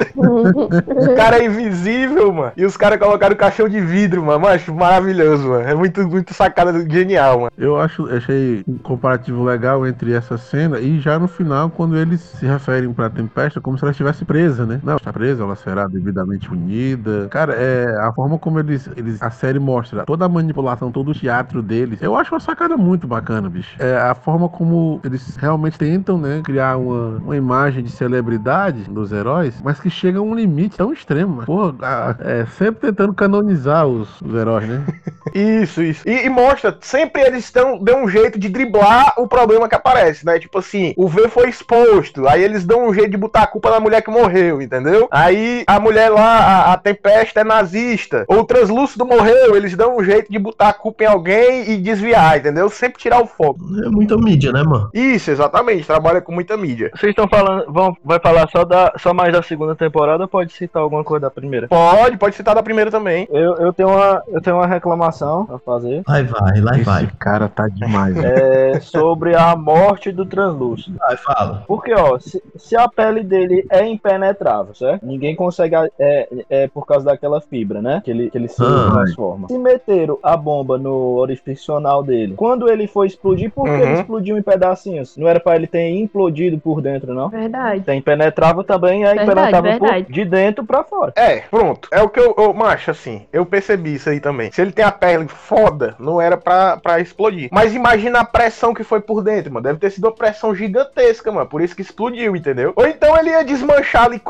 cara 1.27 1.43
é 1.43 1.47
invisível, 1.47 2.33
mano. 2.33 2.53
E 2.57 2.65
os 2.65 2.77
caras 2.77 2.99
colocaram 2.99 3.35
o 3.35 3.39
caixão 3.39 3.69
de 3.69 3.81
vidro, 3.81 4.25
mano. 4.25 4.41
Macho, 4.41 4.73
maravilhoso, 4.73 5.49
mano. 5.49 5.69
É 5.69 5.75
muito, 5.75 6.07
muito 6.07 6.33
sacada 6.33 6.73
genial, 6.89 7.41
mano. 7.41 7.51
Eu 7.59 7.79
acho, 7.81 8.09
achei 8.15 8.63
um 8.67 8.79
comparativo 8.79 9.43
legal 9.43 9.87
entre 9.87 10.13
essa 10.13 10.39
cena 10.39 10.79
e 10.79 11.01
já 11.01 11.19
no 11.19 11.27
final, 11.27 11.69
quando 11.71 11.97
eles 11.97 12.21
se 12.21 12.47
referem 12.47 12.93
pra 12.93 13.11
Tempesta 13.11 13.61
como 13.61 13.77
se 13.77 13.85
ela 13.85 13.91
estivesse 13.91 14.25
presa, 14.25 14.65
né? 14.65 14.81
Não, 14.85 14.97
está 14.97 15.13
presa, 15.13 15.43
ela 15.43 15.57
será 15.57 15.89
devidamente 15.89 16.49
punida. 16.49 17.27
Cara, 17.29 17.55
é 17.55 17.87
a 18.01 18.13
forma 18.13 18.39
como 18.39 18.61
eles, 18.61 18.89
eles 18.97 19.21
a 19.21 19.31
série 19.31 19.59
mostra 19.59 20.05
toda 20.05 20.25
a 20.25 20.29
manipulação, 20.29 20.93
todo 20.93 21.11
o 21.11 21.15
teatro 21.15 21.61
deles. 21.61 22.01
Eu 22.01 22.15
acho 22.15 22.33
uma 22.35 22.41
sacada 22.41 22.77
muito 22.77 23.07
bacana, 23.07 23.49
bicho. 23.49 23.75
É 23.81 23.97
a 23.97 24.15
forma 24.15 24.49
como 24.49 25.01
eles 25.03 25.37
realmente 25.37 25.79
tentam, 25.79 26.19
né, 26.19 26.41
criar 26.45 26.77
uma, 26.77 27.19
uma 27.19 27.37
imagem 27.37 27.83
de 27.83 27.91
celebridade 27.91 28.85
dos 28.85 29.11
heróis, 29.11 29.61
mas 29.65 29.81
que 29.81 29.91
chega 29.91 30.19
a 30.19 30.23
um 30.23 30.35
limite 30.35 30.77
tão 30.77 30.93
extremo. 31.17 31.45
Pô, 31.45 31.75
a- 31.83 32.17
é, 32.21 32.47
sempre 32.59 32.89
tentando 32.89 33.15
canonizar 33.15 33.87
os, 33.87 34.21
os 34.21 34.35
heróis, 34.35 34.69
né? 34.69 34.85
Isso, 35.35 35.83
isso. 35.83 36.09
E, 36.09 36.25
e 36.25 36.31
mostra, 36.31 36.75
sempre 36.81 37.21
eles 37.21 37.45
estão 37.45 37.79
dão 37.79 38.05
um 38.05 38.09
jeito 38.09 38.39
de 38.39 38.49
driblar 38.49 39.13
o 39.19 39.27
problema 39.27 39.69
que 39.69 39.75
aparece, 39.75 40.25
né? 40.25 40.39
Tipo 40.39 40.59
assim, 40.61 40.95
o 40.97 41.09
V 41.09 41.29
foi 41.29 41.49
exposto, 41.51 42.27
aí 42.29 42.43
eles 42.43 42.65
dão 42.65 42.87
um 42.89 42.95
jeito 42.95 43.11
de 43.11 43.17
botar 43.17 43.43
a 43.43 43.47
culpa 43.47 43.71
na 43.71 43.81
mulher 43.81 44.01
que 44.03 44.11
morreu, 44.11 44.63
entendeu? 44.63 45.09
Aí 45.11 45.65
a 45.67 45.81
mulher 45.81 46.11
lá, 46.11 46.39
a, 46.39 46.73
a 46.73 46.77
Tempesta 46.79 47.41
é 47.41 47.45
nazista, 47.45 48.25
ou 48.29 48.39
o 48.41 48.45
Translúcido 48.45 49.05
morreu, 49.05 49.57
eles 49.57 49.77
dão 49.77 49.97
um 49.99 50.05
jeito 50.05 50.31
de 50.31 50.39
botar 50.39 50.69
a 50.69 50.73
culpa 50.73 51.03
em 51.05 51.09
alguém 51.09 51.71
e 51.73 51.77
desviar, 51.77 52.39
entendeu? 52.39 52.71
Sempre 52.71 53.03
tirar 53.03 53.21
o 53.21 53.27
foco. 53.27 53.59
É 53.85 53.89
muita 53.91 54.17
mídia, 54.17 54.53
né, 54.53 54.63
mano? 54.63 54.89
Isso, 54.95 55.31
exatamente, 55.31 55.87
trabalha 55.87 56.21
com 56.21 56.33
muita 56.33 56.57
mídia. 56.57 56.91
Vocês 56.95 57.11
estão 57.11 57.29
falando, 57.29 57.71
vão, 57.71 57.95
vai 58.03 58.21
falar 58.21 58.49
só, 58.49 58.65
da, 58.65 58.93
só 58.97 59.13
mais 59.13 59.33
da 59.33 59.43
segunda 59.43 59.75
temporada 59.75 60.27
pode 60.29 60.53
citar 60.53 60.83
alguma 60.83 61.03
coisa 61.07 61.23
da 61.27 61.31
primeira? 61.31 61.69
Pode, 61.69 62.17
pode 62.17 62.35
citar 62.37 62.55
da 62.55 62.63
primeira 62.63 62.91
também. 62.91 63.27
Eu, 63.31 63.55
eu, 63.57 63.73
tenho, 63.73 63.89
uma, 63.89 64.23
eu 64.29 64.41
tenho 64.41 64.57
uma 64.57 64.67
reclamação 64.67 65.49
a 65.53 65.59
fazer. 65.59 66.03
Vai, 66.07 66.25
vai, 66.25 66.61
lá 66.61 66.73
Esse 66.75 66.85
vai. 66.85 67.09
cara 67.19 67.49
tá 67.49 67.69
demais. 67.69 68.17
É 68.17 68.81
sobre 68.81 69.35
a 69.35 69.55
morte 69.57 70.11
do 70.13 70.27
translúcido. 70.27 70.99
Vai, 70.99 71.17
fala. 71.17 71.65
Porque, 71.67 71.93
ó, 71.95 72.19
se, 72.19 72.43
se 72.57 72.77
a 72.77 72.89
pele 72.89 73.23
dele 73.23 73.67
é 73.71 73.87
impenetrável, 73.87 74.75
certo? 74.75 75.05
Ninguém 75.07 75.35
consegue. 75.35 75.75
É, 75.99 76.29
é 76.51 76.69
por 76.69 76.87
causa 76.87 77.07
daquela 77.07 77.41
fibra, 77.41 77.81
né? 77.81 78.03
Que 78.05 78.11
ele, 78.11 78.31
que 78.31 78.39
ele 78.39 78.49
se 78.49 78.63
Ah. 78.63 78.91
transforma. 78.93 79.49
Se 79.49 79.59
meteram 79.59 80.19
a 80.23 80.37
bomba 80.37 80.77
no 80.79 81.17
orifício 81.17 81.75
anal 81.77 82.03
dele, 82.03 82.35
quando 82.37 82.69
ele 82.71 82.87
foi 82.87 83.07
explodir, 83.07 83.51
por 83.51 83.65
que 83.65 83.71
Uhum. 83.71 83.77
ele 83.81 83.93
explodiu 83.93 84.37
em 84.39 84.43
pedacinhos? 84.43 85.17
Não 85.17 85.29
era 85.29 85.39
pra 85.41 85.57
ele 85.57 85.67
ter 85.67 85.89
implodido 85.91 86.59
por 86.59 86.81
dentro, 86.81 87.15
não? 87.15 87.29
Verdade. 87.29 87.83
Tem 87.83 87.99
impenetrável 87.99 88.65
também, 88.65 89.05
é 89.05 89.15
Verdade, 89.15 89.31
impenetrável 89.31 89.79
por- 89.79 89.89
verdade. 89.91 90.13
de 90.13 90.25
dentro 90.25 90.65
pra 90.65 90.83
fora. 90.89 91.13
É, 91.17 91.41
pronto. 91.51 91.89
É 91.93 92.01
o 92.03 92.09
que 92.09 92.21
eu, 92.21 92.35
eu 92.39 92.53
macho, 92.55 92.91
assim. 92.91 93.27
Eu 93.33 93.45
percebi 93.47 93.95
isso 93.95 94.09
aí 94.09 94.21
também. 94.21 94.51
Se 94.53 94.61
ele 94.61 94.73
tem 94.73 94.85
a 94.85 94.91
pele 94.93 95.29
foda, 95.29 95.95
não 95.99 96.21
era 96.21 96.37
pra, 96.37 96.77
pra 96.77 97.01
explodir. 97.01 97.49
Mas 97.53 97.75
imagina 97.75 98.21
a 98.21 98.25
pressão 98.25 98.73
que 98.75 98.85
foi 98.85 99.01
por 99.01 99.23
dentro, 99.23 99.53
mano. 99.53 99.65
Deve 99.65 99.79
ter 99.79 99.91
sido 99.91 100.05
uma 100.05 100.15
pressão 100.15 100.55
gigantesca, 100.55 101.31
mano. 101.33 101.47
Por 101.49 101.61
isso 101.61 101.75
que 101.75 101.83
explodiu, 101.83 102.35
entendeu? 102.37 102.73
Ou 102.77 102.87
então 102.87 103.17
ele 103.17 103.31
ia 103.31 103.45
desmanchar 103.45 104.05
ali. 104.07 104.21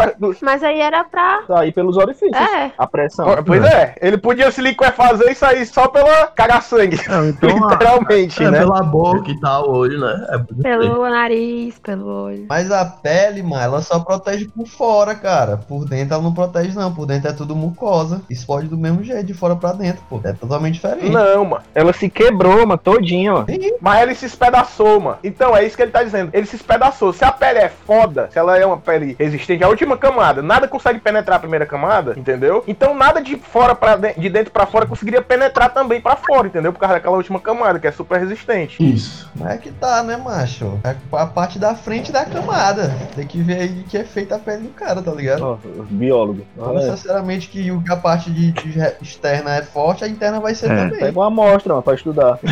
Mas 0.42 0.62
aí 0.62 0.80
era 0.80 1.04
pra. 1.04 1.42
Sair 1.46 1.72
pelos 1.72 1.96
orifícios. 1.96 2.36
É. 2.36 2.70
A 2.76 2.86
pressão. 2.86 3.26
Pois 3.44 3.64
é, 3.64 3.94
ele 4.00 4.18
podia 4.18 4.50
se 4.50 4.60
liquefazer 4.60 5.30
e 5.30 5.34
sair 5.34 5.66
só 5.66 5.88
pela 5.88 6.26
cagar-sangue. 6.28 7.00
Não, 7.08 7.28
então, 7.28 7.50
a- 7.66 7.70
Literalmente, 7.72 8.42
É 8.44 8.50
né? 8.50 8.58
pela 8.58 8.82
boca 8.82 9.30
e 9.30 9.40
tal, 9.40 9.68
o 9.70 9.76
olho, 9.76 10.00
né? 10.00 10.26
É. 10.30 10.62
Pelo 10.62 11.08
nariz, 11.08 11.78
pelo 11.78 12.06
olho. 12.24 12.46
Mas 12.48 12.70
a 12.70 12.84
pele, 12.84 13.42
mano, 13.42 13.62
ela 13.62 13.82
só 13.82 13.98
protege 14.00 14.46
por 14.48 14.66
fora, 14.66 15.14
cara. 15.14 15.56
Por 15.56 15.84
dentro 15.84 16.14
ela 16.14 16.22
não 16.22 16.32
protege, 16.34 16.45
não. 16.74 16.92
Por 16.92 17.06
dentro 17.06 17.28
é 17.28 17.32
tudo 17.32 17.54
mucosa. 17.54 18.22
Explode 18.30 18.68
do 18.68 18.76
mesmo 18.76 19.02
jeito, 19.02 19.24
de 19.24 19.34
fora 19.34 19.56
pra 19.56 19.72
dentro, 19.72 20.02
pô. 20.08 20.20
É 20.24 20.32
totalmente 20.32 20.74
diferente. 20.74 21.10
Não, 21.10 21.44
mano. 21.44 21.62
Ela 21.74 21.92
se 21.92 22.08
quebrou, 22.08 22.66
mano, 22.66 22.78
todinha, 22.78 23.32
mano. 23.32 23.46
Mas 23.80 24.02
ele 24.02 24.14
se 24.14 24.26
espedaçou, 24.26 25.00
mano. 25.00 25.18
Então 25.22 25.56
é 25.56 25.64
isso 25.64 25.76
que 25.76 25.82
ele 25.82 25.92
tá 25.92 26.02
dizendo. 26.02 26.30
Ele 26.32 26.46
se 26.46 26.56
espedaçou. 26.56 27.12
Se 27.12 27.24
a 27.24 27.32
pele 27.32 27.58
é 27.58 27.68
foda, 27.68 28.28
se 28.32 28.38
ela 28.38 28.56
é 28.58 28.64
uma 28.64 28.78
pele 28.78 29.16
resistente, 29.18 29.64
a 29.64 29.68
última 29.68 29.96
camada, 29.96 30.42
nada 30.42 30.68
consegue 30.68 30.98
penetrar 31.00 31.36
a 31.36 31.40
primeira 31.40 31.66
camada, 31.66 32.14
entendeu? 32.16 32.64
Então 32.66 32.94
nada 32.94 33.20
de 33.20 33.36
fora 33.36 33.74
para 33.74 33.96
de 33.96 34.28
dentro 34.28 34.52
pra 34.52 34.66
fora 34.66 34.86
conseguiria 34.86 35.22
penetrar 35.22 35.72
também 35.72 36.00
pra 36.00 36.16
fora, 36.16 36.46
entendeu? 36.46 36.72
Por 36.72 36.78
causa 36.78 36.94
daquela 36.94 37.16
última 37.16 37.40
camada 37.40 37.78
que 37.78 37.86
é 37.86 37.92
super 37.92 38.20
resistente. 38.20 38.82
Isso. 38.82 39.30
Mas 39.34 39.54
é 39.54 39.56
que 39.58 39.70
tá, 39.70 40.02
né, 40.02 40.16
macho? 40.16 40.78
É 40.84 40.94
a 41.12 41.26
parte 41.26 41.58
da 41.58 41.74
frente 41.74 42.12
da 42.12 42.24
camada. 42.24 42.94
Tem 43.14 43.26
que 43.26 43.40
ver 43.40 43.60
aí 43.60 43.68
de 43.68 43.84
que 43.84 43.98
é 43.98 44.04
feita 44.04 44.36
a 44.36 44.38
pele 44.38 44.64
do 44.64 44.68
cara, 44.70 45.02
tá 45.02 45.12
ligado? 45.12 45.42
Ó, 45.42 45.56
biólogo. 45.90 46.35
Não 46.56 46.68
Olha 46.68 46.80
aí. 46.80 46.90
necessariamente 46.90 47.48
que 47.48 47.70
o- 47.70 47.82
que 47.82 47.92
a 47.92 47.96
parte 47.96 48.30
de, 48.30 48.52
de 48.52 48.78
externa 49.02 49.56
é 49.56 49.62
forte, 49.62 50.04
a 50.04 50.08
interna 50.08 50.40
vai 50.40 50.54
ser 50.54 50.70
É. 50.70 50.76
também. 50.76 50.98
Pega 51.00 51.18
uma 51.18 51.26
amostra, 51.28 51.72
mano, 51.72 51.82
pra 51.82 51.94
estudar. 51.94 52.38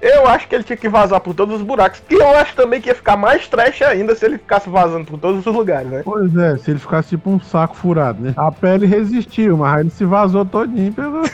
Eu 0.00 0.26
acho 0.28 0.48
que 0.48 0.54
ele 0.54 0.64
tinha 0.64 0.76
que 0.76 0.88
vazar 0.88 1.20
por 1.20 1.34
todos 1.34 1.56
os 1.56 1.62
buracos. 1.62 2.00
Que 2.08 2.14
eu 2.14 2.36
acho 2.36 2.54
também 2.54 2.80
que 2.80 2.88
ia 2.88 2.94
ficar 2.94 3.16
mais 3.16 3.46
trash 3.48 3.82
ainda 3.82 4.14
se 4.14 4.24
ele 4.24 4.38
ficasse 4.38 4.68
vazando 4.70 5.04
por 5.04 5.18
todos 5.18 5.44
os 5.46 5.54
lugares, 5.54 5.88
né? 5.90 6.02
Pois 6.04 6.34
é, 6.36 6.56
se 6.56 6.70
ele 6.70 6.78
ficasse 6.78 7.10
tipo 7.10 7.28
um 7.30 7.38
saco 7.40 7.74
furado, 7.76 8.22
né? 8.22 8.32
A 8.36 8.50
pele 8.50 8.86
resistiu, 8.86 9.56
mas 9.58 9.74
aí 9.74 9.80
ele 9.82 9.90
se 9.90 10.04
vazou 10.04 10.44
todinho 10.44 10.92
pelo. 10.92 11.22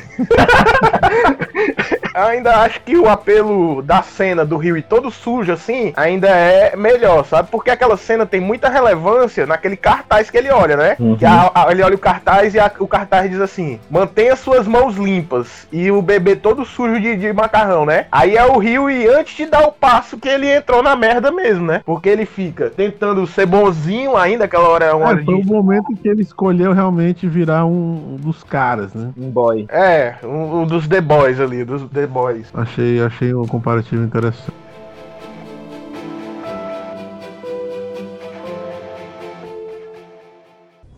Ainda 2.14 2.58
acho 2.58 2.80
que 2.82 2.96
o 2.96 3.08
apelo 3.08 3.82
da 3.82 4.00
cena 4.02 4.44
do 4.44 4.56
Rio 4.56 4.76
e 4.76 4.82
todo 4.82 5.10
sujo 5.10 5.52
assim 5.52 5.92
ainda 5.96 6.28
é 6.28 6.76
melhor, 6.76 7.24
sabe? 7.24 7.48
Porque 7.50 7.70
aquela 7.70 7.96
cena 7.96 8.24
tem 8.24 8.40
muita 8.40 8.68
relevância 8.68 9.46
naquele 9.46 9.76
cartaz 9.76 10.30
que 10.30 10.36
ele 10.38 10.48
olha, 10.50 10.76
né? 10.76 10.83
Uhum. 10.98 11.16
Que 11.16 11.24
a- 11.24 11.50
a- 11.54 11.66
ele 11.70 11.82
olha 11.82 11.94
o 11.94 11.98
cartaz 11.98 12.54
e 12.54 12.58
a- 12.60 12.70
o 12.78 12.86
cartaz 12.86 13.30
diz 13.30 13.40
assim: 13.40 13.78
mantenha 13.90 14.36
suas 14.36 14.66
mãos 14.66 14.96
limpas. 14.96 15.66
E 15.72 15.90
o 15.90 16.00
bebê 16.02 16.36
todo 16.36 16.64
sujo 16.64 17.00
de, 17.00 17.16
de 17.16 17.32
macarrão, 17.32 17.84
né? 17.86 18.06
Aí 18.12 18.36
é 18.36 18.44
o 18.44 18.58
Rio 18.58 18.90
e 18.90 19.06
antes 19.08 19.36
de 19.36 19.46
dar 19.46 19.66
o 19.66 19.72
passo 19.72 20.16
que 20.18 20.28
ele 20.28 20.46
entrou 20.52 20.82
na 20.82 20.94
merda 20.96 21.30
mesmo, 21.30 21.66
né? 21.66 21.80
Porque 21.84 22.08
ele 22.08 22.26
fica 22.26 22.70
tentando 22.70 23.26
ser 23.26 23.46
bonzinho 23.46 24.16
ainda, 24.16 24.44
aquela 24.44 24.68
hora 24.68 24.84
é 24.86 24.92
uma 24.92 25.06
hora 25.06 25.20
É, 25.20 25.24
foi 25.24 25.34
o 25.34 25.44
momento 25.44 25.92
em 25.92 25.96
que 25.96 26.08
ele 26.08 26.22
escolheu 26.22 26.72
realmente 26.72 27.26
virar 27.26 27.64
um 27.64 28.16
dos 28.20 28.42
caras, 28.42 28.92
né? 28.94 29.10
Um 29.16 29.30
boy. 29.30 29.66
É, 29.70 30.14
um, 30.22 30.60
um 30.62 30.66
dos 30.66 30.86
The 30.88 31.00
Boys 31.00 31.40
ali, 31.40 31.64
dos 31.64 31.82
The 31.90 32.06
Boys. 32.06 32.46
Achei, 32.54 33.00
achei 33.02 33.34
um 33.34 33.46
comparativo 33.46 34.02
interessante. 34.04 34.52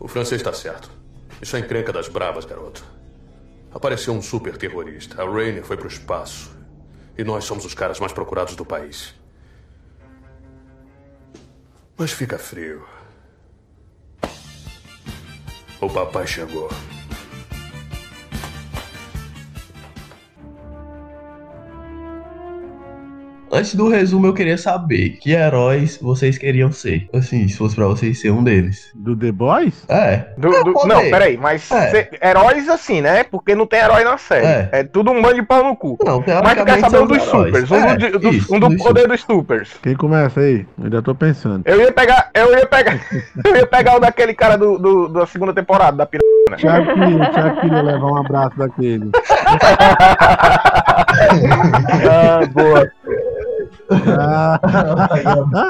O 0.07 0.09
francês 0.09 0.39
está 0.39 0.53
certo. 0.53 0.89
Isso 1.41 1.57
é 1.57 1.59
encrenca 1.59 1.91
das 1.91 2.07
bravas, 2.07 2.45
garoto. 2.45 2.81
Apareceu 3.73 4.13
um 4.13 4.21
super 4.21 4.55
terrorista. 4.55 5.21
A 5.21 5.25
Rainer 5.25 5.65
foi 5.65 5.75
pro 5.75 5.89
espaço. 5.89 6.49
E 7.17 7.25
nós 7.25 7.43
somos 7.43 7.65
os 7.65 7.73
caras 7.73 7.99
mais 7.99 8.13
procurados 8.13 8.55
do 8.55 8.63
país. 8.63 9.13
Mas 11.97 12.13
fica 12.13 12.39
frio. 12.39 12.87
O 15.81 15.89
papai 15.89 16.25
chegou. 16.25 16.69
Antes 23.49 23.75
do 23.75 23.87
resumo, 23.89 24.27
eu 24.27 24.33
queria 24.33 24.57
saber 24.57 25.11
que 25.21 25.31
heróis 25.31 25.97
vocês 26.01 26.37
queriam 26.37 26.69
ser. 26.71 27.07
Assim, 27.13 27.47
se 27.47 27.57
fosse 27.57 27.75
pra 27.75 27.87
vocês 27.87 28.19
ser 28.19 28.29
um 28.29 28.43
deles. 28.43 28.91
Do 28.93 29.15
The 29.15 29.31
Boys? 29.31 29.85
É. 29.87 30.25
Do- 30.37 30.53
É, 30.53 30.63
do- 30.65 30.73
não, 30.85 30.99
peraí, 31.09 31.37
mas 31.37 31.71
É. 31.71 31.89
cê- 31.89 32.09
heróis 32.21 32.67
assim, 32.67 32.99
né? 32.99 33.23
Porque 33.23 33.55
não 33.55 33.65
tem 33.65 33.79
herói 33.79 34.03
na 34.03 34.17
série. 34.17 34.45
É. 34.45 34.69
É, 34.73 34.83
tudo 34.83 35.11
um 35.11 35.21
bando 35.21 35.35
de 35.35 35.43
pau 35.43 35.63
no 35.63 35.75
cu. 35.77 35.97
Não, 36.05 36.21
Mas 36.43 36.57
tu 36.57 36.65
quer 36.65 36.79
saber 36.81 36.99
um 36.99 37.07
dos 37.07 37.23
supers, 37.23 37.71
um, 37.71 37.75
É, 37.75 37.95
do, 37.97 38.19
do- 38.19 38.29
isso, 38.29 38.53
um 38.53 38.59
do 38.59 38.67
dos 38.69 38.83
poder 38.83 39.07
dos 39.07 39.21
supers. 39.21 39.71
Quem 39.81 39.95
começa 39.95 40.41
aí? 40.41 40.65
Eu 40.77 40.83
ainda 40.83 41.01
tô 41.01 41.15
pensando. 41.15 41.61
Eu 41.65 41.79
ia 41.79 41.91
pegar, 41.93 42.29
eu 42.33 42.51
ia 42.53 42.67
pegar, 42.67 42.99
eu 43.45 43.55
ia 43.55 43.65
pegar 43.67 43.95
o 43.95 43.99
daquele 43.99 44.33
cara 44.33 44.57
do, 44.57 44.77
do- 44.77 45.07
da 45.07 45.25
segunda 45.25 45.53
temporada, 45.53 45.95
da 45.95 46.05
piranha. 46.05 46.27
Tiago 46.57 46.93
queria, 46.93 47.29
Tiago 47.31 47.61
queria 47.61 47.81
levar 47.81 48.07
um 48.07 48.17
abraço 48.17 48.57
daquele. 48.57 49.09
Ah, 52.09 52.45
boa. 52.53 52.91
Ah, 54.19 54.59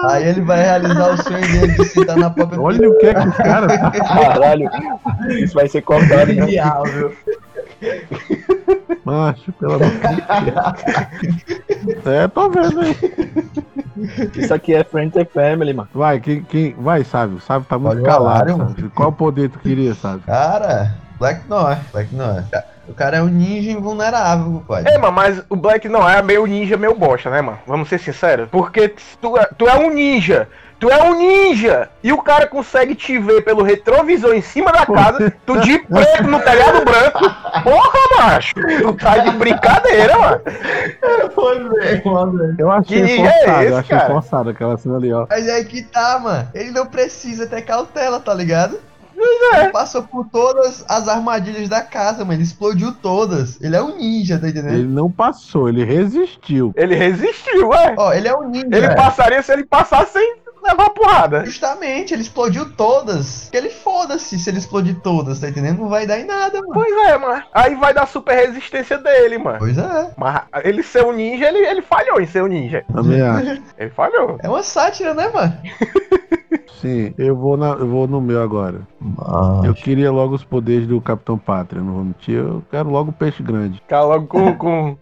Aí 0.09 0.27
ele 0.29 0.41
vai 0.41 0.61
realizar 0.63 1.13
o 1.13 1.17
sonho 1.23 1.41
dele 1.51 1.73
de 1.73 1.85
sentar 1.85 2.17
na 2.17 2.29
própria 2.29 2.59
olha 2.61 2.89
o 2.89 2.97
que 2.97 3.05
é 3.07 3.13
que 3.13 3.27
os 3.27 3.37
caras. 3.37 3.77
Caralho. 3.77 4.69
Isso 5.29 5.53
vai 5.53 5.67
ser 5.67 5.81
cortado, 5.81 6.33
né? 6.33 6.45
Genial, 6.45 6.83
viu? 6.85 7.11
Macho, 9.05 9.51
pelo 9.53 9.75
amor 9.75 9.89
de 9.89 9.97
Deus. 11.85 12.05
É, 12.05 12.27
tô 12.27 12.49
vendo 12.49 12.81
aí. 12.81 12.95
Isso 14.35 14.53
aqui 14.53 14.73
é 14.73 14.83
Friends 14.83 15.15
and 15.15 15.25
Family, 15.33 15.73
mano. 15.73 15.89
Vai, 15.93 16.19
quem, 16.19 16.43
quem. 16.43 16.73
Vai, 16.73 17.03
Sábio. 17.03 17.39
Sábio 17.39 17.67
tá 17.69 17.77
muito 17.77 17.97
Olha 17.97 18.03
calado. 18.05 18.53
horário. 18.55 18.91
Qual 18.95 19.11
poder 19.11 19.49
tu 19.49 19.59
queria, 19.59 19.93
Sábio? 19.93 20.21
Cara, 20.25 20.95
Black 21.19 21.47
Noir, 21.47 21.77
Black 21.91 22.13
Noir. 22.15 22.43
O 22.87 22.93
cara 22.93 23.17
é 23.17 23.21
um 23.21 23.27
ninja 23.27 23.71
invulnerável, 23.71 24.63
pai. 24.67 24.83
É, 24.85 24.97
mano, 24.97 25.13
mas 25.13 25.41
o 25.49 25.55
Black 25.55 25.89
não 25.89 26.07
é 26.09 26.21
meio 26.21 26.45
ninja, 26.45 26.77
meio 26.77 26.95
bosta, 26.95 27.29
né, 27.29 27.41
mano? 27.41 27.59
Vamos 27.67 27.89
ser 27.89 27.99
sinceros. 27.99 28.47
Porque 28.49 28.93
tu 29.21 29.37
é, 29.37 29.45
tu 29.57 29.67
é 29.67 29.75
um 29.75 29.89
ninja. 29.91 30.47
Tu 30.79 30.87
é 30.91 31.03
um 31.03 31.15
ninja! 31.17 31.89
E 32.03 32.13
o 32.13 32.21
cara 32.21 32.45
consegue 32.45 32.93
te 32.93 33.17
ver 33.17 33.41
pelo 33.43 33.63
retrovisor 33.63 34.35
em 34.35 34.41
cima 34.41 34.71
da 34.71 34.85
casa, 34.85 35.33
tu 35.43 35.59
de 35.61 35.79
preto 35.89 36.23
no 36.25 36.39
telhado 36.39 36.85
branco. 36.85 37.19
Porra, 37.63 37.99
macho! 38.19 38.53
Tu 38.53 38.93
tá 38.93 39.17
de 39.17 39.31
brincadeira, 39.31 40.19
mano. 40.19 40.41
Foi 41.33 41.59
mesmo, 41.63 42.15
André. 42.17 42.55
Eu 42.59 42.71
achei 42.71 43.01
Que 43.01 43.01
ninja 43.01 43.27
é 43.27 43.33
forçado, 43.39 43.61
esse, 43.63 43.71
eu 43.71 43.77
achei 43.77 43.97
cara? 43.97 44.13
forçado 44.13 44.49
aquela 44.51 44.77
cena 44.77 44.97
ali, 44.97 45.11
ó. 45.11 45.25
Mas 45.27 45.47
é 45.47 45.63
que 45.63 45.81
tá, 45.81 46.19
mano. 46.19 46.47
Ele 46.53 46.69
não 46.69 46.85
precisa 46.85 47.47
ter 47.47 47.63
cautela, 47.63 48.19
tá 48.19 48.33
ligado? 48.35 48.77
Ele 49.17 49.69
passou 49.71 50.03
por 50.03 50.25
todas 50.25 50.85
as 50.87 51.07
armadilhas 51.07 51.67
da 51.67 51.81
casa, 51.81 52.19
mano. 52.19 52.33
Ele 52.33 52.43
explodiu 52.43 52.93
todas. 52.93 53.59
Ele 53.61 53.75
é 53.75 53.81
um 53.81 53.97
ninja, 53.97 54.39
tá 54.39 54.49
entendendo? 54.49 54.73
Ele 54.73 54.87
não 54.87 55.09
passou, 55.09 55.67
ele 55.67 55.83
resistiu. 55.83 56.73
Ele 56.75 56.95
resistiu, 56.95 57.69
ué. 57.69 57.95
Ó, 57.97 58.13
ele 58.13 58.27
é 58.27 58.37
um 58.37 58.49
ninja. 58.49 58.67
Ele 58.71 58.85
é. 58.85 58.95
passaria 58.95 59.41
se 59.41 59.51
ele 59.51 59.65
passasse 59.65 60.13
sem 60.13 60.37
levar 60.67 60.89
porrada. 60.91 61.45
Justamente, 61.45 62.13
ele 62.13 62.21
explodiu 62.21 62.71
todas. 62.73 63.49
Que 63.49 63.57
ele 63.57 63.69
foda-se 63.69 64.37
se 64.37 64.49
ele 64.49 64.57
explodir 64.57 64.99
todas, 65.01 65.39
tá 65.39 65.49
entendendo? 65.49 65.79
Não 65.79 65.89
vai 65.89 66.05
dar 66.05 66.19
em 66.19 66.25
nada, 66.25 66.61
mano. 66.61 66.73
Pois 66.73 67.09
é, 67.09 67.17
mano. 67.17 67.43
Aí 67.53 67.75
vai 67.75 67.93
dar 67.93 68.07
super 68.07 68.35
resistência 68.35 68.97
dele, 68.97 69.37
mano. 69.37 69.59
Pois 69.59 69.77
é. 69.77 70.11
Mas 70.17 70.41
ele 70.63 70.83
ser 70.83 71.03
um 71.03 71.11
ninja, 71.11 71.47
ele, 71.47 71.59
ele 71.59 71.81
falhou 71.81 72.19
em 72.19 72.25
ser 72.25 72.43
um 72.43 72.47
ninja. 72.47 72.83
Também 72.93 73.21
acho. 73.21 73.61
Ele 73.77 73.89
falhou. 73.91 74.37
É 74.41 74.49
uma 74.49 74.63
sátira, 74.63 75.13
né, 75.13 75.29
mano? 75.29 75.53
Sim, 76.81 77.13
eu 77.17 77.35
vou, 77.35 77.57
na, 77.57 77.69
eu 77.69 77.87
vou 77.87 78.07
no 78.07 78.21
meu 78.21 78.41
agora. 78.41 78.81
Eu 79.63 79.73
queria 79.73 80.11
logo 80.11 80.35
os 80.35 80.43
poderes 80.43 80.87
do 80.87 81.01
Capitão 81.01 81.37
Pátria, 81.37 81.81
não 81.81 81.93
vou 81.93 82.03
mentir. 82.03 82.35
Eu 82.35 82.63
quero 82.69 82.89
logo 82.89 83.09
o 83.09 83.13
peixe 83.13 83.41
grande. 83.41 83.79
Ficar 83.79 84.03
logo 84.03 84.27
com, 84.27 84.55
com 84.55 84.97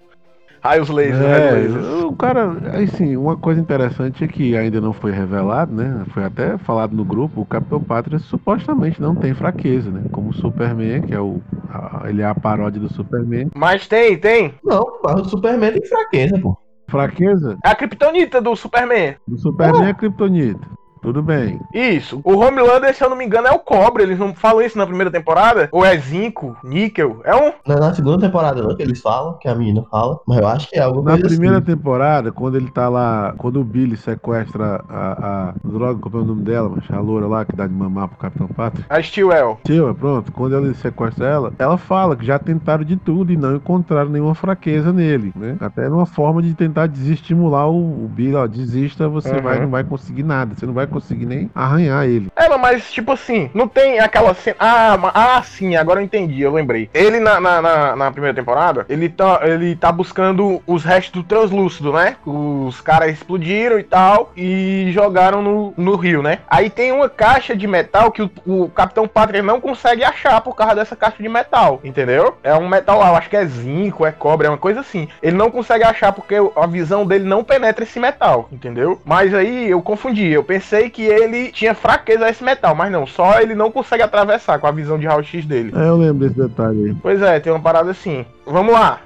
raios 0.65 0.89
laser, 0.89 1.21
É, 1.21 1.51
raios 1.51 1.73
laser. 1.75 2.05
o 2.05 2.15
cara, 2.15 2.51
assim, 2.83 3.15
uma 3.15 3.37
coisa 3.37 3.61
interessante 3.61 4.23
é 4.23 4.27
que 4.27 4.55
ainda 4.57 4.81
não 4.81 4.93
foi 4.93 5.11
revelado, 5.11 5.73
né? 5.73 6.05
Foi 6.13 6.23
até 6.23 6.57
falado 6.57 6.95
no 6.95 7.05
grupo, 7.05 7.41
o 7.41 7.45
Capitão 7.45 7.79
Pátria 7.81 8.19
supostamente 8.19 9.01
não 9.01 9.15
tem 9.15 9.33
fraqueza, 9.33 9.91
né? 9.91 10.03
Como 10.11 10.29
o 10.29 10.33
Superman, 10.33 11.01
que 11.01 11.13
é 11.13 11.19
o. 11.19 11.39
a- 11.69 12.03
ele 12.09 12.21
é 12.21 12.25
a 12.25 12.35
paródia 12.35 12.79
do 12.81 12.89
Superman. 12.89 13.49
Mas 13.55 13.87
tem, 13.87 14.17
tem. 14.17 14.53
Não, 14.63 14.83
mas 15.03 15.21
o 15.21 15.25
Superman 15.29 15.73
tem 15.73 15.85
fraqueza, 15.85 16.39
pô. 16.39 16.57
Fraqueza 16.87 17.57
É 17.65 17.69
a 17.69 17.75
criptonita 17.75 18.39
do 18.39 18.55
Superman. 18.55 19.15
do 19.27 19.37
Superman 19.39 19.89
é 19.89 19.93
Kryptonita. 19.93 20.67
Tudo 21.05 21.21
bem. 21.21 21.59
Isso. 21.73 22.19
O 22.23 22.37
Homelander, 22.37 22.93
se 22.95 23.03
eu 23.03 23.09
não 23.09 23.15
me 23.17 23.25
engano, 23.25 23.47
é 23.47 23.51
o 23.51 23.59
cobre. 23.59 24.03
Eles 24.03 24.17
não 24.19 24.33
falam 24.33 24.61
isso 24.61 24.77
na 24.77 24.85
primeira 24.85 25.11
temporada? 25.11 25.69
Ou 25.71 25.85
é 25.85 25.95
zinco, 25.97 26.55
níquel? 26.63 27.21
É 27.23 27.35
um. 27.35 27.51
Não 27.65 27.75
é 27.75 27.79
na 27.79 27.93
segunda 27.93 28.19
temporada 28.25 28.61
não 28.61 28.75
que 28.75 28.81
eles 28.81 28.99
falam, 29.01 29.37
que 29.39 29.47
a 29.47 29.55
menina 29.55 29.83
fala, 29.89 30.19
mas 30.27 30.37
eu 30.39 30.47
acho 30.47 30.69
que 30.69 30.75
é 30.77 30.81
algo 30.81 31.01
Na 31.03 31.17
primeira 31.17 31.61
temporada, 31.61 32.31
quando 32.31 32.55
ele 32.57 32.69
tá 32.71 32.89
lá, 32.89 33.33
quando 33.37 33.59
o 33.59 33.63
Billy 33.63 33.95
sequestra 33.95 34.83
a, 34.89 35.49
a 35.49 35.53
droga, 35.63 35.99
qual 35.99 36.21
é 36.21 36.23
o 36.23 36.27
nome 36.27 36.43
dela, 36.43 36.69
mas 36.75 36.83
a 36.89 36.99
loura 36.99 37.27
lá 37.27 37.45
que 37.45 37.55
dá 37.55 37.67
de 37.67 37.73
mamar 37.73 38.07
pro 38.07 38.17
Capitão 38.17 38.47
Pátria. 38.47 38.85
A 38.89 39.01
Stewell. 39.01 39.59
Tio, 39.63 39.93
pronto, 39.95 40.31
quando 40.31 40.57
ele 40.57 40.73
sequestra 40.75 41.27
ela, 41.27 41.53
ela 41.59 41.77
fala 41.77 42.15
que 42.15 42.25
já 42.25 42.39
tentaram 42.39 42.83
de 42.83 42.95
tudo 42.95 43.31
e 43.31 43.37
não 43.37 43.55
encontraram 43.55 44.09
nenhuma 44.09 44.33
fraqueza 44.35 44.91
nele, 44.91 45.31
né? 45.35 45.57
Até 45.59 45.87
numa 45.87 46.05
forma 46.05 46.41
de 46.41 46.53
tentar 46.53 46.87
desestimular 46.87 47.69
o, 47.69 48.05
o 48.05 48.07
Billy, 48.07 48.35
ó, 48.35 48.47
desista, 48.47 49.07
você 49.07 49.35
Uhum. 49.35 49.41
vai, 49.41 49.59
não 49.59 49.69
vai 49.69 49.83
conseguir 49.83 50.23
nada, 50.23 50.55
você 50.55 50.65
não 50.65 50.73
vai 50.73 50.87
conseguir 50.95 51.25
nem 51.25 51.49
arranhar 51.53 52.05
ele. 52.05 52.29
É, 52.35 52.47
mas 52.57 52.91
tipo 52.91 53.11
assim, 53.11 53.49
não 53.53 53.67
tem 53.67 53.99
aquela 53.99 54.33
cena. 54.33 54.55
Ah, 54.59 54.97
ah, 55.13 55.43
sim, 55.43 55.75
agora 55.75 55.99
eu 55.99 56.05
entendi, 56.05 56.41
eu 56.41 56.53
lembrei. 56.53 56.89
Ele 56.93 57.19
na, 57.19 57.39
na, 57.39 57.61
na- 57.61 57.95
na 57.95 58.11
primeira 58.11 58.35
temporada, 58.35 58.85
ele 58.89 59.09
tá, 59.09 59.41
ele 59.43 59.75
tá 59.75 59.91
buscando 59.91 60.61
os 60.65 60.83
restos 60.83 61.11
do 61.11 61.23
translúcido, 61.23 61.91
né? 61.93 62.15
Os 62.25 62.79
caras 62.81 63.11
explodiram 63.11 63.77
e 63.77 63.83
tal 63.83 64.31
e 64.35 64.89
jogaram 64.93 65.41
no, 65.41 65.73
no 65.77 65.95
rio, 65.95 66.21
né? 66.21 66.39
Aí 66.47 66.69
tem 66.69 66.91
uma 66.91 67.09
caixa 67.09 67.55
de 67.55 67.67
metal 67.67 68.11
que 68.11 68.21
o, 68.21 68.31
o 68.45 68.69
Capitão 68.69 69.07
Pátria 69.07 69.41
não 69.43 69.59
consegue 69.59 70.03
achar 70.03 70.39
por 70.41 70.55
causa 70.55 70.75
dessa 70.75 70.95
caixa 70.95 71.21
de 71.21 71.29
metal, 71.29 71.79
entendeu? 71.83 72.37
É 72.43 72.53
um 72.55 72.67
metal 72.67 72.99
lá, 72.99 73.09
eu 73.09 73.15
acho 73.15 73.29
que 73.29 73.37
é 73.37 73.45
zinco, 73.45 74.05
é 74.05 74.11
cobre, 74.11 74.47
é 74.47 74.49
uma 74.49 74.57
coisa 74.57 74.79
assim. 74.79 75.07
Ele 75.21 75.35
não 75.35 75.51
consegue 75.51 75.83
achar 75.83 76.11
porque 76.11 76.35
a 76.55 76.67
visão 76.67 77.05
dele 77.05 77.25
não 77.25 77.43
penetra 77.43 77.83
esse 77.83 77.99
metal, 77.99 78.47
entendeu? 78.51 79.01
Mas 79.05 79.33
aí 79.33 79.69
eu 79.69 79.81
confundi, 79.81 80.27
eu 80.29 80.43
pensei 80.43 80.84
que 80.89 81.03
ele 81.03 81.51
tinha 81.51 81.73
fraqueza 81.73 82.25
a 82.25 82.29
esse 82.29 82.43
metal, 82.43 82.75
mas 82.75 82.91
não, 82.91 83.05
só 83.05 83.39
ele 83.39 83.55
não 83.55 83.71
consegue 83.71 84.03
atravessar 84.03 84.59
com 84.59 84.67
a 84.67 84.71
visão 84.71 84.97
de 84.97 85.07
raio-x 85.07 85.45
dele. 85.45 85.73
É, 85.75 85.87
eu 85.87 85.97
lembro 85.97 86.27
desse 86.27 86.39
detalhe 86.39 86.89
aí. 86.89 86.95
Pois 87.01 87.21
é, 87.21 87.39
tem 87.39 87.51
uma 87.51 87.61
parada 87.61 87.91
assim. 87.91 88.25
Vamos 88.45 88.73
lá. 88.73 88.99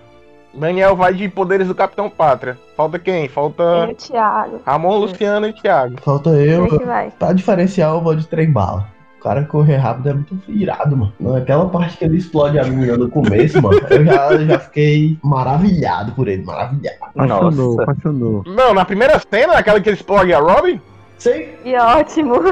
Daniel 0.54 0.96
vai 0.96 1.13
de 1.13 1.30
poderes 1.30 1.68
do 1.68 1.76
Capitão 1.76 2.10
Pátria. 2.10 2.58
Falta 2.76 2.98
quem? 2.98 3.28
Falta 3.28 3.88
E 3.88 3.92
o 3.92 3.96
Thiago. 3.96 4.62
Ramon, 4.65 4.98
Luciano 4.98 5.48
e 5.48 5.54
Thiago. 5.54 6.02
Falta 6.02 6.32
eu. 6.32 6.63
Como 6.63 6.76
é 6.76 6.80
que 6.80 6.86
vai? 6.86 7.13
Pra 7.18 7.34
diferenciar, 7.34 7.92
eu 7.92 8.02
vou 8.02 8.15
de 8.15 8.26
trem 8.28 8.52
bala. 8.52 8.88
O 9.20 9.22
cara 9.22 9.44
correr 9.44 9.76
rápido 9.76 10.10
é 10.10 10.13
muito 10.13 10.39
irado, 10.48 10.96
mano. 10.96 11.13
Naquela 11.20 11.68
parte 11.68 11.98
que 11.98 12.06
ele 12.06 12.18
explode 12.18 12.58
a 12.58 12.63
menina 12.63 12.98
no 12.98 13.10
começo, 13.10 13.62
mano, 13.62 13.78
eu 13.89 14.06
já, 14.06 14.32
eu 14.32 14.46
já 14.46 14.60
fiquei 14.60 15.18
maravilhado 15.22 16.13
por 16.13 16.30
ele, 16.30 16.42
maravilhado. 16.46 16.98
Apaixonou, 17.02 17.82
apaixonou. 17.82 18.44
Não, 18.48 18.74
na 18.74 18.86
primeira 18.86 19.20
cena, 19.20 19.56
aquela 19.56 19.82
que 19.82 19.89
ele 19.89 19.98
explode 19.98 20.34
a 20.34 20.39
Robin, 20.39 20.80
Sim. 21.19 21.45
E 21.65 21.75
ótimo. 21.75 22.36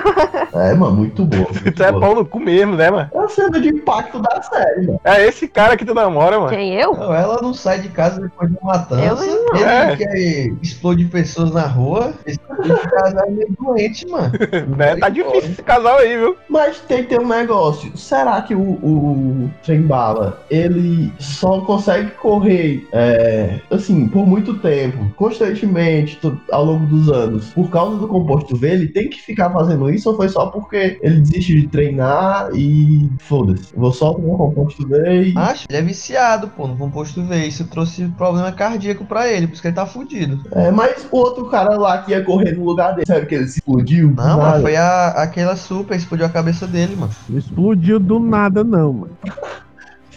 É, 0.54 0.74
mano, 0.74 0.98
muito 0.98 1.24
bom. 1.26 1.38
Muito 1.48 1.72
tu 1.74 1.84
é 1.84 1.92
pau 1.92 2.16
no 2.16 2.26
cu 2.26 2.40
mesmo, 2.40 2.76
né, 2.76 2.90
mano? 2.90 3.10
É 3.14 3.20
a 3.20 3.28
cena 3.28 3.60
de 3.60 3.70
impacto 3.70 4.20
da 4.20 4.42
série, 4.42 4.88
mano. 4.88 5.00
É 5.04 5.26
esse 5.26 5.48
cara 5.48 5.78
que 5.78 5.86
tu 5.86 5.94
namora, 5.94 6.38
mano. 6.40 6.50
Quem, 6.50 6.74
eu? 6.74 6.94
Não, 6.96 7.14
ela 7.14 7.40
não 7.42 7.54
sai 7.54 7.80
de 7.80 7.90
casa 7.90 8.20
depois 8.22 8.50
de 8.50 8.58
uma 8.62 8.74
matança. 8.74 9.24
Eu 9.24 9.44
não. 9.46 9.56
Ele 9.56 9.64
É. 9.64 9.96
quer 9.96 10.18
explodir 10.62 11.10
pessoas 11.10 11.52
na 11.52 11.68
rua. 11.68 12.14
Esse 12.26 12.40
casal 12.40 13.26
é 13.28 13.30
meio 13.32 13.56
doente, 13.60 14.08
mano. 14.08 14.32
Né? 14.78 14.96
Tá 14.96 15.10
difícil 15.10 15.52
esse 15.52 15.64
casal 15.64 16.00
aí, 16.00 16.18
viu? 16.18 16.36
Mas 16.50 16.80
tem 16.80 17.04
que 17.04 17.10
ter 17.10 17.20
um 17.22 17.28
negócio. 17.28 17.96
Será 17.98 18.42
que 18.42 18.56
o, 18.56 18.60
o 18.62 19.50
Trem 19.64 19.82
Bala, 19.84 20.42
ele 20.50 21.12
só 21.20 21.62
consegue 21.62 22.12
correr, 22.12 22.88
é, 22.92 23.60
assim, 23.70 24.08
por 24.08 24.26
muito 24.26 24.56
tempo, 24.56 25.12
constantemente, 25.16 26.20
ao 26.52 26.66
longo 26.66 26.86
dos 26.88 27.10
anos, 27.10 27.50
por 27.54 27.70
causa 27.70 27.98
do 27.98 28.08
composto 28.08 28.57
V, 28.58 28.70
ele 28.70 28.88
tem 28.88 29.10
que 29.10 29.22
ficar 29.22 29.50
fazendo 29.52 29.90
isso 29.90 30.10
ou 30.10 30.16
foi 30.16 30.30
só 30.30 30.48
porque 30.48 31.00
ele 31.02 31.22
desiste 31.22 31.62
de 31.62 31.68
treinar 31.68 32.50
e 32.54 33.10
foda-se, 33.20 33.74
vou 33.76 33.92
só 33.92 34.14
tomar 34.14 34.38
composto 34.38 34.88
V 34.88 35.24
e... 35.24 35.38
Acho, 35.38 35.66
ele 35.70 35.78
é 35.78 35.82
viciado, 35.82 36.48
pô, 36.50 36.68
no 36.68 36.76
composto 36.76 37.24
V. 37.24 37.46
Isso 37.46 37.66
trouxe 37.66 38.08
problema 38.18 38.52
cardíaco 38.52 39.06
pra 39.06 39.28
ele, 39.28 39.48
por 39.48 39.54
isso 39.54 39.62
que 39.62 39.68
ele 39.68 39.76
tá 39.76 39.86
fudido. 39.86 40.42
É, 40.52 40.72
mas 40.72 41.08
o 41.12 41.18
outro 41.18 41.46
cara 41.46 41.78
lá 41.78 42.00
que 42.00 42.12
ia 42.12 42.24
correr 42.24 42.54
no 42.54 42.66
lugar 42.66 42.94
dele, 42.94 43.06
sabe 43.08 43.26
que 43.26 43.36
ele 43.36 43.48
se 43.48 43.60
explodiu? 43.60 44.14
Não, 44.16 44.38
mas 44.38 44.62
foi 44.62 44.76
a, 44.76 45.10
aquela 45.10 45.56
super, 45.56 45.96
explodiu 45.96 46.26
a 46.26 46.30
cabeça 46.30 46.68
dele, 46.68 46.96
mano. 46.96 47.12
Não 47.30 47.38
explodiu 47.38 48.00
do 48.00 48.20
nada, 48.20 48.64
não, 48.64 48.94
mano. 48.94 49.18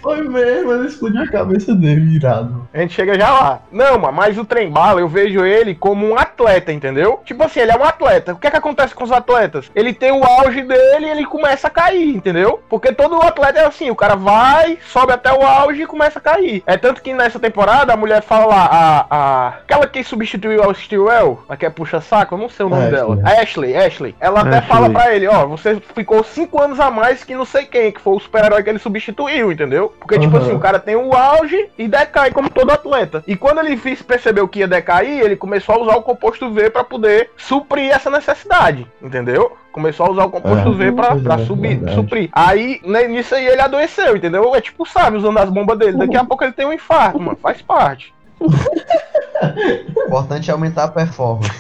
Foi 0.01 0.23
mesmo, 0.27 0.73
ele 0.73 0.87
explodiu 0.87 1.23
a 1.23 1.29
cabeça 1.29 1.75
dele, 1.75 2.17
irado. 2.17 2.69
A 2.73 2.79
gente 2.79 2.95
chega 2.95 3.19
já 3.19 3.31
lá. 3.31 3.63
Não, 3.71 3.99
mano, 3.99 4.13
mas 4.13 4.39
o 4.39 4.45
trem 4.45 4.71
bala, 4.71 5.01
eu 5.01 5.09
vejo 5.09 5.45
ele 5.45 5.75
como 5.75 6.07
um 6.07 6.19
atleta, 6.19 6.73
entendeu? 6.73 7.21
Tipo 7.25 7.45
assim, 7.45 7.61
ele 7.61 7.73
é 7.73 7.77
um 7.77 7.85
atleta. 7.85 8.33
O 8.33 8.37
que 8.37 8.47
é 8.47 8.51
que 8.51 8.57
acontece 8.57 8.95
com 8.95 9.05
os 9.05 9.13
atletas? 9.13 9.71
Ele 9.75 9.93
tem 9.93 10.13
o 10.13 10.25
auge 10.25 10.63
dele 10.63 11.07
e 11.07 11.11
ele 11.11 11.25
começa 11.25 11.67
a 11.67 11.71
cair, 11.71 12.17
entendeu? 12.17 12.61
Porque 12.69 12.93
todo 12.93 13.21
atleta 13.23 13.61
é 13.61 13.67
assim, 13.67 13.91
o 13.91 13.97
cara 13.97 14.17
vai, 14.17 14.79
sobe 14.87 15.13
até 15.13 15.33
o 15.33 15.43
auge 15.43 15.83
e 15.83 15.87
começa 15.87 16.19
a 16.19 16.23
cair. 16.23 16.63
É 16.67 16.77
tanto 16.77 17.03
que 17.03 17.15
nessa 17.15 17.39
temporada 17.39 17.93
a 17.93 17.97
mulher 17.97 18.23
fala 18.23 18.47
lá, 18.47 18.69
a. 18.71 19.07
a 19.11 19.49
aquela 19.61 19.87
que 19.87 20.03
substituiu 20.03 20.69
a 20.69 20.75
Stewell, 20.75 21.43
a 21.49 21.57
que 21.57 21.67
é 21.67 21.71
puxa-saco, 21.71 22.35
eu 22.35 22.39
não 22.39 22.49
sei 22.49 22.67
o 22.67 22.69
nome 22.69 22.91
dela. 22.91 23.19
Ashley, 23.41 23.77
Ashley. 23.77 24.15
Ela 24.21 24.41
até 24.41 24.59
Ashley. 24.59 24.69
fala 24.69 24.91
pra 24.91 25.15
ele, 25.15 25.27
ó, 25.27 25.47
você 25.47 25.81
ficou 25.95 26.23
cinco 26.25 26.61
anos 26.61 26.81
a 26.81 26.91
mais 26.91 27.25
que 27.25 27.35
não 27.35 27.45
sei 27.45 27.65
quem, 27.67 27.93
que 27.93 28.01
foi 28.01 28.15
o 28.15 28.21
super-herói 28.21 28.63
que 28.63 28.71
ele 28.71 28.79
substituiu, 28.79 29.53
entendeu? 29.53 29.90
Porque, 29.99 30.19
tipo 30.19 30.37
Aham. 30.37 30.47
assim, 30.47 30.55
o 30.55 30.61
cara 30.61 30.79
tem 30.79 30.97
o 30.97 31.13
auge 31.15 31.69
e 31.79 31.87
decai 31.89 32.31
como 32.31 32.51
todo 32.51 32.71
atleta. 32.71 33.23
E 33.27 33.37
quando 33.37 33.61
ele 33.61 33.77
percebeu 33.77 34.47
que 34.49 34.61
ia 34.61 34.69
decair, 34.69 35.21
ele 35.21 35.37
começou 35.37 35.75
a 35.75 35.79
usar 35.81 35.97
o 35.97 36.03
composto 36.03 36.51
V 36.51 36.71
pra 36.71 36.83
poder 36.85 37.31
suprir 37.37 37.91
essa 37.91 38.11
necessidade, 38.11 38.87
entendeu? 39.03 39.57
Começou 39.73 40.07
a 40.07 40.11
usar 40.11 40.25
o 40.25 40.31
composto 40.31 40.69
É, 40.69 40.73
V 40.73 40.93
pra, 40.93 41.17
pra 41.17 41.35
é, 41.35 41.47
subir, 41.47 41.77
verdade. 41.77 41.95
suprir. 41.95 42.29
Aí, 42.33 42.81
nisso 43.09 43.35
aí 43.35 43.47
ele 43.47 43.61
adoeceu, 43.61 44.17
entendeu? 44.17 44.55
É 44.55 44.61
tipo, 44.61 44.85
sabe, 44.85 45.17
usando 45.17 45.39
as 45.39 45.49
bombas 45.49 45.79
dele. 45.79 45.97
Daqui 45.97 46.17
a 46.17 46.25
pouco 46.25 46.43
ele 46.43 46.53
tem 46.53 46.67
um 46.67 46.73
infarto, 46.73 47.21
mano. 47.21 47.39
Faz 47.41 47.63
parte. 47.63 48.13
O 48.41 50.07
importante 50.07 50.51
é 50.51 50.53
aumentar 50.53 50.85
a 50.85 50.89
performance. 50.89 51.51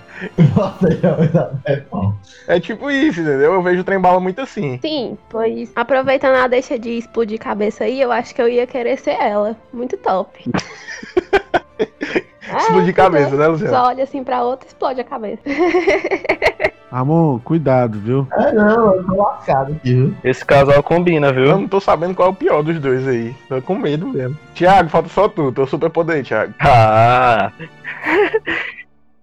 É 2.48 2.60
tipo 2.60 2.92
isso, 2.92 3.22
entendeu? 3.22 3.54
Eu 3.54 3.62
vejo 3.62 3.82
o 3.82 3.84
trem 3.84 4.00
bala 4.00 4.20
muito 4.20 4.42
assim. 4.42 4.78
Sim, 4.82 5.18
pois 5.30 5.72
aproveitando 5.76 6.36
a 6.36 6.48
deixa 6.48 6.78
de 6.78 6.98
explodir 6.98 7.40
cabeça 7.40 7.86
aí, 7.86 8.02
eu 8.02 8.12
acho 8.12 8.36
que 8.36 8.42
eu 8.42 8.50
ia 8.50 8.68
querer 8.68 8.98
ser 8.98 9.12
ela. 9.12 9.56
Muito 9.72 9.96
top. 9.98 10.44
É, 12.52 12.58
Explodir 12.58 12.96
cabeça, 12.96 13.36
né, 13.36 13.48
Luciano? 13.48 13.72
Só 13.72 13.86
olha 13.86 14.04
assim 14.04 14.24
pra 14.24 14.44
outra, 14.44 14.68
explode 14.68 15.00
a 15.00 15.04
cabeça. 15.04 15.44
Ramon, 16.92 17.38
cuidado, 17.40 18.00
viu? 18.00 18.28
É, 18.32 18.52
não, 18.52 18.96
eu 18.96 19.06
tô 19.06 19.16
lascado 19.16 19.74
aqui, 19.74 19.94
viu? 19.94 20.16
Esse 20.24 20.44
casal 20.44 20.82
combina, 20.82 21.32
viu? 21.32 21.46
Eu 21.46 21.60
não 21.60 21.68
tô 21.68 21.80
sabendo 21.80 22.16
qual 22.16 22.30
é 22.30 22.32
o 22.32 22.36
pior 22.36 22.64
dos 22.64 22.80
dois 22.80 23.08
aí. 23.08 23.36
Tô 23.48 23.62
com 23.62 23.76
medo 23.76 24.08
mesmo. 24.08 24.36
Thiago, 24.56 24.90
falta 24.90 25.10
só 25.10 25.30
tu. 25.30 25.52
Teu 25.52 25.68
super 25.68 25.92
poder, 25.92 26.24
Thiago. 26.24 26.54
Ah! 26.60 27.52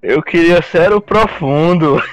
Eu 0.06 0.22
queria 0.22 0.62
ser 0.62 0.92
o 0.92 1.00
profundo. 1.00 2.00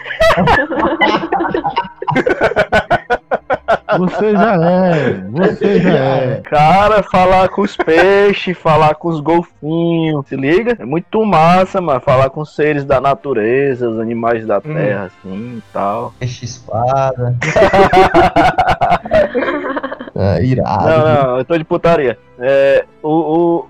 Você 3.97 4.32
já 4.32 4.56
é, 4.56 5.13
você 5.29 5.79
já 5.79 5.91
é. 5.91 6.41
Cara, 6.43 7.03
falar 7.03 7.49
com 7.49 7.62
os 7.62 7.77
peixes, 7.77 8.58
falar 8.58 8.95
com 8.95 9.10
os 9.10 9.19
golfinhos, 9.19 10.27
se 10.27 10.36
liga? 10.36 10.75
É 10.79 10.86
muito 10.86 11.23
massa, 11.23 11.79
mano. 11.79 12.01
Falar 12.01 12.32
com 12.32 12.41
os 12.41 12.56
seres 12.56 12.84
da 12.84 12.99
natureza, 12.99 13.88
os 13.88 13.99
animais 13.99 14.47
da 14.47 14.60
terra, 14.60 15.06
assim 15.06 15.58
e 15.58 15.63
tal. 15.71 16.12
Peixe 16.19 16.45
espada. 16.45 17.38
É, 20.23 20.43
irado. 20.43 20.88
Não, 20.88 21.23
não, 21.23 21.38
eu 21.38 21.45
tô 21.45 21.57
de 21.57 21.63
putaria. 21.63 22.17
É, 22.39 22.86
o, 23.01 23.09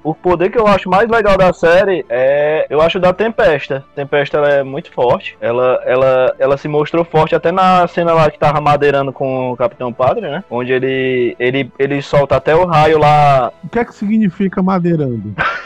o, 0.03 0.11
o 0.11 0.15
poder 0.15 0.49
que 0.49 0.57
eu 0.57 0.67
acho 0.67 0.89
mais 0.89 1.09
legal 1.09 1.37
da 1.37 1.51
série 1.51 2.05
é. 2.07 2.65
Eu 2.69 2.81
acho 2.81 2.99
da 2.99 3.11
Tempesta. 3.11 3.83
Tempesta 3.95 4.37
ela 4.37 4.49
é 4.49 4.63
muito 4.63 4.91
forte. 4.91 5.35
Ela, 5.41 5.81
ela, 5.85 6.35
ela 6.37 6.57
se 6.57 6.67
mostrou 6.67 7.03
forte 7.03 7.35
até 7.35 7.51
na 7.51 7.87
cena 7.87 8.13
lá 8.13 8.29
que 8.29 8.39
tava 8.39 8.61
madeirando 8.61 9.11
com 9.11 9.51
o 9.51 9.57
Capitão 9.57 9.91
Padre, 9.91 10.29
né? 10.29 10.43
Onde 10.49 10.71
ele, 10.71 11.35
ele, 11.39 11.71
ele 11.79 12.01
solta 12.01 12.35
até 12.35 12.55
o 12.55 12.65
raio 12.65 12.99
lá. 12.99 13.51
O 13.63 13.69
que 13.69 13.79
é 13.79 13.85
que 13.85 13.95
significa 13.95 14.61
madeirando? 14.61 15.33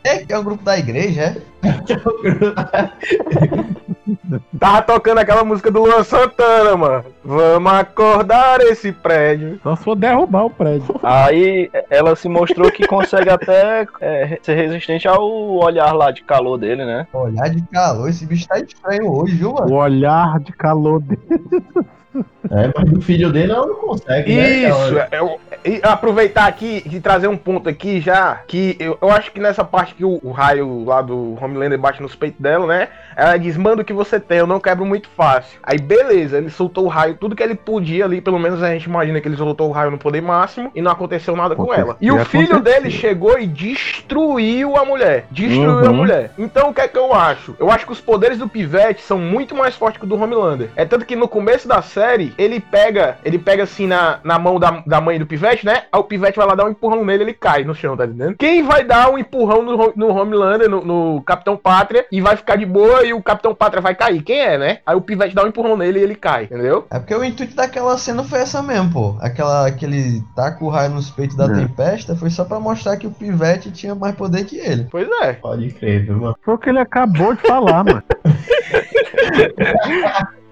É, 0.05 0.19
que 0.25 0.33
é 0.33 0.39
um 0.39 0.45
grupo 0.45 0.63
da 0.65 0.79
igreja, 0.79 1.23
é? 1.23 1.37
Tava 4.59 4.83
tocando 4.83 5.19
aquela 5.19 5.45
música 5.45 5.71
do 5.71 5.81
Luan 5.81 6.03
Santana, 6.05 6.77
mano. 6.77 7.05
Vamos 7.25 7.73
acordar 7.73 8.61
esse 8.61 8.93
prédio. 8.93 9.59
Só 9.63 9.77
se 9.77 9.85
for 9.85 9.95
derrubar 9.97 10.45
o 10.47 10.51
prédio. 10.51 10.99
Aí 11.03 11.71
ela 11.91 12.15
se 12.17 12.29
mostrou 12.29 12.71
que 12.71 12.87
consegue 12.87 13.31
até 13.31 13.87
é, 14.01 14.39
ser 14.43 14.55
resistente 14.55 15.09
ao 15.09 15.23
olhar 15.25 15.93
lá 15.93 16.11
de 16.11 16.23
calor 16.23 16.59
dele, 16.59 16.85
né? 16.85 17.07
Olhar 17.13 17.49
de 17.51 17.63
calor, 17.73 18.09
esse 18.09 18.27
bicho 18.27 18.47
tá 18.49 18.59
estranho 18.59 19.11
hoje, 19.11 19.35
viu, 19.37 19.51
O 19.51 19.55
mano? 19.55 19.75
olhar 19.75 20.39
de 20.41 20.53
calor 20.53 21.01
dele. 21.01 21.23
É, 22.51 22.71
mas 22.77 22.93
o 22.93 23.01
filho 23.01 23.33
dele 23.33 23.53
ela 23.53 23.67
não 23.67 23.75
consegue, 23.75 24.35
né? 24.37 24.51
Isso, 24.69 24.93
Ela- 24.99 25.09
é, 25.11 25.17
é 25.17 25.23
o- 25.23 25.39
e 25.65 25.81
aproveitar 25.83 26.47
aqui 26.47 26.83
e 26.91 27.01
trazer 27.01 27.27
um 27.29 27.37
ponto 27.37 27.69
aqui 27.69 28.01
já, 28.01 28.41
que 28.47 28.77
eu, 28.79 28.97
eu 29.03 29.11
acho 29.11 29.33
que 29.33 29.41
nessa 29.41 29.65
parte 29.65 29.95
que 29.95 30.05
o, 30.05 30.21
o 30.23 30.31
raio 30.31 30.85
lá 30.85 31.03
do 31.03 31.37
Homelander 31.43 31.79
bate 31.79 32.01
nos 32.01 32.15
peitos 32.15 32.41
dela, 32.41 32.67
né? 32.67 32.89
Ela 33.17 33.37
diz, 33.39 33.57
manda 33.57 33.83
o 33.83 33.85
que 33.85 33.93
você 33.93 34.21
tem, 34.21 34.39
eu 34.39 34.47
não 34.47 34.61
quebro 34.61 34.85
muito 34.85 35.09
fácil. 35.17 35.59
Aí 35.63 35.79
beleza, 35.79 36.39
ele 36.39 36.51
soltou 36.51 36.85
o 36.85 36.89
raio, 36.89 37.15
tudo 37.15 37.35
que 37.35 37.43
ele 37.43 37.55
podia 37.55 38.05
ali, 38.05 38.21
pelo 38.21 38.39
menos 38.39 38.63
a 38.63 38.71
gente 38.73 38.85
imagina 38.85 39.21
que 39.21 39.29
ele 39.29 39.37
soltou 39.37 39.69
o 39.69 39.73
raio 39.73 39.91
no 39.91 39.99
poder 39.99 40.21
máximo 40.21 40.71
e 40.75 40.83
não 40.83 40.91
aconteceu 40.93 41.35
nada 41.35 41.55
com 41.57 41.73
ela. 41.73 41.97
E 42.01 42.11
o 42.13 42.25
filho 42.25 42.61
dele 42.61 42.91
chegou 42.91 43.39
e 43.39 43.47
destruiu 43.47 44.77
a 44.77 44.85
mulher. 44.85 45.27
Destruiu 45.31 45.71
a 45.87 45.91
Uhum. 45.91 45.95
mulher. 45.95 46.31
Então 46.39 46.71
o 46.71 46.75
que 46.75 46.81
é 46.81 46.89
que 46.89 46.99
eu 46.99 47.13
acho? 47.15 47.55
Eu 47.59 47.71
acho 47.71 47.87
que 47.87 47.93
os 47.93 48.01
poderes 48.01 48.39
do 48.39 48.49
Pivete 48.49 49.03
são 49.03 49.19
muito 49.19 49.55
mais 49.55 49.75
fortes 49.75 49.99
que 49.99 50.05
o 50.05 50.09
do 50.09 50.21
Homelander. 50.21 50.69
É 50.77 50.85
tanto 50.85 51.05
que 51.07 51.17
no 51.17 51.29
começo 51.29 51.67
da 51.69 51.81
série, 51.83 52.35
ele 52.37 52.61
pega, 52.61 53.19
ele 53.25 53.39
pega 53.39 53.63
assim 53.63 53.87
na, 53.87 54.19
na 54.23 54.39
mão 54.39 54.59
da, 54.59 54.83
da 54.87 55.01
mãe 55.01 55.19
do 55.19 55.27
Pivete, 55.27 55.65
né? 55.65 55.85
Aí 55.93 56.01
o 56.01 56.05
Pivete 56.05 56.37
vai 56.37 56.47
lá 56.47 56.55
dar 56.55 56.65
um 56.67 56.71
empurrão 56.71 57.05
nele, 57.05 57.25
ele 57.25 57.33
cai 57.35 57.65
no 57.65 57.75
chão, 57.75 57.97
tá 57.97 58.05
entendendo? 58.05 58.37
Quem 58.39 58.63
vai 58.63 58.85
dar 58.85 59.11
um 59.11 59.19
empurrão 59.19 59.63
no, 59.63 59.93
no 59.97 60.09
Homelander, 60.09 60.69
no, 60.69 60.85
no 60.85 61.23
Capitão 61.23 61.57
Pátria, 61.57 62.05
e 62.11 62.21
vai 62.21 62.37
ficar 62.37 62.57
de 62.57 62.67
boa 62.67 63.06
e 63.07 63.15
o 63.15 63.23
Capitão 63.23 63.55
Pátria 63.55 63.81
vai 63.81 63.95
cair? 63.95 64.23
Quem 64.23 64.39
é, 64.41 64.59
né? 64.59 64.79
Aí 64.87 64.97
o 64.97 65.01
Pivete 65.01 65.35
dá 65.35 65.45
um 65.45 65.49
empurrão 65.49 65.77
nele 65.77 65.99
e 65.99 66.03
ele 66.03 66.15
cai, 66.15 66.45
entendeu? 66.45 66.87
É 66.91 66.99
porque 66.99 67.15
o 67.15 67.25
intuito 67.25 67.55
daquela 67.55 67.97
cena 67.99 68.23
foi 68.25 68.41
essa 68.41 68.63
mesmo, 68.63 68.93
pô. 68.93 69.17
Aquela, 69.21 69.67
aquele 69.67 70.23
taco 70.35 70.67
o 70.67 70.69
raio 70.69 70.91
nos 70.91 71.11
peitos 71.11 71.37
da 71.37 71.47
É. 71.47 71.55
tempesta 71.55 72.17
foi 72.17 72.31
só 72.31 72.45
pra 72.45 72.61
mostrar 72.61 72.97
que 72.97 73.07
o 73.07 73.11
pivete 73.11 73.71
tinha 73.71 73.95
mais 73.95 74.15
poder 74.15 74.45
que 74.45 74.57
ele. 74.59 74.87
Pois 74.91 75.09
é. 75.23 75.33
Pode 75.35 75.71
crer, 75.71 76.05
viu, 76.05 76.17
mano? 76.19 76.37
Foi 76.43 76.55
o 76.55 76.59
que 76.59 76.69
ele 76.69 76.79
acabou 76.79 77.35
de 77.35 77.41
falar, 77.43 77.85
mano. 77.85 78.03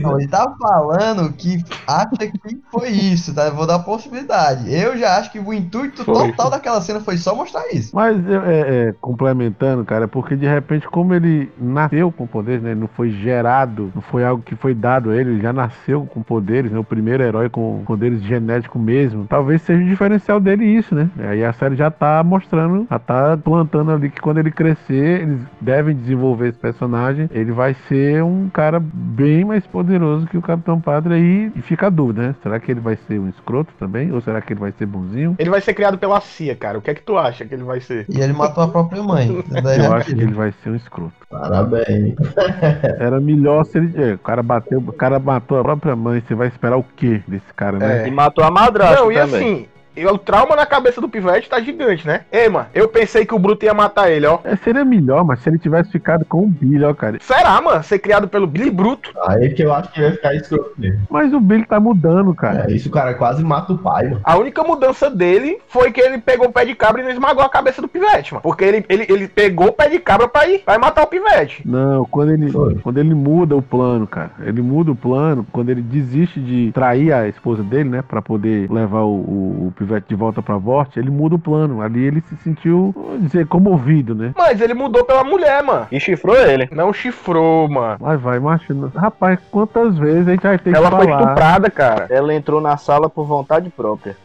Não, 0.00 0.18
ele 0.18 0.28
tá 0.28 0.54
falando 0.58 1.32
que 1.32 1.62
acha 1.86 2.08
que 2.16 2.58
foi 2.70 2.88
isso, 2.88 3.34
tá? 3.34 3.46
Eu 3.46 3.54
vou 3.54 3.66
dar 3.66 3.76
a 3.76 3.80
possibilidade. 3.80 4.72
Eu 4.72 4.96
já 4.96 5.16
acho 5.18 5.30
que 5.30 5.38
o 5.38 5.52
intuito 5.52 6.04
Foi. 6.04 6.14
total 6.14 6.50
daquela 6.50 6.80
cena 6.80 7.00
foi 7.00 7.16
só 7.16 7.34
mostrar 7.34 7.68
isso. 7.72 7.94
Mas 7.94 8.16
é, 8.28 8.88
é, 8.88 8.94
complementando, 9.00 9.84
cara, 9.84 10.04
é 10.04 10.08
porque 10.08 10.36
de 10.36 10.46
repente, 10.46 10.88
como 10.88 11.14
ele 11.14 11.50
nasceu 11.58 12.10
com 12.10 12.26
poderes, 12.26 12.62
né? 12.62 12.74
Não 12.74 12.88
foi 12.88 13.10
gerado, 13.10 13.92
não 13.94 14.02
foi 14.02 14.24
algo 14.24 14.42
que 14.42 14.56
foi 14.56 14.74
dado 14.74 15.10
a 15.10 15.16
ele, 15.16 15.30
ele 15.30 15.42
já 15.42 15.52
nasceu 15.52 16.06
com 16.06 16.22
poderes, 16.22 16.72
né? 16.72 16.78
O 16.78 16.84
primeiro 16.84 17.22
herói 17.22 17.48
com 17.48 17.82
poderes 17.86 18.22
genéticos 18.22 18.80
mesmo. 18.80 19.26
Talvez 19.28 19.62
seja 19.62 19.82
o 19.82 19.86
diferencial 19.86 20.40
dele 20.40 20.64
isso, 20.64 20.94
né? 20.94 21.10
Aí 21.18 21.44
a 21.44 21.52
série 21.52 21.76
já 21.76 21.90
tá 21.90 22.22
mostrando, 22.24 22.86
já 22.90 22.98
tá 22.98 23.36
plantando 23.36 23.92
ali 23.92 24.10
que 24.10 24.20
quando 24.20 24.38
ele 24.38 24.50
crescer, 24.50 25.22
eles 25.22 25.40
devem 25.60 25.94
desenvolver 25.94 26.48
esse 26.48 26.58
personagem. 26.58 27.28
Ele 27.32 27.52
vai 27.52 27.74
ser 27.88 28.22
um 28.22 28.48
cara 28.58 28.80
bem 28.82 29.44
mais 29.44 29.64
poderoso 29.68 30.26
que 30.26 30.36
o 30.36 30.42
Capitão 30.42 30.80
Padre 30.80 31.14
aí. 31.14 31.52
E 31.54 31.62
fica 31.62 31.86
a 31.86 31.90
dúvida, 31.90 32.22
né? 32.22 32.34
Será 32.42 32.58
que 32.58 32.72
ele 32.72 32.80
vai 32.80 32.98
ser 33.06 33.20
um 33.20 33.28
escroto 33.28 33.72
também? 33.78 34.10
Ou 34.10 34.20
será 34.20 34.40
que 34.40 34.52
ele 34.52 34.58
vai 34.58 34.72
ser 34.72 34.84
bonzinho? 34.84 35.36
Ele 35.38 35.48
vai 35.48 35.60
ser 35.60 35.74
criado 35.74 35.96
pela 35.96 36.20
CIA, 36.20 36.56
cara. 36.56 36.76
O 36.76 36.82
que 36.82 36.90
é 36.90 36.94
que 36.94 37.02
tu 37.02 37.16
acha 37.16 37.44
que 37.44 37.54
ele 37.54 37.62
vai 37.62 37.80
ser? 37.80 38.04
E 38.08 38.20
ele 38.20 38.32
matou 38.32 38.64
a 38.64 38.68
própria 38.68 39.00
mãe. 39.00 39.44
Daí 39.62 39.78
Eu 39.78 39.84
é 39.84 39.96
acho 39.96 40.12
que 40.12 40.20
ele 40.20 40.34
vai 40.34 40.52
ser 40.64 40.70
um 40.70 40.74
escroto. 40.74 41.12
Parabéns. 41.30 42.16
Era 42.98 43.20
melhor 43.20 43.64
se 43.64 43.78
ele. 43.78 43.92
é, 44.02 44.14
o 44.14 44.18
cara 44.18 44.42
bateu, 44.42 44.80
o 44.80 44.92
cara 44.92 45.20
matou 45.20 45.60
a 45.60 45.62
própria 45.62 45.94
mãe. 45.94 46.20
Você 46.26 46.34
vai 46.34 46.48
esperar 46.48 46.78
o 46.78 46.84
quê 46.96 47.22
desse 47.28 47.54
cara, 47.54 47.78
né? 47.78 48.02
É. 48.02 48.08
E 48.08 48.10
matou 48.10 48.42
a 48.42 48.50
madrasta 48.50 49.04
Não, 49.04 49.12
e 49.12 49.14
também. 49.14 49.36
assim, 49.36 49.68
o 50.06 50.18
trauma 50.18 50.56
na 50.56 50.66
cabeça 50.66 51.00
do 51.00 51.08
Pivete 51.08 51.48
tá 51.48 51.60
gigante, 51.60 52.06
né? 52.06 52.22
Ei, 52.30 52.48
mano, 52.48 52.66
eu 52.74 52.88
pensei 52.88 53.24
que 53.24 53.34
o 53.34 53.38
Bruto 53.38 53.64
ia 53.64 53.74
matar 53.74 54.10
ele, 54.10 54.26
ó. 54.26 54.38
É, 54.44 54.56
seria 54.56 54.84
melhor, 54.84 55.24
mas 55.24 55.40
se 55.40 55.48
ele 55.48 55.58
tivesse 55.58 55.90
ficado 55.90 56.24
com 56.24 56.44
o 56.44 56.46
Billy, 56.46 56.84
ó, 56.84 56.94
cara. 56.94 57.18
Será, 57.20 57.60
mano? 57.60 57.82
Ser 57.82 57.98
criado 57.98 58.28
pelo 58.28 58.46
Billy 58.46 58.70
Bruto? 58.70 59.12
Aí 59.26 59.50
que 59.50 59.62
eu 59.62 59.72
acho 59.72 59.92
que 59.92 60.00
vai 60.00 60.12
ficar 60.12 60.34
escroto 60.34 60.72
mesmo. 60.78 61.00
Mas 61.10 61.32
o 61.32 61.40
Billy 61.40 61.64
tá 61.64 61.80
mudando, 61.80 62.34
cara. 62.34 62.66
É, 62.68 62.72
isso 62.72 62.88
o 62.88 62.92
cara 62.92 63.14
quase 63.14 63.42
mata 63.42 63.72
o 63.72 63.78
pai, 63.78 64.04
mano. 64.08 64.20
A 64.24 64.36
única 64.36 64.62
mudança 64.62 65.10
dele 65.10 65.58
foi 65.68 65.90
que 65.90 66.00
ele 66.00 66.18
pegou 66.18 66.48
o 66.48 66.52
pé 66.52 66.64
de 66.64 66.74
cabra 66.74 67.00
e 67.00 67.04
não 67.04 67.10
esmagou 67.10 67.42
a 67.42 67.48
cabeça 67.48 67.80
do 67.80 67.88
Pivete, 67.88 68.32
mano. 68.32 68.42
Porque 68.42 68.64
ele, 68.64 68.84
ele, 68.88 69.06
ele 69.08 69.28
pegou 69.28 69.68
o 69.68 69.72
pé 69.72 69.88
de 69.88 69.98
cabra 69.98 70.28
pra 70.28 70.46
ir, 70.48 70.62
vai 70.64 70.78
matar 70.78 71.02
o 71.02 71.06
Pivete. 71.06 71.62
Não, 71.64 72.04
quando 72.04 72.32
ele, 72.32 72.50
Foi. 72.50 72.74
quando 72.76 72.98
ele 72.98 73.14
muda 73.14 73.56
o 73.56 73.62
plano, 73.62 74.06
cara. 74.06 74.30
Ele 74.40 74.62
muda 74.62 74.92
o 74.92 74.96
plano, 74.96 75.46
quando 75.52 75.70
ele 75.70 75.82
desiste 75.82 76.40
de 76.40 76.70
trair 76.72 77.12
a 77.12 77.28
esposa 77.28 77.62
dele, 77.62 77.88
né? 77.88 78.02
Pra 78.06 78.22
poder 78.22 78.70
levar 78.70 79.02
o, 79.02 79.14
o, 79.14 79.66
o 79.68 79.72
Pivete 79.76 79.87
de 80.06 80.14
volta 80.14 80.40
pra 80.42 80.56
Vorte, 80.56 80.98
ele 80.98 81.10
muda 81.10 81.34
o 81.34 81.38
plano. 81.38 81.80
Ali 81.82 82.04
ele 82.04 82.22
se 82.28 82.36
sentiu, 82.44 82.92
vou 82.96 83.18
dizer, 83.18 83.46
comovido, 83.46 84.14
né? 84.14 84.32
Mas 84.36 84.60
ele 84.60 84.74
mudou 84.74 85.04
pela 85.04 85.24
mulher, 85.24 85.62
mano. 85.62 85.86
E 85.90 85.98
chifrou 85.98 86.36
ele. 86.36 86.68
Não 86.72 86.92
chifrou, 86.92 87.68
mano. 87.68 87.96
Vai, 88.00 88.16
vai, 88.16 88.38
macho. 88.38 88.72
não- 88.74 88.88
Rapaz, 88.94 89.38
quantas 89.50 89.96
vezes 89.98 90.28
a 90.28 90.30
gente 90.32 90.42
vai 90.42 90.58
ter 90.58 90.74
Ela 90.74 90.90
que 90.90 90.96
foi 90.96 91.06
falar? 91.06 91.20
estuprada, 91.22 91.70
cara. 91.70 92.06
Ela 92.10 92.34
entrou 92.34 92.60
na 92.60 92.76
sala 92.76 93.08
por 93.08 93.24
vontade 93.24 93.70
própria. 93.70 94.16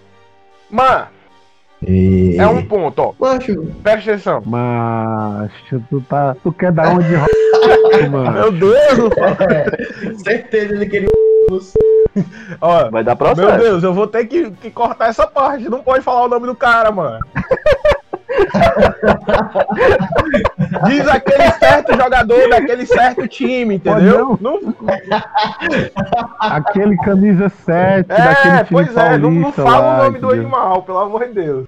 Mano, 0.69 1.05
E... 1.85 2.35
é 2.39 2.47
um 2.47 2.63
ponto, 2.65 2.99
ó. 2.99 3.13
Macho, 3.19 3.65
Presta 3.83 4.11
atenção. 4.11 4.41
Macho, 4.45 5.81
tu 5.89 6.01
tá. 6.01 6.35
Tu 6.43 6.51
quer 6.51 6.71
dar 6.71 6.89
onde 6.95 7.13
ro- 7.15 8.09
mano? 8.11 8.31
Meu 8.31 8.51
Deus, 8.51 9.13
certeza 10.23 10.73
ele 10.73 10.85
queria. 10.87 11.09
ó. 12.61 12.89
Vai 12.89 13.03
dar 13.03 13.11
Meu 13.11 13.17
processo. 13.17 13.57
Deus, 13.57 13.83
eu 13.83 13.93
vou 13.93 14.07
ter 14.07 14.25
que, 14.25 14.49
que 14.51 14.71
cortar 14.71 15.09
essa 15.09 15.27
parte. 15.27 15.69
Não 15.69 15.83
pode 15.83 16.03
falar 16.03 16.25
o 16.25 16.29
nome 16.29 16.47
do 16.47 16.55
cara, 16.55 16.91
mano. 16.91 17.19
Diz 20.87 21.07
aquele 21.07 21.51
certo 21.51 21.95
jogador 21.95 22.49
daquele 22.49 22.85
certo 22.85 23.27
time, 23.27 23.75
entendeu? 23.75 24.37
Não, 24.41 24.59
Aquele 26.39 26.97
camisa 26.97 27.49
7 27.49 28.07
daquele 28.07 28.55
é, 28.55 28.63
time 28.63 28.69
pois 28.71 28.97
é, 28.97 29.17
não, 29.17 29.31
não 29.31 29.51
fala 29.51 29.79
lá, 29.79 29.93
o 29.93 30.03
nome 30.05 30.19
do 30.19 30.31
animal, 30.31 30.83
pelo 30.83 30.99
amor 30.99 31.27
de 31.27 31.33
Deus. 31.33 31.65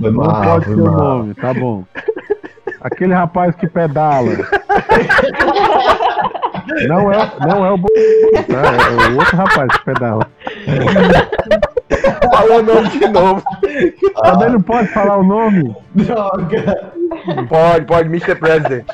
Não 0.00 0.12
mal, 0.12 0.42
pode 0.42 0.64
ser 0.66 0.72
o 0.72 0.90
nome, 0.90 1.34
tá 1.34 1.54
bom. 1.54 1.84
Aquele 2.80 3.14
rapaz 3.14 3.54
que 3.56 3.66
pedala. 3.66 4.30
Não 6.88 7.12
é, 7.12 7.30
não 7.46 7.64
é 7.66 7.70
o 7.70 7.76
bo... 7.76 7.88
tá? 8.48 8.62
É 9.06 9.08
o 9.10 9.16
outro 9.18 9.36
rapaz 9.36 9.68
que 9.76 9.84
pedala. 9.84 10.26
Fala 12.32 12.56
o 12.56 12.62
nome 12.62 12.88
de 12.90 13.08
novo. 13.08 13.42
Também 14.22 14.50
não 14.50 14.62
pode 14.62 14.88
falar 14.88 15.16
o 15.18 15.22
nome. 15.22 15.74
Droga. 15.94 16.92
Pode, 17.48 17.86
pode, 17.86 18.08
Mr. 18.08 18.34
President. 18.36 18.84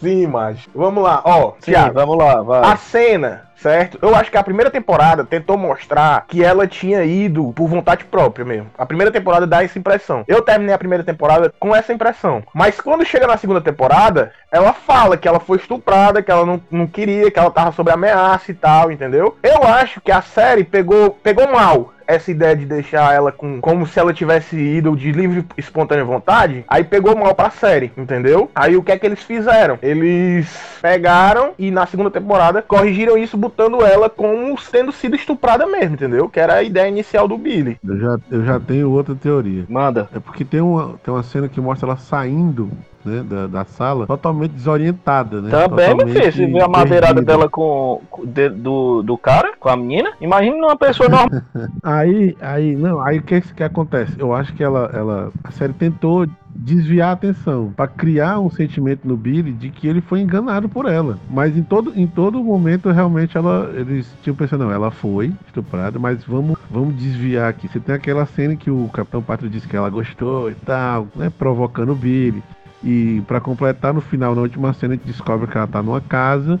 Sim, 0.00 0.26
mas 0.26 0.58
vamos 0.74 1.02
lá, 1.04 1.22
ó, 1.24 1.52
Sim, 1.60 1.72
Thiago. 1.72 1.94
vamos 1.94 2.18
lá, 2.18 2.42
vai. 2.42 2.72
A 2.72 2.76
cena, 2.76 3.42
certo? 3.62 3.98
Eu 4.02 4.14
acho 4.14 4.30
que 4.30 4.36
a 4.36 4.42
primeira 4.42 4.70
temporada 4.70 5.24
tentou 5.24 5.56
mostrar 5.56 6.26
que 6.26 6.44
ela 6.44 6.66
tinha 6.66 7.04
ido 7.04 7.52
por 7.52 7.68
vontade 7.68 8.04
própria 8.04 8.44
mesmo. 8.44 8.70
A 8.76 8.84
primeira 8.84 9.12
temporada 9.12 9.46
dá 9.46 9.62
essa 9.62 9.78
impressão. 9.78 10.24
Eu 10.26 10.42
terminei 10.42 10.74
a 10.74 10.78
primeira 10.78 11.04
temporada 11.04 11.54
com 11.58 11.74
essa 11.74 11.92
impressão. 11.92 12.42
Mas 12.52 12.80
quando 12.80 13.04
chega 13.04 13.26
na 13.26 13.36
segunda 13.36 13.60
temporada, 13.60 14.32
ela 14.50 14.72
fala 14.72 15.16
que 15.16 15.28
ela 15.28 15.38
foi 15.38 15.58
estuprada, 15.58 16.22
que 16.22 16.30
ela 16.30 16.44
não, 16.44 16.60
não 16.70 16.86
queria, 16.86 17.30
que 17.30 17.38
ela 17.38 17.50
tava 17.50 17.72
sob 17.72 17.90
ameaça 17.90 18.50
e 18.50 18.54
tal, 18.54 18.90
entendeu? 18.90 19.36
Eu 19.42 19.62
acho 19.62 20.00
que 20.00 20.10
a 20.10 20.20
série 20.20 20.64
pegou, 20.64 21.10
pegou 21.10 21.50
mal 21.50 21.92
essa 22.06 22.30
ideia 22.30 22.56
de 22.56 22.64
deixar 22.64 23.14
ela 23.14 23.32
com 23.32 23.60
como 23.60 23.86
se 23.86 23.98
ela 23.98 24.12
tivesse 24.12 24.56
ido 24.56 24.96
de 24.96 25.12
livre 25.12 25.44
e 25.56 25.60
espontânea 25.60 26.04
vontade, 26.04 26.64
aí 26.68 26.84
pegou 26.84 27.16
mal 27.16 27.34
pra 27.34 27.50
série, 27.50 27.92
entendeu? 27.96 28.50
Aí 28.54 28.76
o 28.76 28.82
que 28.82 28.92
é 28.92 28.98
que 28.98 29.06
eles 29.06 29.22
fizeram? 29.22 29.78
Eles 29.82 30.48
pegaram 30.80 31.52
e 31.58 31.70
na 31.70 31.86
segunda 31.86 32.10
temporada 32.10 32.62
corrigiram 32.62 33.16
isso 33.16 33.36
botando 33.36 33.84
ela 33.84 34.10
como 34.10 34.56
tendo 34.70 34.92
sido 34.92 35.16
estuprada 35.16 35.66
mesmo, 35.66 35.94
entendeu? 35.94 36.28
Que 36.28 36.40
era 36.40 36.54
a 36.54 36.62
ideia 36.62 36.88
inicial 36.88 37.28
do 37.28 37.38
Billy. 37.38 37.78
Eu 37.86 37.98
já, 37.98 38.18
eu 38.30 38.44
já 38.44 38.60
tenho 38.60 38.90
outra 38.90 39.14
teoria. 39.14 39.64
Manda. 39.68 40.08
É 40.14 40.18
porque 40.18 40.44
tem 40.44 40.60
uma, 40.60 40.94
tem 41.02 41.12
uma 41.12 41.22
cena 41.22 41.48
que 41.48 41.60
mostra 41.60 41.88
ela 41.88 41.96
saindo 41.96 42.70
né, 43.04 43.22
da, 43.22 43.46
da 43.46 43.64
sala 43.64 44.06
totalmente 44.06 44.52
desorientada, 44.52 45.40
né? 45.40 45.50
Também, 45.50 45.94
meu 45.94 46.08
filho, 46.08 46.32
você 46.32 46.46
viu 46.46 46.64
a 46.64 46.68
madeirada 46.68 47.14
perdida. 47.14 47.32
dela 47.32 47.48
com, 47.48 48.00
de- 48.24 48.48
do, 48.50 49.02
do 49.02 49.16
cara, 49.18 49.52
com 49.58 49.68
a 49.68 49.76
menina? 49.76 50.12
Imagina 50.20 50.56
uma 50.56 50.76
pessoa 50.76 51.08
normal. 51.08 51.28
Aí, 51.82 52.36
aí, 52.40 52.76
não, 52.76 53.00
aí 53.00 53.18
o 53.18 53.22
que, 53.22 53.40
que 53.40 53.62
acontece? 53.62 54.12
Eu 54.18 54.34
acho 54.34 54.52
que 54.54 54.62
ela, 54.62 54.90
ela, 54.94 55.32
a 55.44 55.50
série 55.50 55.72
tentou 55.72 56.26
desviar 56.54 57.08
a 57.10 57.12
atenção 57.12 57.72
pra 57.74 57.88
criar 57.88 58.38
um 58.38 58.50
sentimento 58.50 59.08
no 59.08 59.16
Billy 59.16 59.52
de 59.52 59.70
que 59.70 59.88
ele 59.88 60.00
foi 60.00 60.20
enganado 60.20 60.68
por 60.68 60.86
ela. 60.86 61.18
Mas 61.30 61.56
em 61.56 61.62
todo, 61.62 61.92
em 61.96 62.06
todo 62.06 62.42
momento 62.44 62.90
realmente 62.90 63.36
ela, 63.36 63.70
eles 63.74 64.12
tinham 64.22 64.36
pensado, 64.36 64.64
não, 64.64 64.70
ela 64.70 64.90
foi 64.90 65.32
estuprada, 65.46 65.98
mas 65.98 66.22
vamos, 66.24 66.58
vamos 66.70 66.94
desviar 66.96 67.48
aqui. 67.48 67.68
Você 67.68 67.80
tem 67.80 67.94
aquela 67.94 68.26
cena 68.26 68.54
que 68.54 68.70
o 68.70 68.88
Capitão 68.92 69.22
Pátria 69.22 69.50
disse 69.50 69.66
que 69.66 69.76
ela 69.76 69.88
gostou 69.90 70.50
e 70.50 70.54
tal, 70.54 71.08
né, 71.16 71.30
provocando 71.36 71.92
o 71.92 71.96
Billy. 71.96 72.42
E 72.82 73.22
pra 73.26 73.40
completar 73.40 73.94
no 73.94 74.00
final, 74.00 74.34
na 74.34 74.42
última 74.42 74.72
cena, 74.72 74.94
a 74.94 74.96
gente 74.96 75.06
descobre 75.06 75.46
que 75.46 75.56
ela 75.56 75.66
tá 75.68 75.82
numa 75.82 76.00
casa 76.00 76.60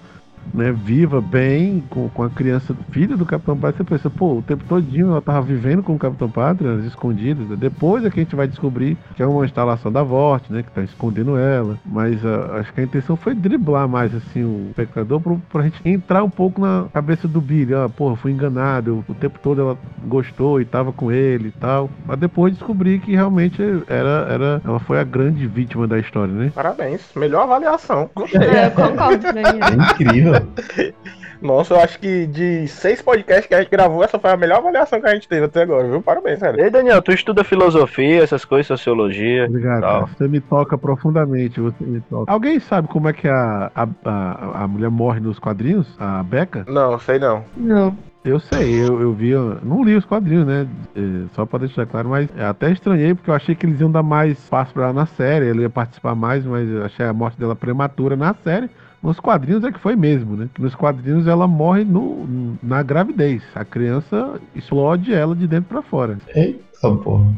né, 0.52 0.72
viva, 0.72 1.20
bem, 1.20 1.82
com, 1.90 2.08
com 2.08 2.22
a 2.22 2.30
criança, 2.30 2.74
filha 2.90 3.16
do 3.16 3.26
Capitão 3.26 3.56
Pátria, 3.56 3.78
você 3.78 3.84
pensa, 3.84 4.10
pô, 4.10 4.38
o 4.38 4.42
tempo 4.42 4.64
todinho 4.64 5.10
ela 5.10 5.22
tava 5.22 5.42
vivendo 5.42 5.82
com 5.82 5.94
o 5.94 5.98
Capitão 5.98 6.30
Pátria, 6.30 6.72
as 6.72 6.84
escondidas. 6.84 7.46
Né? 7.48 7.56
Depois 7.58 8.04
é 8.04 8.10
que 8.10 8.20
a 8.20 8.22
gente 8.22 8.36
vai 8.36 8.46
descobrir 8.46 8.96
que 9.16 9.22
é 9.22 9.26
uma 9.26 9.44
instalação 9.44 9.90
da 9.90 10.02
Vort, 10.02 10.44
né, 10.50 10.62
que 10.62 10.70
tá 10.70 10.82
escondendo 10.82 11.36
ela. 11.36 11.78
Mas 11.84 12.22
uh, 12.24 12.52
acho 12.54 12.72
que 12.72 12.80
a 12.80 12.84
intenção 12.84 13.16
foi 13.16 13.34
driblar 13.34 13.88
mais, 13.88 14.14
assim, 14.14 14.42
o 14.42 14.68
espectador 14.70 15.20
pra, 15.20 15.36
pra 15.50 15.62
gente 15.62 15.80
entrar 15.84 16.22
um 16.22 16.30
pouco 16.30 16.60
na 16.60 16.86
cabeça 16.92 17.26
do 17.26 17.40
Billy. 17.40 17.74
Ah, 17.74 17.88
porra, 17.88 18.16
fui 18.16 18.32
enganado, 18.32 19.04
o 19.08 19.14
tempo 19.14 19.38
todo 19.42 19.60
ela 19.60 19.78
gostou 20.06 20.60
e 20.60 20.64
tava 20.64 20.92
com 20.92 21.10
ele 21.10 21.48
e 21.48 21.52
tal. 21.52 21.90
Mas 22.06 22.18
depois 22.18 22.54
descobri 22.54 22.98
que 22.98 23.12
realmente 23.12 23.62
era, 23.88 24.26
era, 24.28 24.62
ela 24.64 24.78
foi 24.80 25.00
a 25.00 25.04
grande 25.04 25.46
vítima 25.46 25.86
da 25.86 25.98
história, 25.98 26.32
né? 26.32 26.52
Parabéns, 26.54 27.02
melhor 27.16 27.42
avaliação. 27.42 28.10
Gostei. 28.14 28.40
É, 28.40 28.66
eu 28.66 28.70
concordo, 28.72 29.22
Daniel. 29.22 29.58
É 29.62 29.92
incrível. 29.92 30.31
Nossa, 31.42 31.74
eu 31.74 31.80
acho 31.80 31.98
que 31.98 32.24
de 32.26 32.68
seis 32.68 33.02
podcasts 33.02 33.46
que 33.46 33.54
a 33.54 33.60
gente 33.60 33.70
gravou, 33.70 34.04
essa 34.04 34.16
foi 34.16 34.30
a 34.30 34.36
melhor 34.36 34.58
avaliação 34.58 35.00
que 35.00 35.08
a 35.08 35.14
gente 35.14 35.26
teve 35.26 35.46
até 35.46 35.62
agora, 35.62 35.88
viu? 35.88 36.00
Parabéns, 36.00 36.38
sério. 36.38 36.62
Ei, 36.62 36.70
Daniel, 36.70 37.02
tu 37.02 37.10
estuda 37.10 37.42
filosofia, 37.42 38.22
essas 38.22 38.44
coisas, 38.44 38.68
sociologia. 38.68 39.46
Obrigado. 39.46 39.80
Tal. 39.80 40.00
cara. 40.02 40.06
Você 40.06 40.28
me 40.28 40.40
toca 40.40 40.78
profundamente. 40.78 41.60
Você 41.60 41.82
me 41.82 42.00
toca. 42.02 42.30
Alguém 42.30 42.60
sabe 42.60 42.86
como 42.86 43.08
é 43.08 43.12
que 43.12 43.26
a, 43.26 43.72
a, 43.74 43.88
a, 44.04 44.62
a 44.62 44.68
mulher 44.68 44.88
morre 44.88 45.18
nos 45.18 45.40
quadrinhos? 45.40 45.92
A 45.98 46.22
Becca? 46.22 46.64
Não, 46.68 46.96
sei 47.00 47.18
não. 47.18 47.44
Não. 47.56 47.96
Eu 48.24 48.38
sei, 48.38 48.80
eu, 48.80 49.00
eu 49.00 49.12
vi, 49.12 49.30
eu 49.30 49.58
não 49.64 49.82
li 49.82 49.96
os 49.96 50.04
quadrinhos, 50.04 50.46
né? 50.46 50.68
É, 50.94 51.00
Só 51.34 51.44
pra 51.44 51.58
deixar 51.58 51.84
claro, 51.86 52.08
mas 52.08 52.28
até 52.38 52.70
estranhei, 52.70 53.14
porque 53.14 53.28
eu 53.28 53.34
achei 53.34 53.52
que 53.56 53.66
eles 53.66 53.80
iam 53.80 53.90
dar 53.90 54.04
mais 54.04 54.38
espaço 54.38 54.72
pra 54.72 54.84
ela 54.84 54.92
na 54.92 55.06
série, 55.06 55.48
ela 55.48 55.60
ia 55.60 55.68
participar 55.68 56.14
mais, 56.14 56.44
mas 56.44 56.68
eu 56.70 56.84
achei 56.84 57.04
a 57.04 57.12
morte 57.12 57.36
dela 57.36 57.56
prematura 57.56 58.14
na 58.14 58.32
série. 58.32 58.70
Nos 59.02 59.18
quadrinhos 59.18 59.64
é 59.64 59.72
que 59.72 59.80
foi 59.80 59.96
mesmo, 59.96 60.36
né? 60.36 60.48
Nos 60.58 60.74
quadrinhos 60.74 61.26
ela 61.26 61.48
morre 61.48 61.84
no, 61.84 62.56
na 62.62 62.82
gravidez. 62.82 63.42
A 63.54 63.64
criança 63.64 64.40
explode 64.54 65.12
ela 65.12 65.34
de 65.34 65.46
dentro 65.48 65.68
pra 65.68 65.82
fora. 65.82 66.18
Eita 66.34 66.94
porra. 67.02 67.32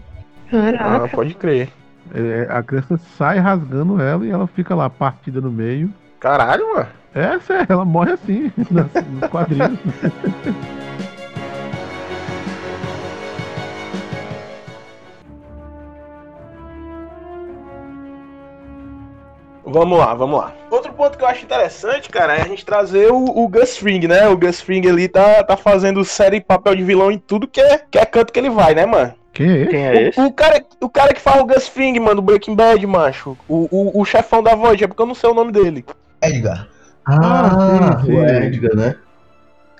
Ah, 0.52 0.72
Caraca. 0.72 1.08
pode 1.16 1.34
crer. 1.34 1.70
É, 2.14 2.46
a 2.50 2.62
criança 2.62 2.98
sai 3.16 3.38
rasgando 3.38 4.00
ela 4.00 4.26
e 4.26 4.30
ela 4.30 4.46
fica 4.46 4.74
lá 4.74 4.90
partida 4.90 5.40
no 5.40 5.50
meio. 5.50 5.90
Caralho, 6.20 6.74
mano. 6.74 6.88
É, 7.14 7.38
sério, 7.38 7.66
ela 7.68 7.84
morre 7.84 8.12
assim, 8.12 8.52
nos 8.70 9.30
quadrinhos. 9.30 9.78
Vamos 19.74 19.98
lá, 19.98 20.14
vamos 20.14 20.38
lá. 20.38 20.52
Outro 20.70 20.92
ponto 20.92 21.18
que 21.18 21.24
eu 21.24 21.26
acho 21.26 21.44
interessante, 21.44 22.08
cara, 22.08 22.36
é 22.36 22.42
a 22.42 22.46
gente 22.46 22.64
trazer 22.64 23.10
o, 23.10 23.24
o 23.24 23.48
Gus 23.48 23.76
Fring, 23.76 24.06
né? 24.06 24.28
O 24.28 24.36
Gus 24.36 24.60
Fring 24.60 24.88
ali 24.88 25.08
tá, 25.08 25.42
tá 25.42 25.56
fazendo 25.56 26.04
série 26.04 26.40
papel 26.40 26.76
de 26.76 26.84
vilão 26.84 27.10
em 27.10 27.18
tudo 27.18 27.48
que 27.48 27.60
é, 27.60 27.78
que 27.90 27.98
é 27.98 28.06
canto 28.06 28.32
que 28.32 28.38
ele 28.38 28.50
vai, 28.50 28.72
né, 28.72 28.86
mano? 28.86 29.12
Quem 29.32 29.50
é 29.50 29.62
esse? 29.62 29.70
Quem 29.70 29.86
é 29.86 30.02
esse? 30.02 30.20
O 30.20 30.32
cara, 30.32 30.64
o 30.80 30.88
cara 30.88 31.12
que 31.12 31.20
faz 31.20 31.40
o 31.40 31.44
Gus 31.44 31.66
Fring, 31.66 31.98
mano, 31.98 32.14
do 32.14 32.22
Breaking 32.22 32.54
Bad, 32.54 32.86
macho. 32.86 33.36
O, 33.48 33.66
o, 33.68 34.00
o 34.00 34.04
chefão 34.04 34.44
da 34.44 34.54
Void, 34.54 34.84
é 34.84 34.86
porque 34.86 35.02
eu 35.02 35.06
não 35.06 35.14
sei 35.14 35.28
o 35.28 35.34
nome 35.34 35.50
dele. 35.50 35.84
Edgar. 36.22 36.68
Ah, 37.04 37.98
sim, 38.00 38.06
sim. 38.06 38.16
o 38.16 38.28
Edgar, 38.28 38.76
né? 38.76 38.96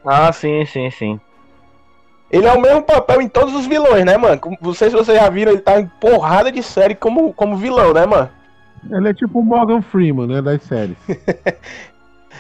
Ah, 0.05 0.33
sim, 0.33 0.67
sim, 0.67 0.91
sim. 0.91 1.21
Ele 2.33 2.49
é 2.49 2.53
o 2.53 2.61
mesmo 2.61 2.83
papel 2.83 3.23
em 3.23 3.29
todos 3.29 3.55
os 3.55 3.65
vilões, 3.65 4.05
né, 4.05 4.17
mano? 4.17 4.41
Não 4.61 4.75
sei 4.75 4.91
se 4.91 4.97
vocês 4.97 5.17
já 5.17 5.31
viram, 5.31 5.53
ele 5.53 5.61
tá 5.61 5.79
em 5.79 5.87
porrada 6.01 6.51
de 6.51 6.65
série 6.65 6.97
como, 6.97 7.33
como 7.33 7.57
vilão, 7.57 7.95
né, 7.95 8.05
mano? 8.05 8.29
Ele 8.91 9.09
é 9.09 9.15
tipo 9.15 9.41
o 9.41 9.45
Morgan 9.45 9.83
Freeman, 9.83 10.27
né, 10.27 10.43
das 10.43 10.63
séries. 10.63 10.97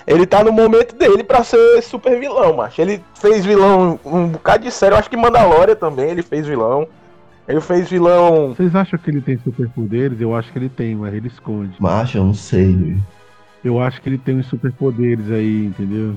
Ele 0.06 0.26
tá 0.26 0.44
no 0.44 0.52
momento 0.52 0.94
dele 0.96 1.24
pra 1.24 1.42
ser 1.42 1.80
super 1.82 2.18
vilão, 2.20 2.54
macho. 2.56 2.80
Ele 2.80 3.02
fez 3.14 3.44
vilão 3.44 3.98
um 4.04 4.28
bocado 4.28 4.64
de 4.64 4.70
série, 4.70 4.94
eu 4.94 4.98
acho 4.98 5.08
que 5.08 5.16
Mandalorian 5.16 5.74
também 5.76 6.10
ele 6.10 6.22
fez 6.22 6.46
vilão. 6.46 6.86
Ele 7.48 7.60
fez 7.60 7.88
vilão. 7.88 8.54
Vocês 8.54 8.74
acham 8.74 8.98
que 8.98 9.10
ele 9.10 9.20
tem 9.20 9.38
superpoderes? 9.38 10.20
Eu 10.20 10.34
acho 10.34 10.52
que 10.52 10.58
ele 10.58 10.68
tem, 10.68 10.94
mas 10.94 11.14
ele 11.14 11.28
esconde. 11.28 11.74
Macho, 11.78 12.18
eu 12.18 12.24
não 12.24 12.34
sei. 12.34 12.96
Eu 13.62 13.80
acho 13.80 14.00
que 14.00 14.08
ele 14.08 14.18
tem 14.18 14.36
uns 14.38 14.46
superpoderes 14.46 15.30
aí, 15.30 15.66
entendeu? 15.66 16.16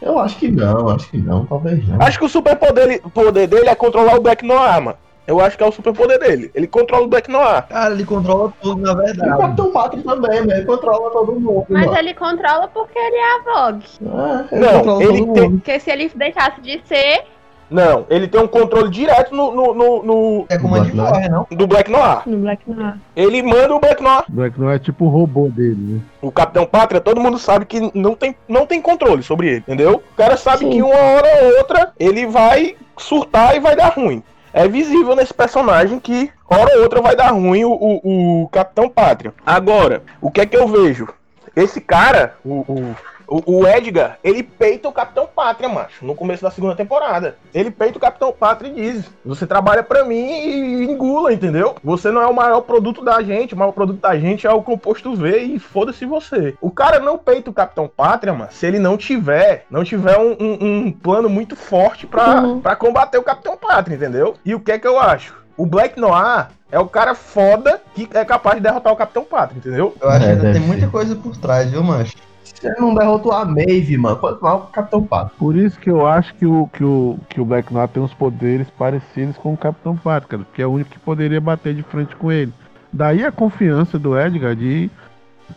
Eu 0.00 0.18
acho 0.18 0.36
que 0.36 0.50
não, 0.50 0.88
acho 0.88 1.08
que 1.10 1.18
não, 1.18 1.46
talvez 1.46 1.86
não. 1.86 2.02
Acho 2.02 2.18
que 2.18 2.24
o 2.24 2.28
super 2.28 2.56
poder, 2.56 3.00
poder 3.14 3.46
dele 3.46 3.68
é 3.68 3.74
controlar 3.74 4.16
o 4.16 4.20
Black 4.20 4.44
Noir, 4.44 4.82
mano. 4.82 4.98
Eu 5.26 5.40
acho 5.40 5.56
que 5.56 5.62
é 5.62 5.66
o 5.66 5.72
super 5.72 5.92
poder 5.92 6.18
dele. 6.18 6.50
Ele 6.54 6.66
controla 6.66 7.04
o 7.04 7.08
Black 7.08 7.30
Noir. 7.30 7.64
Cara, 7.68 7.94
ele 7.94 8.04
controla 8.04 8.52
tudo, 8.60 8.80
na 8.82 8.90
E 8.90 8.94
o 8.94 8.96
verdade. 8.96 9.38
Capitão 9.38 9.70
Pátria 9.72 10.02
também, 10.02 10.44
né? 10.46 10.56
Ele 10.58 10.66
controla 10.66 11.10
todo 11.10 11.32
mundo. 11.38 11.64
Mas 11.68 11.86
mano. 11.86 11.98
ele 11.98 12.14
controla 12.14 12.68
porque 12.68 12.98
ele 12.98 13.16
é 13.16 13.34
a 13.34 13.42
Vogue. 13.44 13.84
É, 14.02 14.54
ele 14.56 14.64
Não, 14.66 14.72
controla 14.78 15.02
ele 15.04 15.18
todo 15.18 15.32
tem- 15.34 15.42
mundo. 15.42 15.58
Porque 15.58 15.80
se 15.80 15.90
ele 15.90 16.10
deixasse 16.14 16.60
de 16.60 16.80
ser, 16.86 17.22
Não, 17.70 18.04
ele 18.10 18.28
tem 18.28 18.38
um 18.38 18.46
controle 18.48 18.90
direto 18.90 19.34
no, 19.34 19.50
no, 19.52 19.72
no- 19.72 20.02
no- 20.02 20.46
É 20.50 20.58
como 20.58 20.74
Black 20.74 20.94
morre, 20.94 21.28
não? 21.28 21.46
do 21.50 21.66
Black 21.66 21.90
Noir. 21.90 22.22
no 22.26 22.36
Black 22.38 22.62
Noir. 22.70 22.94
Ele 23.16 23.42
manda 23.42 23.74
o 23.74 23.78
Black 23.78 24.02
Noir. 24.02 24.24
Black 24.28 24.60
não 24.60 24.70
é 24.70 24.78
tipo 24.78 25.06
o 25.06 25.08
robô 25.08 25.48
dele, 25.48 25.76
né? 25.78 26.00
O 26.20 26.30
Capitão 26.30 26.66
Pátria, 26.66 27.00
todo 27.00 27.18
mundo 27.20 27.38
sabe 27.38 27.64
que 27.64 27.80
não 27.96 28.14
tem, 28.14 28.36
não 28.46 28.66
tem 28.66 28.82
controle 28.82 29.22
sobre 29.22 29.46
ele, 29.48 29.58
entendeu? 29.60 30.02
O 30.12 30.16
cara 30.16 30.36
sabe 30.36 30.58
Sim. 30.64 30.70
que 30.70 30.82
uma 30.82 30.94
hora 30.94 31.28
ou 31.44 31.58
outra 31.58 31.92
ele 31.98 32.26
vai 32.26 32.76
surtar 32.98 33.56
e 33.56 33.60
vai 33.60 33.74
dar 33.74 33.88
ruim. 33.94 34.22
É 34.52 34.68
visível 34.68 35.16
nesse 35.16 35.32
personagem 35.32 35.98
que 35.98 36.30
hora 36.48 36.76
ou 36.76 36.82
outra 36.82 37.00
vai 37.00 37.16
dar 37.16 37.30
ruim 37.30 37.64
o, 37.64 37.72
o, 37.72 38.42
o 38.42 38.48
Capitão 38.48 38.88
Pátria. 38.88 39.32
Agora, 39.44 40.02
o 40.20 40.30
que 40.30 40.40
é 40.40 40.46
que 40.46 40.56
eu 40.56 40.68
vejo? 40.68 41.08
Esse 41.56 41.80
cara, 41.80 42.34
o, 42.44 42.60
o, 42.60 42.96
o, 43.28 43.60
o 43.60 43.66
Edgar, 43.66 44.18
ele 44.22 44.42
peita 44.42 44.88
o 44.88 44.92
Capitão 44.92 45.26
Pátria, 45.26 45.68
macho, 45.68 46.04
no 46.04 46.14
começo 46.14 46.42
da 46.42 46.50
segunda 46.50 46.74
temporada. 46.74 47.36
Ele 47.54 47.70
peita 47.70 47.98
o 47.98 48.00
Capitão 48.00 48.32
Pátria 48.32 48.68
e 48.68 48.74
diz: 48.74 49.04
Você 49.24 49.46
trabalha 49.46 49.82
pra 49.82 50.04
mim 50.04 50.14
e 50.30 50.84
engula, 50.84 51.32
entendeu? 51.32 51.74
Você 51.82 52.10
não 52.10 52.20
é 52.22 52.26
o 52.26 52.34
maior 52.34 52.60
produto 52.62 53.02
da 53.04 53.22
gente, 53.22 53.54
o 53.54 53.56
maior 53.58 53.72
produto 53.72 54.00
da 54.00 54.16
gente 54.18 54.46
é 54.46 54.50
o 54.52 54.62
composto 54.62 55.14
V 55.14 55.38
e 55.38 55.58
foda-se 55.58 56.04
você. 56.04 56.54
O 56.60 56.70
cara 56.70 56.98
não 56.98 57.16
peita 57.18 57.50
o 57.50 57.54
Capitão 57.54 57.88
Pátria, 57.88 58.32
mano, 58.32 58.50
se 58.52 58.66
ele 58.66 58.78
não 58.78 58.96
tiver, 58.96 59.64
não 59.70 59.84
tiver 59.84 60.18
um, 60.18 60.36
um- 60.40 60.86
um 60.86 60.92
plano 60.92 61.28
muito 61.28 61.56
forte 61.56 62.06
pra, 62.06 62.40
Uhum. 62.42 62.60
pra 62.60 62.76
combater 62.76 63.18
o 63.18 63.22
Capitão 63.22 63.56
Pátria, 63.56 63.94
entendeu? 63.96 64.34
E 64.44 64.54
o 64.54 64.60
que 64.60 64.72
é 64.72 64.78
que 64.78 64.86
eu 64.86 64.98
acho? 64.98 65.34
O 65.56 65.66
Black 65.66 66.00
Noir 66.00 66.48
é 66.70 66.78
o 66.78 66.86
cara 66.86 67.14
foda 67.14 67.80
que 67.94 68.08
é 68.14 68.24
capaz 68.24 68.56
de 68.56 68.62
derrotar 68.62 68.92
o 68.92 68.96
Capitão 68.96 69.22
Pátria, 69.24 69.58
entendeu? 69.58 69.94
Eu 70.00 70.08
acho 70.08 70.20
que 70.20 70.24
É, 70.24 70.28
ainda 70.30 70.42
deve 70.42 70.58
tem 70.58 70.66
muita 70.66 70.86
ser. 70.86 70.90
coisa 70.90 71.14
por 71.14 71.36
trás, 71.36 71.70
viu, 71.70 71.82
mancho? 71.82 72.14
Ele 72.62 72.74
não 72.78 72.94
derrotou 72.94 73.32
a 73.32 73.44
Maeve, 73.44 73.96
mano, 73.96 74.16
quanto 74.16 74.42
mais 74.42 74.56
o 74.56 74.66
Capitão 74.66 75.02
Pátria. 75.02 75.32
Por 75.38 75.56
isso 75.56 75.78
que 75.78 75.90
eu 75.90 76.06
acho 76.06 76.34
que 76.34 76.46
o, 76.46 76.68
que 76.72 76.84
o, 76.84 77.18
que 77.28 77.40
o 77.40 77.44
Black 77.44 77.72
Noir 77.72 77.88
tem 77.88 78.02
uns 78.02 78.14
poderes 78.14 78.68
parecidos 78.70 79.36
com 79.36 79.52
o 79.52 79.56
Capitão 79.56 79.96
Pátria, 79.96 80.28
cara, 80.28 80.44
porque 80.44 80.62
é 80.62 80.66
o 80.66 80.70
único 80.70 80.90
que 80.90 80.98
poderia 80.98 81.40
bater 81.40 81.74
de 81.74 81.82
frente 81.82 82.14
com 82.16 82.30
ele. 82.30 82.52
Daí 82.92 83.24
a 83.24 83.32
confiança 83.32 83.98
do 83.98 84.18
Edgar 84.18 84.54
de. 84.54 84.90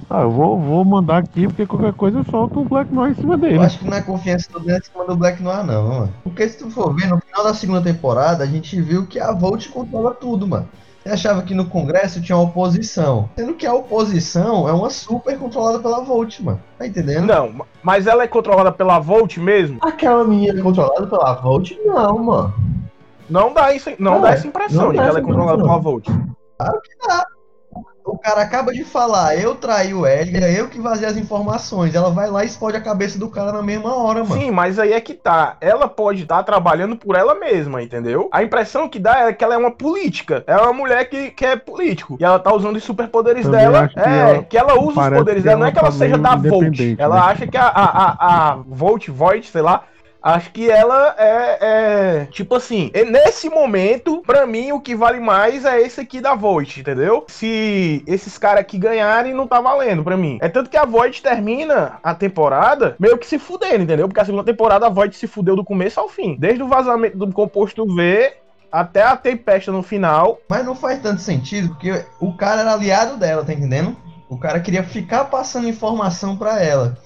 Ah, 0.09 0.21
eu 0.21 0.31
vou, 0.31 0.59
vou 0.59 0.83
mandar 0.83 1.19
aqui, 1.19 1.47
porque 1.47 1.65
qualquer 1.65 1.93
coisa 1.93 2.19
eu 2.19 2.25
solto 2.25 2.61
o 2.61 2.65
Black 2.65 2.93
Noir 2.93 3.11
em 3.11 3.15
cima 3.15 3.37
dele. 3.37 3.57
Eu 3.57 3.61
acho 3.61 3.79
que 3.79 3.85
não 3.85 3.95
é 3.95 4.01
confiança 4.01 4.49
toda 4.51 4.77
em 4.77 4.81
cima 4.81 5.05
do 5.05 5.15
Black 5.15 5.41
Noir, 5.41 5.63
não, 5.63 5.87
mano. 5.87 6.13
Porque 6.23 6.47
se 6.49 6.57
tu 6.57 6.69
for 6.69 6.93
ver, 6.93 7.07
no 7.07 7.19
final 7.19 7.43
da 7.43 7.53
segunda 7.53 7.81
temporada, 7.81 8.43
a 8.43 8.47
gente 8.47 8.81
viu 8.81 9.05
que 9.05 9.19
a 9.19 9.31
Volt 9.31 9.69
controla 9.69 10.11
tudo, 10.11 10.47
mano. 10.47 10.67
Você 11.05 11.13
achava 11.13 11.43
que 11.43 11.53
no 11.53 11.65
Congresso 11.69 12.19
tinha 12.19 12.35
oposição. 12.35 13.29
Sendo 13.35 13.53
que 13.53 13.67
a 13.67 13.73
oposição 13.75 14.67
é 14.67 14.73
uma 14.73 14.89
super 14.89 15.37
controlada 15.37 15.77
pela 15.77 16.01
Volt, 16.01 16.39
mano. 16.39 16.59
Tá 16.79 16.87
entendendo? 16.87 17.27
Não, 17.27 17.63
mas 17.83 18.07
ela 18.07 18.23
é 18.23 18.27
controlada 18.27 18.71
pela 18.71 18.97
Volt 18.97 19.37
mesmo? 19.37 19.77
Aquela 19.81 20.23
menina 20.23 20.59
controlada 20.63 21.05
pela 21.05 21.33
Volt, 21.35 21.73
não, 21.85 22.17
mano. 22.17 22.53
Não 23.29 23.53
dá, 23.53 23.71
isso, 23.71 23.91
não 23.99 24.15
É, 24.15 24.21
dá 24.21 24.29
essa 24.31 24.47
impressão 24.47 24.85
não 24.85 24.91
de 24.91 24.97
dá 24.97 25.03
que 25.03 25.09
ela 25.09 25.19
é 25.19 25.21
controlada 25.21 25.61
pela 25.61 25.77
Volt. 25.77 26.07
O 28.05 28.19
cara 28.19 28.41
acaba 28.41 28.71
de 28.71 28.83
falar, 28.83 29.35
eu 29.35 29.55
traí 29.55 29.91
o 29.91 30.05
Edgar, 30.05 30.43
eu 30.49 30.67
que 30.69 30.79
vazei 30.79 31.07
as 31.07 31.17
informações. 31.17 31.95
Ela 31.95 32.11
vai 32.11 32.29
lá 32.29 32.43
e 32.43 32.47
explode 32.47 32.77
a 32.77 32.81
cabeça 32.81 33.17
do 33.17 33.27
cara 33.29 33.51
na 33.51 33.63
mesma 33.63 33.95
hora, 33.95 34.23
mano. 34.23 34.39
Sim, 34.39 34.51
mas 34.51 34.77
aí 34.77 34.93
é 34.93 35.01
que 35.01 35.15
tá. 35.15 35.57
Ela 35.59 35.87
pode 35.87 36.21
estar 36.21 36.43
trabalhando 36.43 36.95
por 36.95 37.15
ela 37.15 37.33
mesma, 37.33 37.81
entendeu? 37.81 38.29
A 38.31 38.43
impressão 38.43 38.87
que 38.87 38.99
dá 38.99 39.27
é 39.27 39.33
que 39.33 39.43
ela 39.43 39.55
é 39.55 39.57
uma 39.57 39.71
política. 39.71 40.43
É 40.45 40.55
uma 40.55 40.71
mulher 40.71 41.09
que, 41.09 41.31
que 41.31 41.43
é 41.43 41.55
político. 41.55 42.15
E 42.19 42.23
ela 42.23 42.37
tá 42.37 42.53
usando 42.53 42.75
os 42.75 42.83
superpoderes 42.83 43.43
Também 43.43 43.59
dela. 43.61 43.87
que 43.87 43.99
É, 43.99 44.17
ela- 44.19 44.43
que 44.43 44.57
ela 44.57 44.79
usa 44.79 45.01
os 45.01 45.09
poderes 45.17 45.43
dela. 45.43 45.57
Não 45.57 45.65
é 45.65 45.69
ela 45.69 45.73
que 45.73 45.79
ela 45.79 45.91
tá 45.91 45.97
seja 45.97 46.17
da 46.19 46.35
Volt. 46.35 46.79
Ela 46.99 47.15
né? 47.15 47.21
acha 47.21 47.47
que 47.47 47.57
a, 47.57 47.65
a, 47.67 47.85
a, 47.85 48.51
a 48.51 48.55
Volt, 48.67 49.07
Void, 49.09 49.47
sei 49.47 49.61
lá. 49.63 49.83
Acho 50.25 50.51
que 50.51 50.71
ela 50.71 51.15
é, 51.19 51.57
é, 51.61 52.25
Tipo 52.31 52.55
assim, 52.55 52.91
nesse 53.11 53.47
momento, 53.47 54.23
pra 54.25 54.47
mim, 54.47 54.71
o 54.71 54.81
que 54.81 54.95
vale 54.95 55.19
mais 55.19 55.65
é 55.65 55.79
esse 55.79 56.01
aqui 56.01 56.19
da 56.19 56.33
Void, 56.33 56.79
entendeu? 56.79 57.25
Se 57.27 58.03
esses 58.07 58.35
caras 58.35 58.61
aqui 58.61 58.79
ganharem, 58.79 59.35
não 59.35 59.45
tá 59.45 59.61
valendo 59.61 60.03
pra 60.03 60.17
mim. 60.17 60.39
É 60.41 60.49
tanto 60.49 60.67
que 60.67 60.77
a 60.77 60.83
Void 60.83 61.21
termina 61.21 61.99
a 62.01 62.15
temporada 62.15 62.95
meio 62.97 63.19
que 63.19 63.27
se 63.27 63.37
fudendo, 63.37 63.83
entendeu? 63.83 64.07
Porque 64.07 64.19
a 64.19 64.25
segunda 64.25 64.43
temporada 64.43 64.87
a 64.87 64.89
Void 64.89 65.15
se 65.15 65.27
fudeu 65.27 65.55
do 65.55 65.63
começo 65.63 65.99
ao 65.99 66.09
fim. 66.09 66.35
Desde 66.39 66.63
o 66.63 66.67
vazamento 66.67 67.19
do 67.19 67.31
composto 67.31 67.85
V 67.85 68.33
até 68.71 69.03
a 69.03 69.15
tempesta 69.15 69.71
no 69.71 69.83
final. 69.83 70.39
Mas 70.49 70.65
não 70.65 70.75
faz 70.75 70.99
tanto 71.03 71.21
sentido, 71.21 71.69
porque 71.69 72.03
o 72.19 72.35
cara 72.35 72.61
era 72.61 72.73
aliado 72.73 73.17
dela, 73.17 73.45
tá 73.45 73.53
entendendo? 73.53 73.95
O 74.27 74.39
cara 74.39 74.59
queria 74.59 74.83
ficar 74.83 75.25
passando 75.25 75.67
informação 75.67 76.35
pra 76.35 76.61
ela. 76.63 76.97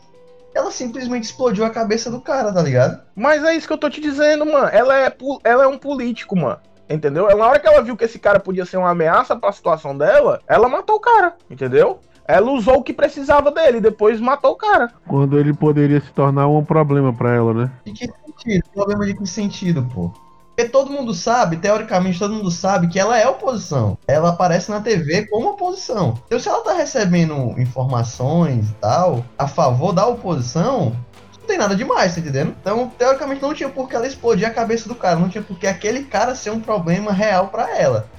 Ela 0.60 0.72
simplesmente 0.72 1.24
explodiu 1.24 1.66
a 1.66 1.70
cabeça 1.70 2.10
do 2.12 2.22
cara, 2.22 2.52
tá 2.54 2.62
ligado? 2.62 3.02
Mas 3.16 3.44
é 3.44 3.54
isso 3.56 3.68
que 3.68 3.74
eu 3.74 3.78
tô 3.78 3.90
te 3.90 4.00
dizendo, 4.00 4.46
mano. 4.46 4.68
Ela 4.72 4.98
é, 5.00 5.14
ela 5.44 5.64
é 5.64 5.68
um 5.68 5.78
político, 5.78 6.36
mano. 6.38 6.58
Entendeu? 6.90 7.30
Ela- 7.30 7.40
Na 7.40 7.48
hora 7.48 7.60
que 7.60 7.68
ela 7.68 7.82
viu 7.84 7.96
que 7.96 8.06
esse 8.06 8.18
cara 8.20 8.40
podia 8.40 8.66
ser 8.66 8.78
uma 8.78 8.90
ameaça 8.90 9.36
pra 9.36 9.52
situação 9.52 9.98
dela, 9.98 10.42
ela 10.48 10.68
matou 10.70 10.96
o 10.96 11.00
cara, 11.00 11.36
entendeu? 11.50 12.00
Ela 12.28 12.52
usou 12.52 12.78
o 12.78 12.84
que 12.84 12.94
precisava 12.94 13.50
dele 13.52 13.78
e 13.78 13.82
depois 13.82 14.20
matou 14.20 14.52
o 14.52 14.56
cara. 14.56 14.92
Quando 15.08 15.38
ele 15.40 15.52
poderia 15.54 16.00
se 16.00 16.12
tornar 16.12 16.48
um 16.48 16.64
problema 16.64 17.12
pra 17.14 17.34
ela, 17.34 17.54
né? 17.54 17.72
De 17.86 17.92
que 17.94 18.06
sentido? 18.26 18.64
Problema 18.74 19.06
de 19.06 19.14
que 19.16 19.26
sentido, 19.28 19.88
pô? 19.94 20.12
Porque 20.60 20.72
todo 20.72 20.92
mundo 20.92 21.14
sabe, 21.14 21.56
teoricamente 21.56 22.20
todo 22.20 22.34
mundo 22.34 22.52
sabe 22.52 22.90
que 22.90 23.00
ela 23.00 23.18
é 23.18 23.26
oposição. 23.26 23.98
Ela 24.06 24.32
aparece 24.32 24.70
na 24.70 24.82
TV 24.82 25.26
como 25.28 25.52
oposição. 25.52 26.22
Então 26.28 26.38
se 26.38 26.50
ela 26.50 26.62
tá 26.62 26.74
recebendo 26.74 27.58
informações 27.58 28.70
e 28.70 28.74
tal 28.74 29.24
a 29.38 29.48
favor 29.48 29.94
da 29.94 30.06
oposição, 30.06 30.94
não 31.40 31.48
tem 31.48 31.58
nada 31.58 31.78
demais, 31.78 32.14
tá 32.14 32.20
entendendo? 32.20 32.54
Então, 32.60 32.92
teoricamente 32.98 33.42
não 33.42 33.54
tinha 33.54 33.70
por 33.70 33.88
que 33.88 33.96
ela 33.96 34.06
explodir 34.06 34.46
a 34.46 34.52
cabeça 34.52 34.90
do 34.90 34.96
cara, 34.96 35.16
não 35.16 35.30
tinha 35.30 35.42
por 35.42 35.58
que 35.58 35.66
aquele 35.66 36.04
cara 36.04 36.36
ser 36.36 36.50
um 36.50 36.60
problema 36.60 37.14
real 37.14 37.48
pra 37.48 37.78
ela. 37.78 38.10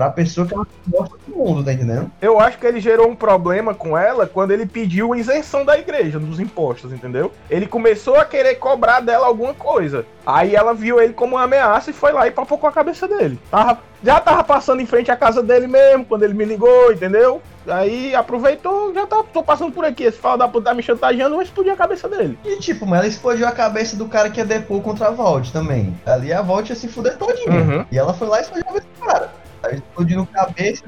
Pra 0.00 0.08
pessoa 0.08 0.46
que 0.46 0.54
ela 0.54 0.66
gosta 0.88 1.14
do 1.28 1.36
mundo, 1.36 1.62
tá 1.62 1.74
entendendo? 1.74 2.10
Eu 2.22 2.40
acho 2.40 2.56
que 2.56 2.66
ele 2.66 2.80
gerou 2.80 3.06
um 3.06 3.14
problema 3.14 3.74
com 3.74 3.98
ela 3.98 4.26
quando 4.26 4.50
ele 4.50 4.64
pediu 4.64 5.14
isenção 5.14 5.62
da 5.62 5.78
igreja, 5.78 6.18
dos 6.18 6.40
impostos, 6.40 6.90
entendeu? 6.90 7.30
Ele 7.50 7.66
começou 7.66 8.16
a 8.16 8.24
querer 8.24 8.54
cobrar 8.54 9.00
dela 9.00 9.26
alguma 9.26 9.52
coisa. 9.52 10.06
Aí 10.24 10.56
ela 10.56 10.72
viu 10.72 10.98
ele 11.02 11.12
como 11.12 11.36
uma 11.36 11.44
ameaça 11.44 11.90
e 11.90 11.92
foi 11.92 12.12
lá 12.12 12.26
e 12.26 12.30
papocou 12.30 12.66
a 12.66 12.72
cabeça 12.72 13.06
dele. 13.06 13.38
Tava- 13.50 13.78
já 14.02 14.18
tava 14.18 14.42
passando 14.42 14.80
em 14.80 14.86
frente 14.86 15.10
à 15.10 15.16
casa 15.16 15.42
dele 15.42 15.66
mesmo, 15.66 16.06
quando 16.06 16.22
ele 16.22 16.32
me 16.32 16.46
ligou, 16.46 16.90
entendeu? 16.90 17.42
Aí 17.68 18.14
aproveitou, 18.14 18.94
já 18.94 19.06
tá, 19.06 19.22
tô 19.30 19.42
passando 19.42 19.70
por 19.70 19.84
aqui. 19.84 20.04
Esse 20.04 20.16
fala 20.16 20.38
da 20.38 20.48
puta 20.48 20.70
tá 20.70 20.74
me 20.74 20.82
chantageando, 20.82 21.34
vou 21.34 21.42
explodir 21.42 21.74
a 21.74 21.76
cabeça 21.76 22.08
dele. 22.08 22.38
E 22.42 22.56
tipo, 22.56 22.86
mas 22.86 23.00
ela 23.00 23.08
explodiu 23.08 23.46
a 23.46 23.52
cabeça 23.52 23.96
do 23.96 24.06
cara 24.08 24.30
que 24.30 24.40
ia 24.40 24.46
depor 24.46 24.80
contra 24.80 25.08
a 25.08 25.10
Vault 25.10 25.52
também. 25.52 25.94
Ali 26.06 26.32
a 26.32 26.40
Vault 26.40 26.70
ia 26.70 26.76
se 26.76 26.88
fuder 26.88 27.18
todinha. 27.18 27.50
Uhum. 27.50 27.84
E 27.92 27.98
ela 27.98 28.14
foi 28.14 28.28
lá 28.28 28.38
e 28.38 28.42
explodiu 28.42 28.64
a 28.64 28.72
cabeça 28.72 28.86
do 28.98 29.06
cara. 29.06 29.39
Ela 29.62 29.74
explodiu 29.74 30.22
a 30.22 30.26
cabeça. 30.26 30.84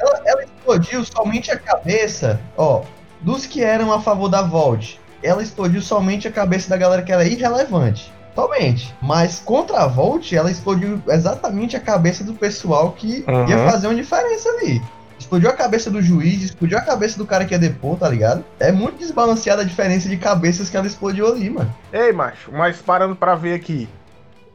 Ela, 0.00 0.22
ela 0.24 0.44
explodiu 0.44 1.04
somente 1.04 1.50
a 1.50 1.58
cabeça, 1.58 2.40
ó, 2.56 2.82
dos 3.20 3.46
que 3.46 3.62
eram 3.64 3.92
a 3.92 4.00
favor 4.00 4.28
da 4.28 4.42
Vault. 4.42 5.00
Ela 5.22 5.42
explodiu 5.42 5.82
somente 5.82 6.28
a 6.28 6.32
cabeça 6.32 6.68
da 6.70 6.76
galera 6.76 7.02
que 7.02 7.10
era 7.12 7.24
irrelevante. 7.24 8.12
Somente. 8.34 8.94
Mas 9.02 9.40
contra 9.44 9.78
a 9.78 9.86
Vault, 9.88 10.34
ela 10.36 10.48
explodiu 10.50 11.02
exatamente 11.08 11.76
a 11.76 11.80
cabeça 11.80 12.22
do 12.22 12.34
pessoal 12.34 12.92
que 12.92 13.24
Uhum. 13.26 13.48
ia 13.48 13.58
fazer 13.68 13.88
uma 13.88 13.96
diferença 13.96 14.48
ali. 14.50 14.80
Explodiu 15.18 15.50
a 15.50 15.52
cabeça 15.52 15.90
do 15.90 16.00
juiz, 16.00 16.44
explodiu 16.44 16.78
a 16.78 16.80
cabeça 16.80 17.18
do 17.18 17.26
cara 17.26 17.44
que 17.44 17.52
ia 17.52 17.58
depor, 17.58 17.96
tá 17.98 18.08
ligado? 18.08 18.44
É 18.60 18.70
muito 18.70 18.98
desbalanceada 18.98 19.62
a 19.62 19.64
diferença 19.64 20.08
de 20.08 20.16
cabeças 20.16 20.70
que 20.70 20.76
ela 20.76 20.86
explodiu 20.86 21.26
ali, 21.26 21.50
mano. 21.50 21.74
Ei, 21.92 22.12
macho, 22.12 22.52
mas 22.52 22.80
parando 22.80 23.16
pra 23.16 23.34
ver 23.34 23.54
aqui. 23.54 23.88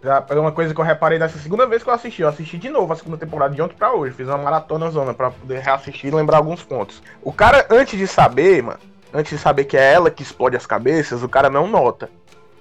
Já 0.03 0.23
é 0.29 0.35
uma 0.35 0.51
coisa 0.51 0.73
que 0.73 0.81
eu 0.81 0.83
reparei 0.83 1.17
nessa 1.17 1.39
segunda 1.39 1.65
vez 1.65 1.81
que 1.81 1.89
eu 1.89 1.93
assisti. 1.93 2.21
Eu 2.21 2.27
assisti 2.27 2.57
de 2.57 2.69
novo 2.69 2.91
a 2.91 2.95
segunda 2.95 3.17
temporada 3.17 3.55
de 3.55 3.61
ontem 3.61 3.75
pra 3.75 3.93
hoje. 3.93 4.13
Fiz 4.13 4.27
uma 4.27 4.37
maratona 4.37 4.89
zona 4.91 5.13
pra 5.13 5.31
poder 5.31 5.59
reassistir 5.59 6.11
e 6.11 6.15
lembrar 6.15 6.37
alguns 6.37 6.61
pontos. 6.61 7.01
O 7.21 7.31
cara, 7.31 7.65
antes 7.69 7.97
de 7.97 8.05
saber, 8.05 8.61
mano, 8.61 8.79
antes 9.13 9.31
de 9.31 9.37
saber 9.37 9.63
que 9.63 9.77
é 9.77 9.93
ela 9.93 10.11
que 10.11 10.21
explode 10.21 10.57
as 10.57 10.65
cabeças, 10.65 11.23
o 11.23 11.29
cara 11.29 11.49
não 11.49 11.67
nota. 11.67 12.09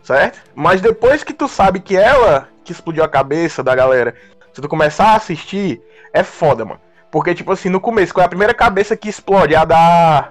Certo? 0.05 0.41
Mas 0.55 0.81
depois 0.81 1.23
que 1.25 1.33
tu 1.33 1.49
sabe 1.49 1.81
que 1.81 1.97
é 1.97 2.03
ela 2.03 2.49
que 2.65 2.73
explodiu 2.73 3.03
a 3.05 3.09
cabeça 3.09 3.63
da 3.63 3.75
galera, 3.75 4.15
se 4.53 4.61
tu 4.61 4.69
começar 4.69 5.07
a 5.13 5.17
assistir, 5.17 5.81
é 6.13 6.23
foda, 6.23 6.65
mano. 6.65 6.81
Porque, 7.11 7.35
tipo 7.35 7.51
assim, 7.53 7.69
no 7.69 7.81
começo, 7.81 8.15
qual 8.15 8.23
é 8.23 8.27
a 8.27 8.29
primeira 8.29 8.55
cabeça 8.55 8.97
que 8.97 9.09
explode? 9.09 9.55
A 9.55 9.65
da 9.65 10.31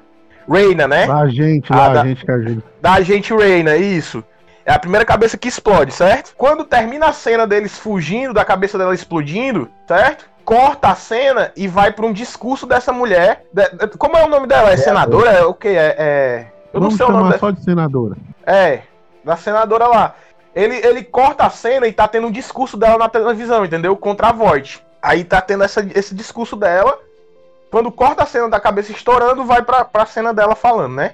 Reina, 0.50 0.88
né? 0.88 1.10
A 1.12 1.28
gente 1.28 1.72
Ah, 1.72 1.78
lá, 1.78 1.90
da- 1.90 2.02
a 2.02 2.06
gente 2.06 2.26
que 2.26 2.32
a 2.32 2.40
gente. 2.40 2.64
da 2.82 2.94
agente 2.94 3.34
Reina, 3.34 3.76
isso. 3.78 4.24
É 4.66 4.72
a 4.74 4.80
primeira 4.80 5.06
cabeça 5.06 5.38
que 5.38 5.48
explode, 5.48 5.92
certo? 5.94 6.34
Quando 6.38 6.64
termina 6.64 7.08
a 7.08 7.14
cena 7.14 7.48
deles 7.48 7.78
fugindo, 7.78 8.34
da 8.34 8.46
cabeça 8.46 8.78
dela 8.78 8.94
explodindo, 8.94 9.70
certo? 9.88 10.30
Corta 10.46 10.90
a 10.90 10.96
cena 10.96 11.52
e 11.56 11.68
vai 11.68 11.92
pra 11.92 12.06
um 12.06 12.14
discurso 12.14 12.66
dessa 12.66 12.92
mulher. 12.92 13.46
De- 13.54 13.70
de- 13.70 13.98
como 13.98 14.18
é 14.18 14.24
o 14.24 14.30
nome 14.30 14.48
dela? 14.48 14.72
É 14.72 14.78
senadora? 14.78 15.32
É 15.32 15.44
o 15.46 15.54
quê? 15.54 15.70
É, 15.70 15.96
é- 15.98 16.48
Eu 16.74 16.80
Vamos 16.80 16.98
não 16.98 16.98
sei 16.98 17.06
o 17.06 17.18
nome 17.18 17.30
dela. 17.30 17.40
só 17.40 17.52
de 17.52 17.64
senadora. 17.64 18.16
É, 18.46 18.82
da 19.24 19.36
senadora 19.36 19.88
lá. 19.88 20.16
Ele, 20.56 20.76
ele 20.86 21.04
corta 21.04 21.46
a 21.46 21.50
cena 21.50 21.88
e 21.88 21.94
tá 21.94 22.08
tendo 22.08 22.28
um 22.28 22.32
discurso 22.32 22.76
dela 22.78 22.98
na 22.98 23.08
televisão, 23.10 23.64
entendeu? 23.66 23.96
Contra 23.96 24.28
a 24.30 24.32
Voight. 24.32 24.84
Aí 25.02 25.24
tá 25.24 25.42
tendo 25.42 25.64
essa- 25.64 25.86
esse 25.96 26.14
discurso 26.14 26.56
dela. 26.56 26.98
Quando 27.72 27.92
corta 27.92 28.24
a 28.24 28.26
cena 28.26 28.50
da 28.50 28.60
cabeça 28.60 28.92
estourando, 28.92 29.46
vai 29.46 29.62
pra, 29.62 29.86
pra 29.86 30.06
cena 30.06 30.34
dela 30.34 30.56
falando, 30.56 30.96
né? 30.96 31.14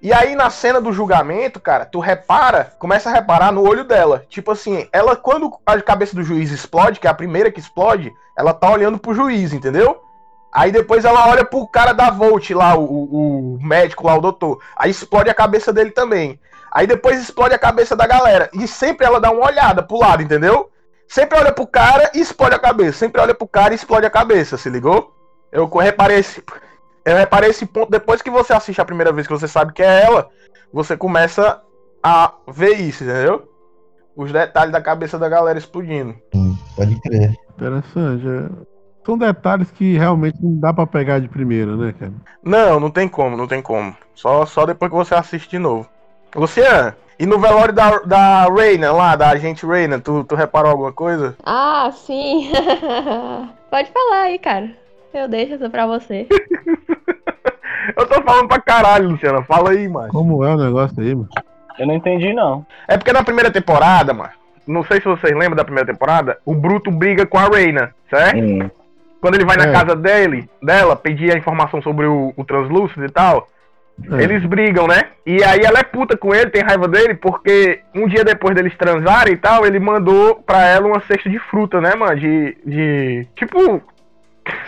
E 0.00 0.12
aí 0.12 0.36
na 0.36 0.48
cena 0.48 0.80
do 0.80 0.92
julgamento, 0.92 1.58
cara, 1.58 1.84
tu 1.84 1.98
repara, 1.98 2.72
começa 2.78 3.10
a 3.10 3.12
reparar 3.12 3.50
no 3.52 3.66
olho 3.68 3.84
dela. 3.84 4.24
Tipo 4.28 4.52
assim, 4.52 4.88
ela 4.92 5.16
quando 5.16 5.52
a 5.66 5.80
cabeça 5.82 6.14
do 6.14 6.22
juiz 6.22 6.52
explode, 6.52 7.00
que 7.00 7.06
é 7.06 7.10
a 7.10 7.14
primeira 7.14 7.50
que 7.50 7.58
explode, 7.58 8.12
ela 8.36 8.54
tá 8.54 8.70
olhando 8.70 8.98
pro 8.98 9.14
juiz, 9.14 9.52
entendeu? 9.52 10.00
Aí 10.52 10.70
depois 10.72 11.04
ela 11.04 11.28
olha 11.28 11.44
pro 11.44 11.66
cara 11.66 11.92
da 11.92 12.10
Volt 12.10 12.50
lá, 12.50 12.76
o, 12.76 12.84
o- 12.84 13.58
médico 13.60 14.06
lá, 14.06 14.16
o 14.16 14.20
doutor. 14.20 14.60
Aí 14.76 14.90
explode 14.90 15.28
a 15.28 15.34
cabeça 15.34 15.72
dele 15.72 15.90
também. 15.90 16.38
Aí 16.72 16.86
depois 16.86 17.20
explode 17.20 17.54
a 17.54 17.58
cabeça 17.58 17.96
da 17.96 18.06
galera. 18.06 18.48
E 18.54 18.66
sempre 18.68 19.04
ela 19.04 19.20
dá 19.20 19.30
uma 19.30 19.44
olhada 19.46 19.82
pro 19.82 19.98
lado, 19.98 20.22
entendeu? 20.22 20.70
Sempre 21.08 21.38
olha 21.38 21.52
pro 21.52 21.66
cara 21.66 22.10
e 22.14 22.20
explode 22.20 22.54
a 22.54 22.58
cabeça. 22.58 22.98
Sempre 22.98 23.20
olha 23.20 23.34
pro 23.34 23.48
cara 23.48 23.72
e 23.72 23.76
explode 23.76 24.06
a 24.06 24.10
cabeça, 24.10 24.56
se 24.56 24.70
ligou? 24.70 25.12
Eu 25.50 25.66
reparei 25.66 26.18
esse, 26.18 26.42
eu 27.08 27.16
reparei 27.16 27.50
esse 27.50 27.64
ponto 27.66 27.90
depois 27.90 28.20
que 28.20 28.30
você 28.30 28.52
assiste 28.52 28.80
a 28.80 28.84
primeira 28.84 29.12
vez 29.12 29.26
que 29.26 29.32
você 29.32 29.48
sabe 29.48 29.72
que 29.72 29.82
é 29.82 30.04
ela, 30.04 30.28
você 30.72 30.96
começa 30.96 31.62
a 32.02 32.32
ver 32.48 32.74
isso, 32.74 33.04
entendeu? 33.04 33.48
Os 34.16 34.32
detalhes 34.32 34.72
da 34.72 34.80
cabeça 34.80 35.18
da 35.18 35.28
galera 35.28 35.58
explodindo. 35.58 36.14
Pode 36.76 37.00
crer. 37.00 37.34
Interessante. 37.56 38.24
é. 38.28 38.78
São 39.06 39.16
detalhes 39.16 39.70
que 39.70 39.96
realmente 39.96 40.36
não 40.42 40.60
dá 40.60 40.72
pra 40.72 40.86
pegar 40.86 41.18
de 41.18 41.28
primeira, 41.28 41.74
né, 41.76 41.94
cara? 41.98 42.12
Não, 42.42 42.78
não 42.78 42.90
tem 42.90 43.08
como, 43.08 43.36
não 43.38 43.46
tem 43.46 43.62
como. 43.62 43.96
Só, 44.14 44.44
só 44.44 44.66
depois 44.66 44.90
que 44.90 44.96
você 44.96 45.14
assiste 45.14 45.48
de 45.48 45.58
novo. 45.58 45.88
Luciano, 46.36 46.92
e 47.18 47.24
no 47.24 47.38
velório 47.38 47.72
da, 47.72 47.98
da 48.00 48.44
Reina, 48.52 48.92
lá, 48.92 49.16
da 49.16 49.30
agente 49.30 49.64
Reina, 49.64 49.98
tu, 49.98 50.24
tu 50.24 50.34
reparou 50.34 50.72
alguma 50.72 50.92
coisa? 50.92 51.34
Ah, 51.42 51.90
sim. 51.90 52.50
Pode 53.70 53.90
falar 53.90 54.24
aí, 54.24 54.38
cara. 54.38 54.70
Eu 55.14 55.26
deixo 55.26 55.54
isso 55.54 55.70
pra 55.70 55.86
você. 55.86 56.28
Eu 57.98 58.06
tô 58.06 58.22
falando 58.22 58.46
pra 58.48 58.60
caralho, 58.60 59.08
Luciano. 59.10 59.42
Fala 59.44 59.70
aí, 59.70 59.88
mano. 59.88 60.08
Como 60.12 60.44
é 60.44 60.54
o 60.54 60.56
negócio 60.56 61.00
aí, 61.02 61.14
mano? 61.14 61.28
Eu 61.78 61.86
não 61.86 61.94
entendi, 61.94 62.32
não. 62.32 62.64
É 62.86 62.96
porque 62.96 63.12
na 63.12 63.22
primeira 63.24 63.50
temporada, 63.50 64.12
mano, 64.14 64.30
não 64.66 64.84
sei 64.84 64.98
se 65.00 65.04
vocês 65.06 65.32
lembram 65.34 65.56
da 65.56 65.64
primeira 65.64 65.90
temporada, 65.92 66.38
o 66.44 66.54
Bruto 66.54 66.90
briga 66.90 67.26
com 67.26 67.38
a 67.38 67.48
Reina, 67.48 67.94
certo? 68.10 68.70
Quando 69.20 69.34
ele 69.34 69.44
vai 69.44 69.56
na 69.56 69.64
É. 69.66 69.72
casa 69.72 69.96
dele, 69.96 70.48
dela, 70.62 70.94
pedir 70.94 71.32
a 71.34 71.38
informação 71.38 71.82
sobre 71.82 72.06
o, 72.06 72.32
o 72.36 72.44
translúcido 72.44 73.04
e 73.04 73.10
tal, 73.10 73.48
É. 74.12 74.22
eles 74.22 74.44
brigam, 74.44 74.86
né? 74.86 75.04
E 75.26 75.42
aí 75.42 75.60
ela 75.64 75.80
é 75.80 75.82
puta 75.82 76.16
com 76.16 76.32
ele, 76.34 76.50
tem 76.50 76.62
raiva 76.62 76.86
dele, 76.86 77.14
porque 77.14 77.80
um 77.94 78.06
dia 78.06 78.22
depois 78.24 78.54
deles 78.54 78.76
transarem 78.76 79.34
e 79.34 79.36
tal, 79.36 79.66
ele 79.66 79.80
mandou 79.80 80.36
pra 80.36 80.64
ela 80.66 80.86
uma 80.86 81.00
cesta 81.00 81.28
de 81.28 81.38
fruta, 81.40 81.80
né, 81.80 81.94
mano? 81.96 82.14
De. 82.16 82.56
de 82.64 83.26
tipo. 83.34 83.82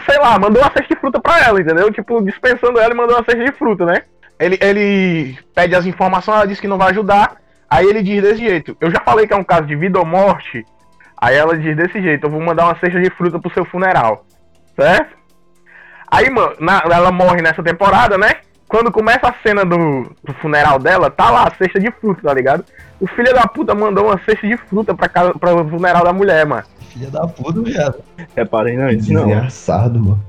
Sei 0.08 0.18
lá, 0.18 0.38
mandou 0.38 0.62
uma 0.62 0.70
cesta 0.72 0.94
de 0.94 1.00
fruta 1.00 1.20
pra 1.20 1.40
ela, 1.44 1.60
entendeu? 1.60 1.90
Tipo, 1.92 2.22
dispensando 2.22 2.78
ela 2.78 2.92
e 2.92 2.96
mandou 2.96 3.16
uma 3.16 3.24
cesta 3.24 3.44
de 3.44 3.52
fruta, 3.52 3.84
né? 3.86 4.02
Ele, 4.38 4.58
ele 4.60 5.38
pede 5.54 5.74
as 5.74 5.84
informações, 5.86 6.36
ela 6.36 6.46
diz 6.46 6.58
que 6.60 6.68
não 6.68 6.78
vai 6.78 6.90
ajudar. 6.90 7.36
Aí 7.68 7.86
ele 7.86 8.02
diz 8.02 8.22
desse 8.22 8.40
jeito: 8.40 8.76
Eu 8.80 8.90
já 8.90 9.00
falei 9.00 9.26
que 9.26 9.32
é 9.32 9.36
um 9.36 9.44
caso 9.44 9.66
de 9.66 9.76
vida 9.76 9.98
ou 9.98 10.04
morte. 10.06 10.64
Aí 11.20 11.36
ela 11.36 11.56
diz 11.56 11.76
desse 11.76 12.00
jeito: 12.00 12.26
Eu 12.26 12.30
vou 12.30 12.40
mandar 12.40 12.64
uma 12.64 12.78
cesta 12.78 13.00
de 13.00 13.10
fruta 13.10 13.38
pro 13.38 13.52
seu 13.52 13.64
funeral. 13.64 14.24
Certo? 14.74 15.14
Aí, 16.10 16.28
mano, 16.30 16.54
na- 16.58 16.82
ela 16.90 17.12
morre 17.12 17.40
nessa 17.42 17.62
temporada, 17.62 18.16
né? 18.18 18.30
Quando 18.70 18.92
começa 18.92 19.26
a 19.26 19.34
cena 19.42 19.64
do, 19.64 20.08
do 20.22 20.32
funeral 20.34 20.78
dela, 20.78 21.10
tá 21.10 21.28
lá 21.28 21.42
a 21.42 21.50
cesta 21.56 21.80
de 21.80 21.90
fruta, 21.90 22.22
tá 22.22 22.32
ligado? 22.32 22.64
O 23.00 23.06
filho 23.08 23.34
da 23.34 23.44
puta 23.44 23.74
mandou 23.74 24.06
uma 24.06 24.20
cesta 24.24 24.46
de 24.46 24.56
fruta 24.56 24.94
pra, 24.94 25.08
casa, 25.08 25.34
pra 25.34 25.50
funeral 25.64 26.04
da 26.04 26.12
mulher, 26.12 26.46
mano. 26.46 26.62
Filha 26.88 27.10
da 27.10 27.26
puta, 27.26 27.60
viado. 27.62 27.98
Reparei 28.36 28.76
não, 28.76 28.88
isso 28.88 29.12
não. 29.12 29.26
Desgraçado, 29.26 29.98
mano. 29.98 30.24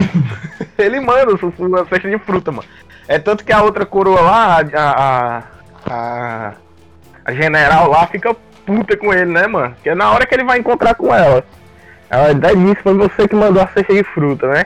Ele 0.78 0.98
manda 1.00 1.34
uma 1.58 1.84
cesta 1.84 2.08
de 2.08 2.18
fruta, 2.18 2.50
mano. 2.50 2.66
É 3.06 3.18
tanto 3.18 3.44
que 3.44 3.52
a 3.52 3.62
outra 3.62 3.84
coroa 3.84 4.22
lá, 4.22 4.60
a, 4.60 4.80
a, 4.80 5.42
a, 5.86 6.52
a 7.26 7.32
general 7.34 7.90
lá, 7.90 8.06
fica 8.06 8.34
puta 8.64 8.96
com 8.96 9.12
ele, 9.12 9.30
né, 9.30 9.46
mano? 9.46 9.76
Que 9.82 9.90
é 9.90 9.94
na 9.94 10.10
hora 10.10 10.24
que 10.24 10.34
ele 10.34 10.44
vai 10.44 10.58
encontrar 10.58 10.94
com 10.94 11.14
ela. 11.14 11.44
Ela 12.08 12.32
diz 12.32 12.56
nisso, 12.56 12.80
foi 12.82 12.94
você 12.94 13.28
que 13.28 13.36
mandou 13.36 13.62
a 13.62 13.66
cesta 13.66 13.92
de 13.92 14.02
fruta, 14.02 14.48
né? 14.48 14.64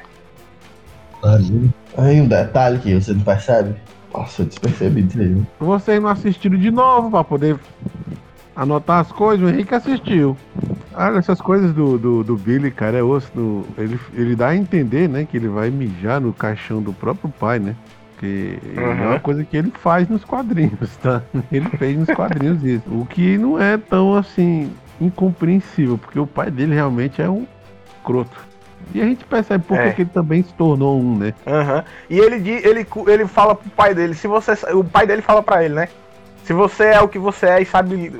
Aí 1.98 2.20
um 2.20 2.28
detalhe 2.28 2.78
que 2.78 2.94
você 2.94 3.12
não 3.12 3.20
percebe. 3.20 3.74
Passou 4.12 4.46
despercebido 4.46 5.20
aí. 5.20 5.42
Vocês 5.60 6.00
não 6.00 6.08
assistiram 6.08 6.56
de 6.58 6.70
novo 6.70 7.10
pra 7.10 7.22
poder 7.24 7.58
anotar 8.56 9.00
as 9.00 9.12
coisas? 9.12 9.46
O 9.46 9.52
Henrique 9.52 9.74
assistiu. 9.74 10.36
Olha, 10.94 11.18
essas 11.18 11.40
coisas 11.40 11.72
do, 11.72 11.98
do, 11.98 12.24
do 12.24 12.36
Billy, 12.36 12.70
cara, 12.70 12.98
é 12.98 13.02
osso. 13.02 13.30
do- 13.34 13.66
ele, 13.76 13.98
ele 14.14 14.34
dá 14.34 14.48
a 14.48 14.56
entender, 14.56 15.08
né, 15.08 15.26
que 15.30 15.36
ele 15.36 15.48
vai 15.48 15.70
mijar 15.70 16.20
no 16.20 16.32
caixão 16.32 16.80
do 16.82 16.92
próprio 16.92 17.28
pai, 17.38 17.58
né? 17.58 17.74
Porque 18.14 18.58
Uhum. 18.76 18.82
é 18.82 19.06
uma 19.10 19.20
coisa 19.20 19.44
que 19.44 19.56
ele 19.56 19.70
faz 19.70 20.08
nos 20.08 20.24
quadrinhos, 20.24 20.96
tá? 21.00 21.22
Ele 21.52 21.68
fez 21.78 21.96
nos 21.96 22.08
quadrinhos 22.10 22.64
isso. 22.64 22.82
O 22.90 23.06
que 23.06 23.38
não 23.38 23.60
é 23.62 23.76
tão 23.78 24.14
assim 24.16 24.72
incompreensível, 25.00 25.96
porque 25.96 26.18
o 26.18 26.26
pai 26.26 26.50
dele 26.50 26.74
realmente 26.74 27.22
é 27.22 27.30
um 27.30 27.46
croto. 28.02 28.47
E 28.94 29.00
a 29.02 29.04
gente 29.04 29.24
percebe 29.24 29.64
por 29.64 29.76
que 29.76 29.84
É. 29.84 29.92
que 29.92 30.02
ele 30.02 30.10
também 30.12 30.42
se 30.42 30.52
tornou 30.54 30.98
um, 31.00 31.16
né? 31.18 31.34
Aham. 31.46 31.84
E 32.08 32.18
ele, 32.18 32.48
ele, 32.50 32.86
ele 33.06 33.26
fala 33.26 33.54
pro 33.54 33.68
pai 33.70 33.94
dele, 33.94 34.14
se 34.14 34.26
você. 34.26 34.52
O 34.74 34.82
pai 34.82 35.06
dele 35.06 35.22
fala 35.22 35.42
pra 35.42 35.64
ele, 35.64 35.74
né? 35.74 35.88
Se 36.48 36.54
você 36.54 36.84
é 36.84 37.00
o 37.02 37.08
que 37.08 37.18
você 37.18 37.44
é 37.44 37.60
e 37.60 37.66
sabe 37.66 38.10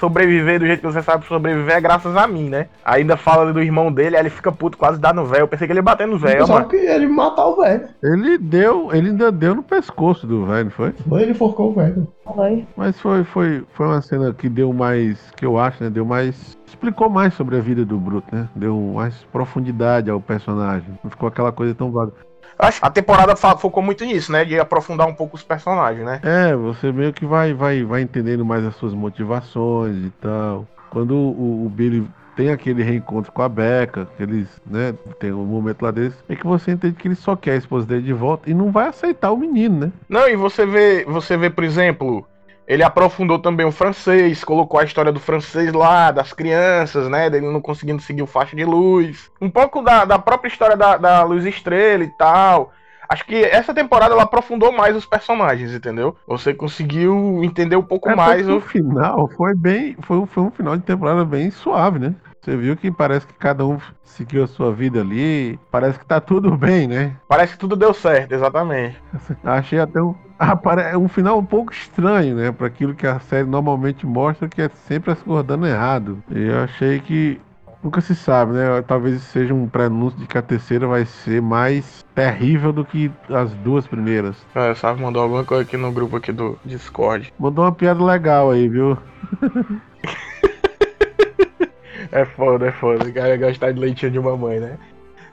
sobreviver 0.00 0.58
do 0.58 0.66
jeito 0.66 0.80
que 0.80 0.86
você 0.92 1.00
sabe 1.02 1.24
sobreviver, 1.24 1.76
é 1.76 1.80
graças 1.80 2.16
a 2.16 2.26
mim, 2.26 2.48
né? 2.48 2.66
Ainda 2.84 3.16
fala 3.16 3.52
do 3.52 3.62
irmão 3.62 3.92
dele, 3.92 4.16
aí 4.16 4.22
ele 4.22 4.28
fica 4.28 4.50
puto, 4.50 4.76
quase 4.76 4.98
dá 4.98 5.12
no 5.12 5.24
véio. 5.24 5.42
Eu 5.42 5.46
pensei 5.46 5.68
que 5.68 5.72
ele 5.72 5.78
ia 5.78 5.84
bater 5.84 6.04
no 6.04 6.18
véio, 6.18 6.44
Só 6.48 6.64
que 6.64 6.74
ele 6.74 7.06
matar 7.06 7.46
o 7.46 7.54
velho. 7.54 7.88
Ele 8.02 8.38
deu, 8.38 8.92
ele 8.92 9.10
ainda 9.10 9.30
deu 9.30 9.54
no 9.54 9.62
pescoço 9.62 10.26
do 10.26 10.44
velho, 10.46 10.64
não 10.64 10.70
foi? 10.72 10.94
Foi 11.08 11.22
ele 11.22 11.32
forcou 11.32 11.70
o 11.70 11.74
velho. 11.74 12.08
Foi. 12.24 12.66
Mas 12.76 13.00
foi, 13.00 13.22
foi, 13.22 13.62
foi 13.72 13.86
uma 13.86 14.02
cena 14.02 14.34
que 14.34 14.48
deu 14.48 14.72
mais, 14.72 15.30
que 15.36 15.46
eu 15.46 15.56
acho, 15.56 15.84
né? 15.84 15.88
Deu 15.88 16.04
mais. 16.04 16.58
Explicou 16.66 17.08
mais 17.08 17.34
sobre 17.34 17.56
a 17.56 17.60
vida 17.60 17.84
do 17.84 17.98
Bruto, 17.98 18.34
né? 18.34 18.48
Deu 18.56 18.76
mais 18.96 19.14
profundidade 19.30 20.10
ao 20.10 20.20
personagem. 20.20 20.88
Não 21.04 21.10
ficou 21.12 21.28
aquela 21.28 21.52
coisa 21.52 21.72
tão 21.72 21.92
vaga. 21.92 22.10
Acho 22.58 22.80
que 22.80 22.86
a 22.86 22.90
temporada 22.90 23.36
focou 23.36 23.82
muito 23.82 24.04
nisso, 24.04 24.32
né? 24.32 24.44
De 24.44 24.58
aprofundar 24.58 25.06
um 25.06 25.14
pouco 25.14 25.36
os 25.36 25.42
personagens, 25.42 26.04
né? 26.04 26.20
É, 26.22 26.54
você 26.54 26.90
meio 26.90 27.12
que 27.12 27.26
vai, 27.26 27.52
vai, 27.52 27.84
vai 27.84 28.02
entendendo 28.02 28.44
mais 28.44 28.64
as 28.64 28.74
suas 28.76 28.94
motivações 28.94 29.96
e 29.96 30.10
tal. 30.20 30.66
Quando 30.90 31.14
o, 31.14 31.66
o 31.66 31.68
Billy 31.68 32.08
tem 32.36 32.50
aquele 32.50 32.82
reencontro 32.82 33.32
com 33.32 33.42
a 33.42 33.48
Becca, 33.48 34.06
que 34.16 34.22
eles, 34.22 34.46
né, 34.66 34.94
tem 35.18 35.32
um 35.32 35.44
momento 35.44 35.82
lá 35.82 35.90
deles, 35.90 36.14
é 36.28 36.36
que 36.36 36.46
você 36.46 36.72
entende 36.72 36.94
que 36.94 37.08
ele 37.08 37.14
só 37.14 37.34
quer 37.34 37.52
a 37.52 37.56
esposa 37.56 37.86
dele 37.86 38.02
de 38.02 38.12
volta 38.12 38.48
e 38.48 38.54
não 38.54 38.70
vai 38.70 38.88
aceitar 38.88 39.32
o 39.32 39.36
menino, 39.38 39.86
né? 39.86 39.92
Não, 40.08 40.28
e 40.28 40.36
você 40.36 40.66
vê, 40.66 41.04
você 41.04 41.36
vê, 41.36 41.48
por 41.48 41.64
exemplo, 41.64 42.26
ele 42.66 42.82
aprofundou 42.82 43.38
também 43.38 43.64
o 43.66 43.72
francês, 43.72 44.42
colocou 44.44 44.80
a 44.80 44.84
história 44.84 45.12
do 45.12 45.20
francês 45.20 45.72
lá, 45.72 46.10
das 46.10 46.32
crianças, 46.32 47.08
né? 47.08 47.30
Dele 47.30 47.50
não 47.50 47.60
conseguindo 47.60 48.02
seguir 48.02 48.22
o 48.22 48.26
faixa 48.26 48.56
de 48.56 48.64
luz. 48.64 49.30
Um 49.40 49.50
pouco 49.50 49.82
da, 49.82 50.04
da 50.04 50.18
própria 50.18 50.48
história 50.48 50.76
da, 50.76 50.96
da 50.96 51.22
Luz 51.22 51.44
Estrela 51.44 52.02
e 52.04 52.08
tal. 52.18 52.72
Acho 53.08 53.24
que 53.24 53.36
essa 53.44 53.72
temporada 53.72 54.14
ela 54.14 54.24
aprofundou 54.24 54.72
mais 54.72 54.96
os 54.96 55.06
personagens, 55.06 55.72
entendeu? 55.72 56.16
Você 56.26 56.52
conseguiu 56.52 57.40
entender 57.44 57.76
um 57.76 57.82
pouco 57.82 58.08
É, 58.08 58.16
mais 58.16 58.48
o. 58.48 58.60
final 58.60 59.28
foi 59.36 59.54
bem, 59.54 59.96
foi, 60.02 60.16
um- 60.18 60.26
foi 60.26 60.42
um 60.42 60.50
final 60.50 60.76
de 60.76 60.82
temporada 60.82 61.24
bem 61.24 61.50
suave, 61.52 62.00
né? 62.00 62.14
Você 62.42 62.56
viu 62.56 62.76
que 62.76 62.90
parece 62.90 63.26
que 63.26 63.34
cada 63.34 63.64
um 63.64 63.78
seguiu 64.02 64.42
a 64.42 64.46
sua 64.48 64.72
vida 64.72 65.00
ali, 65.00 65.58
parece 65.70 65.98
que 66.00 66.04
tá 66.06 66.20
tudo 66.20 66.50
bem, 66.58 66.88
né? 66.88 67.16
Parece 67.28 67.52
que 67.52 67.58
tudo 67.60 67.76
deu 67.76 67.94
certo, 67.94 68.32
exatamente. 68.32 69.00
Achei 69.44 69.78
até 69.78 70.02
um, 70.02 70.14
apare- 70.38 70.96
um 70.96 71.08
final 71.08 71.38
um 71.38 71.44
pouco 71.44 71.72
estranho, 71.72 72.36
né? 72.36 72.52
Para 72.52 72.66
aquilo 72.66 72.94
que 72.94 73.06
a 73.06 73.18
série 73.20 73.48
normalmente 73.48 74.06
mostra, 74.06 74.48
que 74.48 74.60
é 74.62 74.68
sempre 74.68 75.12
as 75.12 75.22
coisas 75.22 75.44
dando 75.46 75.66
errado. 75.66 76.22
E 76.30 76.46
eu 76.48 76.58
achei 76.64 77.00
que 77.00 77.40
nunca 77.82 78.00
se 78.00 78.14
sabe, 78.14 78.52
né? 78.52 78.82
Talvez 78.86 79.22
seja 79.22 79.54
um 79.54 79.68
prenúncio 79.68 80.18
de 80.18 80.26
que 80.26 80.36
a 80.38 80.42
terceira 80.42 80.86
vai 80.86 81.04
ser 81.04 81.40
mais 81.40 82.04
terrível 82.14 82.72
do 82.72 82.84
que 82.84 83.10
as 83.30 83.52
duas 83.54 83.86
primeiras. 83.86 84.36
É, 84.54 84.74
sabe, 84.74 85.00
mandou 85.00 85.22
alguma 85.22 85.44
coisa 85.44 85.62
aqui 85.62 85.76
no 85.76 85.92
grupo 85.92 86.16
aqui 86.16 86.32
do 86.32 86.58
Discord. 86.64 87.32
Mandou 87.38 87.64
uma 87.64 87.72
piada 87.72 88.02
legal 88.04 88.50
aí, 88.50 88.68
viu? 88.68 88.96
É 92.12 92.24
foda, 92.24 92.68
é 92.68 92.72
foda. 92.72 93.04
O 93.08 93.12
cara 93.12 93.36
gostar 93.36 93.72
de 93.72 93.80
leitinho 93.80 94.12
de 94.12 94.20
mamãe, 94.20 94.60
né? 94.60 94.78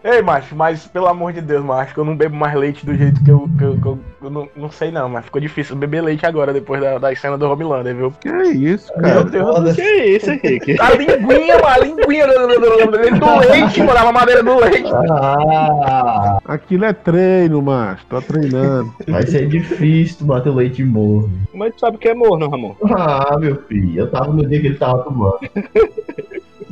Ei, 0.03 0.21
macho, 0.21 0.53
mas 0.55 0.85
pelo 0.85 1.07
amor 1.07 1.31
de 1.31 1.39
Deus, 1.39 1.63
macho, 1.63 1.93
que 1.93 1.99
eu 1.99 2.03
não 2.03 2.15
bebo 2.15 2.35
mais 2.35 2.53
leite 2.55 2.85
do 2.85 2.93
jeito 2.93 3.23
que 3.23 3.31
eu. 3.31 3.47
Que 3.57 3.63
eu, 3.63 3.77
que 3.79 3.85
eu- 3.87 3.99
eu 4.23 4.29
não, 4.29 4.47
não 4.55 4.69
sei 4.71 4.89
não, 4.91 5.07
mas 5.09 5.25
ficou 5.25 5.39
difícil 5.41 5.75
beber 5.75 6.01
leite 6.01 6.25
agora, 6.25 6.51
depois 6.53 6.81
da, 6.81 6.97
da 6.97 7.15
cena 7.15 7.37
do 7.37 7.49
Homelander, 7.49 7.95
viu? 7.95 8.13
Que 8.21 8.27
é 8.29 8.47
isso, 8.49 8.91
Meu 8.97 9.01
cara? 9.03 9.23
Deus 9.25 9.55
Foda. 9.57 9.73
que 9.73 9.81
é 9.81 10.05
isso, 10.15 10.31
Henrique? 10.31 10.75
A 10.81 10.91
linguinha, 10.91 11.55
mano, 11.55 11.67
a 11.67 11.77
linguinha 11.79 12.27
do, 12.27 12.33
do, 12.33 12.47
do- 12.47 12.91
do- 12.91 13.19
do 13.19 13.49
leite, 13.51 13.79
mano, 13.81 13.99
a 13.99 14.03
mamadeira 14.05 14.43
do 14.43 14.55
leite. 14.59 14.91
Ah, 15.09 16.37
Aquilo 16.45 16.85
é 16.85 16.93
treino, 16.93 17.61
macho. 17.61 18.05
Tô 18.09 18.21
treinando. 18.21 18.93
vai 19.07 19.25
ser 19.25 19.47
difícil 19.47 20.17
tu 20.19 20.25
bater 20.25 20.49
o 20.49 20.55
leite 20.55 20.83
morno. 20.83 21.31
Mas 21.53 21.73
tu 21.75 21.79
sabe 21.81 21.95
o 21.97 21.99
que 21.99 22.09
é 22.09 22.13
morno, 22.13 22.49
Ramon? 22.49 22.75
Ah, 22.95 23.37
meu 23.39 23.55
filho, 23.67 24.01
eu 24.01 24.11
tava 24.11 24.31
no 24.33 24.45
dia 24.47 24.59
que 24.61 24.67
ele 24.67 24.77
tava 24.77 24.99
tomando. 25.03 25.39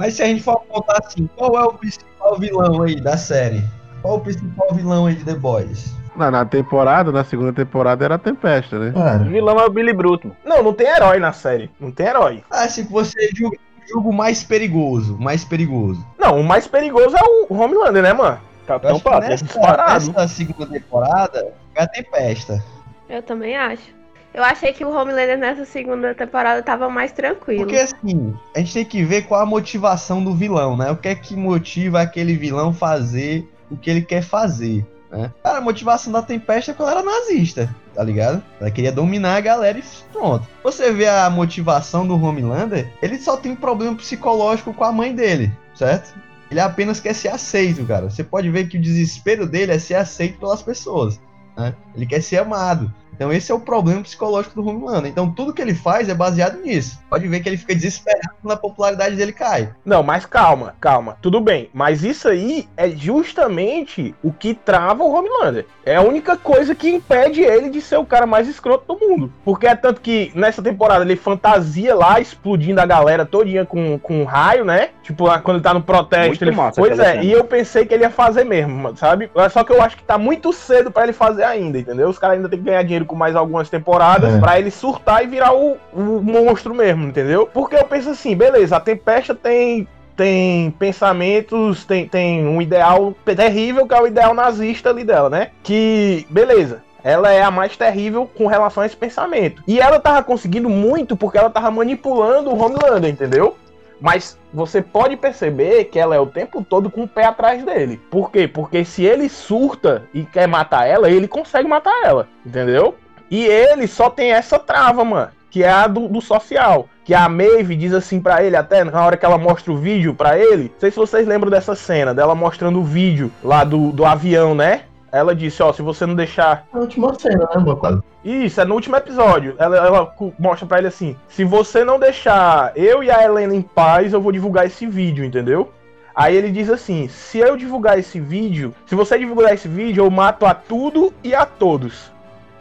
Mas 0.02 0.16
se 0.16 0.24
a 0.24 0.26
gente 0.26 0.41
for 0.41 0.54
apontar 0.54 0.99
assim, 1.06 1.30
qual 1.36 1.56
é 1.56 1.64
o 1.64 1.74
principal 1.74 2.36
vilão 2.39 2.82
aí 2.82 2.99
da 2.99 3.16
série? 3.18 3.64
Qual 4.02 4.16
o 4.16 4.20
principal 4.20 4.74
vilão 4.74 5.06
aí 5.06 5.14
de 5.14 5.24
The 5.24 5.36
Boys? 5.36 5.93
Na, 6.16 6.32
na 6.32 6.43
temporada, 6.43 7.12
na 7.12 7.24
segunda 7.24 7.54
temporada, 7.54 8.04
era 8.04 8.16
a 8.16 8.18
Tempesta, 8.18 8.80
né? 8.80 8.93
O 9.22 9.30
vilão 9.30 9.60
é 9.60 9.66
o 9.68 9.70
Billy 9.70 9.93
Bruto. 9.93 10.36
Não, 10.43 10.64
não 10.64 10.74
tem 10.74 10.88
herói 10.88 11.20
na 11.20 11.32
série. 11.32 11.70
Não 11.80 11.91
tem 11.91 12.08
herói. 12.08 12.43
Ah, 12.49 12.68
que 12.68 12.82
você 12.82 13.30
julga, 13.36 13.60
julga 13.88 14.10
o 14.10 14.12
mais 14.12 14.43
perigoso, 14.43 15.16
mais 15.20 15.45
perigoso. 15.45 16.04
Não, 16.18 16.39
o 16.39 16.43
mais 16.43 16.66
perigoso 16.66 17.16
é 17.16 17.22
o 17.47 17.56
Homelander, 17.56 18.02
né, 18.02 18.12
mano? 18.12 18.39
Capitão 18.66 18.99
Pátria. 18.99 19.30
nessa, 19.30 19.45
disparado. 19.45 20.08
nessa 20.08 20.28
segunda 20.30 20.66
temporada 20.66 21.54
é 21.76 21.84
a 21.84 21.88
Tempesta. 21.88 22.60
Eu 23.08 23.22
também 23.22 23.56
acho. 23.56 24.01
Eu 24.34 24.43
achei 24.43 24.71
que 24.71 24.86
o 24.86 24.89
Homelander 24.89 25.38
nessa 25.38 25.65
segunda 25.65 26.15
temporada 26.15 26.63
tava 26.63 26.89
mais 26.89 27.11
tranquilo. 27.11 27.63
Porque 27.63 27.75
assim, 27.75 28.34
a 28.55 28.59
gente 28.59 28.73
tem 28.73 28.86
que 28.86 29.03
ver 29.03 29.23
qual 29.23 29.41
a 29.41 29.45
motivação 29.45 30.23
do 30.23 30.34
vilão, 30.34 30.77
né? 30.77 30.89
O 30.89 30.95
que 30.95 31.09
é 31.09 31.15
que 31.15 31.36
motiva 31.36 32.01
aquele 32.01 32.36
vilão 32.36 32.73
fazer 32.73 33.45
o 33.69 33.75
que 33.75 33.89
ele 33.89 34.01
quer 34.01 34.21
fazer, 34.21 34.86
né? 35.09 35.32
Cara, 35.43 35.57
a 35.57 35.61
motivação 35.61 36.11
da 36.13 36.21
Tempesta 36.21 36.71
é 36.71 36.73
que 36.73 36.82
ela 36.82 36.91
era 36.91 37.03
nazista, 37.03 37.73
tá 37.93 38.03
ligado? 38.03 38.41
Ela 38.59 38.71
queria 38.71 38.91
dominar 38.91 39.36
a 39.36 39.41
galera 39.41 39.77
e 39.77 39.84
pronto. 40.13 40.47
Você 40.63 40.91
vê 40.91 41.07
a 41.07 41.29
motivação 41.29 42.07
do 42.07 42.21
Homelander, 42.21 42.89
ele 43.01 43.17
só 43.17 43.36
tem 43.36 43.55
problema 43.55 43.95
psicológico 43.95 44.73
com 44.73 44.84
a 44.84 44.91
mãe 44.91 45.13
dele, 45.13 45.51
certo? 45.75 46.13
Ele 46.49 46.59
apenas 46.59 46.99
quer 46.99 47.13
ser 47.13 47.29
aceito, 47.29 47.86
cara. 47.86 48.09
Você 48.09 48.23
pode 48.23 48.49
ver 48.49 48.67
que 48.67 48.77
o 48.77 48.82
desespero 48.82 49.45
dele 49.45 49.71
é 49.71 49.79
ser 49.79 49.95
aceito 49.95 50.38
pelas 50.38 50.61
pessoas, 50.61 51.19
né? 51.57 51.73
Ele 51.95 52.05
quer 52.05 52.21
ser 52.21 52.38
amado. 52.38 52.93
Então 53.22 53.32
esse 53.32 53.51
é 53.51 53.55
o 53.55 53.59
problema 53.59 54.01
psicológico 54.01 54.59
do 54.59 54.67
Homelander. 54.67 55.11
Então 55.11 55.30
tudo 55.30 55.53
que 55.53 55.61
ele 55.61 55.76
faz 55.76 56.09
é 56.09 56.13
baseado 56.15 56.59
nisso. 56.59 56.99
Pode 57.07 57.28
ver 57.28 57.39
que 57.39 57.47
ele 57.47 57.55
fica 57.55 57.76
desesperado 57.76 58.34
quando 58.41 58.51
a 58.51 58.57
popularidade 58.57 59.15
dele 59.15 59.32
cai. 59.32 59.69
Não, 59.86 60.01
mas 60.01 60.26
calma, 60.26 60.74
calma. 60.82 61.17
Tudo 61.22 61.39
bem. 61.39 61.69
Mas 61.72 62.03
isso 62.03 62.28
aí 62.28 62.67
é 62.76 62.89
justamente 62.89 64.15
o 64.24 64.34
que 64.34 64.55
trava 64.55 65.03
o 65.03 65.13
Homelander. 65.13 65.67
É 65.86 65.97
a 65.97 66.01
única 66.01 66.36
coisa 66.36 66.74
que 66.74 66.89
impede 66.89 67.41
ele 67.41 67.69
de 67.69 67.80
ser 67.80 67.97
o 67.97 68.05
cara 68.07 68.26
mais 68.26 68.47
escroto 68.47 68.91
do 68.91 68.99
mundo. 68.99 69.32
Porque 69.45 69.67
é 69.67 69.76
tanto 69.76 70.01
que 70.01 70.32
nessa 70.34 70.63
temporada 70.63 71.05
ele 71.05 71.15
fantasia 71.15 71.93
lá, 71.93 72.19
explodindo 72.19 72.82
a 72.82 72.88
galera 72.88 73.24
todinha 73.24 73.67
com, 73.67 73.99
com 73.99 74.24
um 74.24 74.26
raio, 74.26 74.65
né? 74.65 74.89
Tipo, 75.03 75.26
lá 75.26 75.39
quando 75.39 75.57
ele 75.57 75.63
tá 75.63 75.76
no 75.76 75.84
protesto. 75.84 76.30
Muito 76.30 76.43
ele... 76.43 76.55
massa 76.55 76.82
Pois 76.82 76.97
é, 76.97 77.11
cena. 77.11 77.24
e 77.24 77.32
eu 77.32 77.43
pensei 77.43 77.86
que 77.86 77.93
ele 77.93 78.03
ia 78.03 78.09
fazer 78.09 78.45
mesmo, 78.45 78.97
sabe? 78.97 79.30
Só 79.51 79.63
que 79.63 79.72
eu 79.72 79.80
acho 79.80 79.95
que 79.95 80.03
tá 80.03 80.17
muito 80.17 80.51
cedo 80.51 80.89
pra 80.89 81.03
ele 81.03 81.13
fazer 81.13 81.43
ainda, 81.43 81.78
entendeu? 81.78 82.09
Os 82.09 82.17
caras 82.17 82.38
ainda 82.38 82.49
tem 82.49 82.57
que 82.57 82.65
ganhar 82.65 82.82
dinheiro 82.82 83.11
mais 83.16 83.36
algumas 83.36 83.70
temporadas 83.70 84.34
É. 84.36 84.39
pra 84.39 84.59
ele 84.59 84.72
surtar 84.72 85.24
e 85.24 85.28
virar 85.28 85.53
o, 85.53 85.78
o 85.93 86.22
monstro 86.22 86.74
mesmo, 86.74 87.05
entendeu? 87.07 87.47
Porque 87.53 87.76
eu 87.76 87.84
penso 87.86 88.09
assim, 88.09 88.36
beleza, 88.36 88.76
a 88.78 88.80
Tempesta 88.80 89.34
tem 89.36 89.88
tem 90.16 90.70
pensamentos, 90.78 91.84
tem, 91.86 92.07
tem 92.07 92.45
um 92.45 92.62
ideal 92.62 93.14
terrível 93.26 93.88
que 93.88 93.93
é 93.93 94.01
o 94.01 94.05
ideal 94.05 94.34
nazista 94.36 94.89
ali 94.89 95.03
dela, 95.03 95.30
né? 95.30 95.47
Que, 95.64 96.28
beleza, 96.30 96.84
ela 97.03 97.32
é 97.32 97.41
a 97.41 97.49
mais 97.49 97.76
terrível 97.76 98.30
com 98.38 98.45
relação 98.45 98.84
a 98.84 98.86
esse 98.86 98.95
pensamento. 98.95 99.64
E 99.68 99.80
ela 99.80 99.99
tava 99.99 100.22
conseguindo 100.22 100.70
muito 100.70 101.16
porque 101.18 101.38
ela 101.39 101.49
tava 101.49 101.72
manipulando 101.72 102.51
o 102.51 102.62
Homelander, 102.62 103.09
entendeu? 103.09 103.57
Mas 104.02 104.38
você 104.52 104.82
pode 104.82 105.16
perceber 105.16 105.86
que 105.86 105.99
ela 105.99 106.16
é 106.16 106.20
o 106.20 106.26
tempo 106.26 106.66
todo 106.68 106.89
com 106.89 107.04
o 107.04 107.08
pé 107.08 107.26
atrás 107.26 107.64
dele. 107.64 108.02
Por 108.10 108.32
quê? 108.32 108.47
Porque 108.47 108.84
se 108.84 109.06
ele 109.06 109.30
surta 109.30 110.04
e 110.12 110.24
quer 110.24 110.47
matar 110.47 110.88
ela, 110.88 111.10
ele 111.10 111.28
consegue 111.28 111.70
matar 111.70 111.93
ela, 112.04 112.28
entendeu? 112.43 112.95
E 113.30 113.45
ele 113.45 113.88
só 113.88 114.10
tem 114.10 114.32
essa 114.34 114.58
trava, 114.58 115.06
mano, 115.06 115.30
que 115.52 115.64
é 115.64 115.70
a 115.70 115.88
do, 115.88 116.08
do 116.08 116.20
social. 116.20 116.89
Que 117.06 117.14
a 117.14 117.30
Maeve 117.30 117.76
diz 117.76 117.93
assim 117.93 118.20
pra 118.20 118.43
ele, 118.43 118.56
até 118.56 118.84
na 118.84 119.06
hora 119.06 119.16
que 119.16 119.26
ela 119.26 119.38
mostra 119.38 119.72
o 119.72 119.78
vídeo 119.78 120.14
pra 120.14 120.38
ele. 120.38 120.64
Não 120.64 120.80
sei 120.80 120.91
se 120.91 120.97
vocês 120.97 121.28
lembram 121.28 121.52
dessa 121.52 121.76
cena, 121.76 122.14
dela 122.14 122.34
mostrando 122.34 122.80
o 122.80 122.84
vídeo 122.84 123.32
lá 123.43 123.64
do, 123.64 123.91
do 123.91 124.04
avião, 124.04 124.56
né? 124.56 124.84
Ela 125.12 125.36
disse, 125.36 125.62
ó, 125.62 125.74
se 125.74 125.82
você 125.82 126.05
não 126.05 126.16
deixar 126.16 126.66
a 126.72 126.80
última 126.80 127.14
cena, 127.20 127.49
né, 127.53 127.62
meu 127.62 127.76
pai? 127.76 127.99
isso, 128.24 128.62
é 128.62 128.66
no 128.66 128.76
último 128.76 128.95
episódio. 128.95 129.55
Ela, 129.57 129.78
ela 129.78 130.16
mostra 130.39 130.66
pra 130.66 130.78
ele 130.78 130.88
assim: 130.88 131.16
se 131.28 131.43
você 131.43 131.84
não 131.84 131.99
deixar 131.99 132.72
eu 132.76 133.03
e 133.03 133.12
a 133.12 133.24
Helena 133.24 133.53
em 133.53 133.62
paz, 133.62 134.14
eu 134.14 134.22
vou 134.22 134.32
divulgar 134.32 134.66
esse 134.66 134.86
vídeo, 134.88 135.26
entendeu? 135.26 135.72
Aí 136.16 136.36
ele 136.36 136.51
diz 136.51 136.70
assim: 136.70 137.07
se 137.07 137.39
eu 137.39 137.57
divulgar 137.57 137.99
esse 137.99 138.20
vídeo, 138.20 138.74
se 138.86 138.95
você 138.95 139.18
divulgar 139.18 139.53
esse 139.53 139.68
vídeo, 139.68 140.05
eu 140.05 140.09
mato 140.09 140.45
a 140.45 140.53
tudo 140.53 141.14
e 141.24 141.34
a 141.34 141.45
todos. 141.45 142.12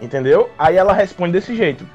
Entendeu? 0.00 0.48
Aí 0.58 0.76
ela 0.76 0.92
responde 0.92 1.32
desse 1.32 1.54
jeito: 1.54 1.86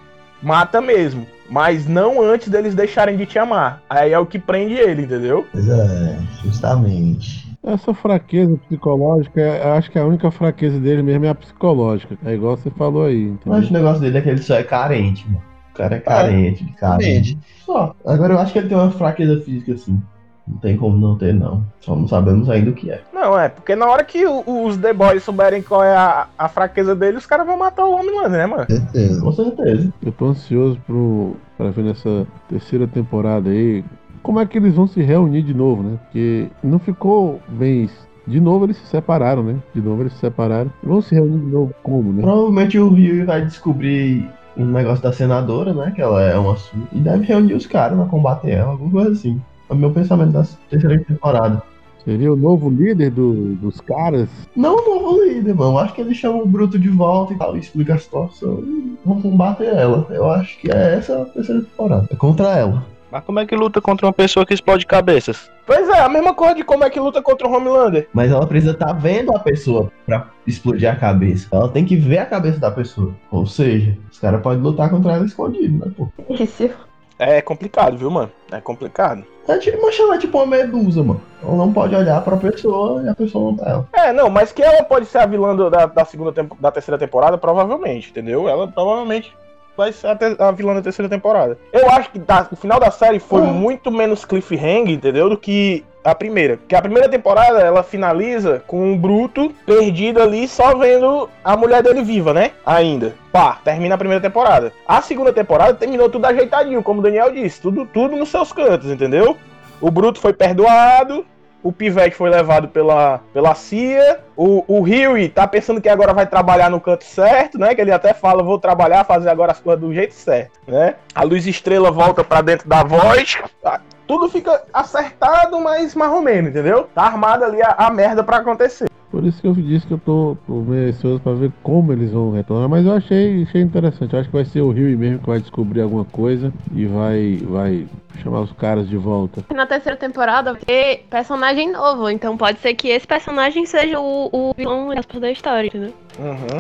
mata 0.42 0.80
mesmo, 0.80 1.26
mas 1.50 1.88
não 1.88 2.22
antes 2.22 2.50
deles 2.50 2.76
deixarem 2.76 3.18
de 3.18 3.26
te 3.26 3.40
amar. 3.40 3.82
Aí 3.90 4.14
é 4.14 4.20
o 4.20 4.26
que 4.26 4.40
prende 4.40 4.76
ele, 4.76 5.04
entendeu? 5.04 5.46
Pois 5.52 5.68
é, 5.68 6.20
justamente. 6.44 7.45
Essa 7.66 7.94
fraqueza 7.94 8.56
psicológica, 8.68 9.42
eu 9.42 9.74
acho 9.74 9.90
que 9.90 9.98
a 9.98 10.06
única 10.06 10.30
fraqueza 10.30 10.80
dele 10.80 11.02
mesmo 11.02 11.26
é 11.26 11.30
a 11.30 11.36
psicológica. 11.36 12.18
É 12.24 12.34
igual 12.34 12.56
você 12.56 12.70
falou 12.70 13.06
aí, 13.06 13.24
entendeu? 13.24 13.60
Mas 13.60 13.70
o 13.70 13.74
negócio 13.74 14.02
dele 14.02 14.18
é 14.18 14.22
que 14.22 14.30
ele 14.30 14.42
só 14.42 14.56
é 14.56 14.64
carente, 14.64 15.26
mano. 15.28 15.42
O 15.74 15.78
cara 15.78 15.96
é 15.96 16.00
carente, 16.00 16.64
carente. 16.80 17.38
Só. 17.66 17.94
Agora 18.06 18.34
eu 18.34 18.40
acho 18.40 18.54
que 18.54 18.60
ele 18.60 18.70
tem 18.70 18.78
uma 18.78 18.92
fraqueza 18.92 19.42
física, 19.42 19.74
assim. 19.74 20.00
Não 20.48 20.58
tem 20.60 20.78
como 20.78 20.96
não 20.96 21.18
ter, 21.18 21.34
não. 21.34 21.66
Só 21.82 21.96
não 21.96 22.08
sabemos 22.08 22.48
ainda 22.52 22.70
o 22.70 22.74
que 22.74 22.92
é. 22.92 23.02
Não, 23.12 23.38
é, 23.38 23.50
porque 23.50 23.76
na 23.76 23.88
hora 23.88 24.04
que 24.04 24.26
o- 24.28 24.44
os 24.66 24.78
The 24.78 24.94
Boys 24.94 25.24
souberem 25.24 25.64
qual 25.64 25.84
é 25.84 25.96
a, 25.98 26.28
a 26.38 26.48
fraqueza 26.48 26.96
dele, 26.96 27.18
os 27.18 27.26
caras 27.26 27.48
vão 27.48 27.58
matar 27.58 27.84
o 27.84 27.94
Homelander, 27.96 28.30
né, 28.30 28.46
mano? 28.46 28.66
Certeza. 28.70 29.22
Com 29.22 29.32
certeza. 29.32 29.92
Eu 30.06 30.12
tô 30.12 30.26
ansioso 30.28 30.80
pro, 30.86 31.36
pra 31.58 31.72
ver 31.72 31.84
nessa 31.84 32.28
terceira 32.48 32.88
temporada 32.88 33.50
aí 33.50 33.84
como 34.26 34.40
é 34.40 34.46
que 34.46 34.58
eles 34.58 34.74
vão 34.74 34.88
se 34.88 35.02
reunir 35.02 35.44
de 35.44 35.54
novo, 35.54 35.84
né? 35.84 35.98
Porque 36.06 36.48
não 36.64 36.80
ficou 36.80 37.40
bem. 37.48 37.90
De 38.28 38.40
novo 38.42 38.66
eles 38.66 38.78
se 38.78 38.88
separaram, 38.88 39.44
né? 39.44 39.56
De 39.74 39.80
novo 39.82 40.02
eles 40.02 40.14
se 40.14 40.20
separaram. 40.20 40.72
Vão 40.84 41.00
se 41.02 41.14
reunir 41.14 41.38
de 41.38 41.52
novo 41.52 41.72
como, 41.84 42.12
né? 42.12 42.22
Provavelmente 42.24 42.80
o 42.80 42.90
Rio 42.90 43.24
vai 43.26 43.46
descobrir 43.46 44.28
um 44.58 44.66
negócio 44.66 45.04
da 45.04 45.14
senadora, 45.14 45.74
né? 45.74 45.92
Que 45.96 46.02
ela 46.02 46.22
é 46.24 46.36
uma 46.38 46.56
su- 46.56 46.76
E 46.92 46.98
deve 47.00 47.24
reunir 47.26 47.54
os 47.54 47.68
caras 47.68 47.96
pra 47.98 48.08
combater 48.08 48.52
ela, 48.52 48.72
alguma 48.72 48.90
coisa 48.92 49.12
assim. 49.12 49.40
É 49.70 49.74
o 49.74 49.76
meu 49.76 49.92
pensamento 49.92 50.32
da 50.32 50.44
terceira 50.70 51.00
temporada. 51.04 51.62
Seria 52.04 52.32
o 52.32 52.36
novo 52.36 52.70
líder 52.70 53.10
do- 53.12 53.56
dos 53.56 53.82
caras. 53.82 54.30
Não 54.56 54.76
o 54.76 55.02
novo 55.02 55.24
líder, 55.24 55.54
mano. 55.56 55.78
Acho 55.80 55.94
que 55.94 56.02
ele 56.02 56.14
chama 56.14 56.38
o 56.42 56.46
Bruto 56.48 56.78
de 56.80 56.88
volta 56.90 57.34
e 57.34 57.36
tal, 57.38 57.58
explica 57.58 57.96
a 57.96 57.98
situação 57.98 58.60
e 58.64 58.96
vão 59.06 59.20
combater 59.22 59.66
ela. 59.76 60.06
Eu 60.10 60.30
acho 60.30 60.60
que 60.60 60.72
é 60.72 60.96
essa 60.96 61.22
a 61.22 61.26
terceira 61.26 61.62
temporada. 61.62 62.08
É 62.12 62.16
contra 62.16 62.50
ela. 62.58 62.86
Mas 63.16 63.24
como 63.24 63.40
é 63.40 63.46
que 63.46 63.56
luta 63.56 63.80
contra 63.80 64.06
uma 64.06 64.12
pessoa 64.12 64.46
que 64.46 64.54
explode 64.54 64.86
cabeças? 64.86 65.50
Pois 65.66 65.88
é, 65.88 66.02
a 66.02 66.10
mesma 66.10 66.34
coisa 66.34 66.54
de 66.56 66.66
como 66.66 66.84
é 66.84 66.90
que 66.90 67.00
luta 67.00 67.22
contra 67.22 67.48
o 67.48 67.54
Homelander. 67.56 68.10
Mas 68.14 68.30
ela 68.30 68.46
precisa 68.46 68.74
estar 68.74 68.92
vendo 68.92 69.34
a 69.34 69.40
pessoa 69.40 69.90
pra 70.06 70.28
explodir 70.46 70.92
a 70.92 70.98
cabeça. 70.98 71.48
Ela 71.50 71.70
tem 71.70 71.86
que 71.86 71.96
ver 71.96 72.18
a 72.18 72.26
cabeça 72.26 72.60
da 72.60 72.70
pessoa. 72.70 73.14
Ou 73.32 73.48
seja, 73.48 73.98
os 74.12 74.20
caras 74.20 74.42
podem 74.42 74.60
lutar 74.62 74.90
contra 74.90 75.14
ela 75.14 75.26
escondido, 75.26 75.86
né, 75.86 75.94
pô? 75.96 76.10
Isso. 76.30 76.70
É 77.18 77.42
complicado, 77.42 77.98
viu, 77.98 78.12
mano? 78.12 78.30
É 78.52 78.60
complicado. 78.60 79.24
É 79.48 79.58
tipo, 79.60 79.82
mas 79.82 79.98
ela 79.98 80.16
é 80.16 80.18
tipo 80.18 80.38
uma 80.38 80.46
medusa, 80.48 81.02
mano. 81.02 81.22
Ela 81.42 81.56
não 81.56 81.72
pode 81.72 81.96
olhar 81.96 82.20
pra 82.22 82.36
pessoa 82.36 83.02
e 83.02 83.08
a 83.08 83.16
pessoa 83.16 83.46
não 83.52 83.56
tá 83.56 83.70
ela. 83.70 83.88
É, 83.94 84.12
não, 84.12 84.30
mas 84.30 84.52
que 84.52 84.62
ela 84.62 84.84
pode 84.84 85.06
ser 85.06 85.20
a 85.20 85.26
vilã 85.26 85.56
da, 85.70 85.86
da 85.86 86.04
segunda 86.04 86.34
tempo- 86.34 86.58
da 86.60 86.70
terceira 86.70 86.98
temporada, 86.98 87.38
provavelmente, 87.38 88.10
entendeu? 88.10 88.50
Ela 88.50 88.68
provavelmente 88.68 89.34
vai 89.78 89.92
ser 89.92 90.08
a, 90.08 90.16
te- 90.16 90.36
a 90.40 90.52
vilã 90.52 90.74
da 90.74 90.82
terceira 90.82 91.10
temporada. 91.10 91.58
Eu 91.74 91.90
acho 91.92 92.12
que 92.12 92.20
da- 92.20 92.48
o 92.52 92.56
final 92.56 92.80
da 92.80 92.92
série 92.92 93.20
foi 93.20 93.42
Uhum. 93.42 93.54
muito 93.54 93.92
menos 93.92 94.24
cliffhanger, 94.26 94.90
entendeu? 94.94 95.30
Do 95.30 95.38
que 95.38 95.84
a 96.04 96.14
primeira. 96.14 96.58
Porque 96.58 96.76
a 96.76 96.82
primeira 96.82 97.10
temporada 97.10 97.60
ela 97.62 97.82
finaliza 97.82 98.62
com 98.68 98.92
um 98.92 98.98
Bruto 98.98 99.52
perdido 99.66 100.22
ali, 100.22 100.48
só 100.48 100.76
vendo 100.78 101.28
a 101.44 101.58
mulher 101.58 101.82
dele 101.82 102.04
viva, 102.04 102.32
né? 102.34 102.52
Ainda. 102.66 103.16
Pá, 103.32 103.60
termina 103.64 103.96
a 103.96 103.98
primeira 103.98 104.22
temporada. 104.22 104.72
A 104.88 105.02
segunda 105.02 105.34
temporada 105.34 105.74
terminou 105.74 106.10
tudo 106.10 106.26
ajeitadinho, 106.26 106.84
como 106.84 107.00
o 107.00 107.04
Daniel 107.04 107.32
disse, 107.32 107.60
tudo, 107.62 107.86
tudo 107.92 108.16
nos 108.16 108.30
seus 108.30 108.54
cantos, 108.54 108.90
entendeu? 108.92 109.36
O 109.82 109.90
Bruto 109.92 110.20
foi 110.22 110.32
perdoado, 110.32 111.26
o 111.66 111.72
Pivete 111.72 112.16
foi 112.16 112.30
levado 112.30 112.68
pela, 112.68 113.20
pela 113.34 113.56
CIA. 113.56 114.20
O, 114.38 114.64
o 114.68 114.84
Huey 114.84 115.28
tá 115.28 115.48
pensando 115.48 115.82
que 115.82 115.90
agora 115.90 116.14
vai 116.14 116.28
trabalhar 116.28 116.70
no 116.70 116.80
canto 116.80 117.04
certo, 117.04 117.58
né? 117.58 117.74
Que 117.74 117.82
ele 117.82 117.92
até 117.92 118.14
fala, 118.14 118.44
vou 118.44 118.60
trabalhar, 118.60 119.04
fazer 119.04 119.30
agora 119.30 119.52
as 119.52 119.60
coisas 119.60 119.82
do 119.82 119.92
jeito 119.92 120.14
certo, 120.14 120.60
né? 120.68 120.94
A 121.16 121.24
Luz 121.24 121.48
Estrela 121.48 121.90
volta 121.90 122.24
pra 122.24 122.42
dentro 122.42 122.70
da 122.70 122.84
voz. 122.84 123.40
tá? 123.64 123.82
Tudo 124.06 124.30
fica 124.30 124.62
acertado, 124.72 125.60
mas 125.60 125.96
mais 125.96 126.12
ou 126.12 126.22
menos, 126.22 126.52
entendeu? 126.52 126.88
Tá 126.94 127.02
armada 127.02 127.48
ali 127.48 127.60
a, 127.64 127.74
a 127.76 127.90
merda 127.90 128.24
pra 128.24 128.38
acontecer. 128.38 128.88
Por 129.16 129.24
isso 129.26 129.40
que 129.40 129.48
eu 129.48 129.54
disse 129.54 129.88
que 129.88 129.94
eu 129.94 129.98
tô, 129.98 130.36
tô 130.46 130.56
meio 130.56 130.90
ansioso 130.90 131.22
pra 131.22 131.32
ver 131.32 131.50
como 131.64 131.94
eles 131.94 132.12
vão 132.12 132.34
retornar. 132.34 132.68
Mas 132.68 132.86
eu 132.86 132.92
achei, 132.92 133.44
achei 133.44 133.62
interessante. 133.62 134.14
Eu 134.14 134.20
acho 134.20 134.28
que 134.28 134.36
vai 134.36 134.44
ser 134.44 134.60
o 134.60 134.72
Rio 134.72 134.98
mesmo 134.98 135.20
que 135.20 135.28
vai 135.28 135.40
descobrir 135.40 135.80
alguma 135.80 136.04
coisa 136.04 136.52
e 136.76 136.86
vai, 136.86 137.38
vai 137.44 137.88
chamar 138.22 138.42
os 138.42 138.52
caras 138.52 138.90
de 138.90 138.98
volta. 138.98 139.42
Na 139.54 139.66
terceira 139.66 139.98
temporada 139.98 140.52
vai 140.52 140.62
ter 140.62 141.06
personagem 141.10 141.72
novo, 141.72 142.10
então 142.10 142.36
pode 142.36 142.60
ser 142.60 142.74
que 142.74 142.90
esse 142.90 143.08
personagem 143.08 143.66
seja 143.66 144.02
o, 144.02 144.30
o 144.34 144.54
vilão 144.54 144.90
da 144.90 145.32
história, 145.32 145.68
entendeu? 145.68 145.94
Uhum. 146.20 146.58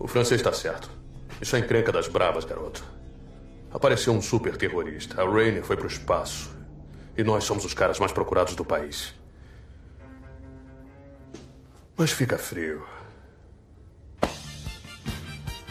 O 0.00 0.08
francês 0.08 0.40
está 0.40 0.52
certo. 0.52 0.90
Isso 1.40 1.54
é 1.54 1.60
encrenca 1.60 1.92
das 1.92 2.08
bravas, 2.08 2.44
garoto. 2.44 2.95
Apareceu 3.76 4.14
um 4.14 4.22
super 4.22 4.56
terrorista. 4.56 5.20
A 5.20 5.30
Rainer 5.30 5.62
foi 5.62 5.76
pro 5.76 5.86
espaço. 5.86 6.50
E 7.14 7.22
nós 7.22 7.44
somos 7.44 7.62
os 7.62 7.74
caras 7.74 7.98
mais 7.98 8.10
procurados 8.10 8.54
do 8.54 8.64
país. 8.64 9.14
Mas 11.94 12.10
fica 12.10 12.38
frio. 12.38 12.82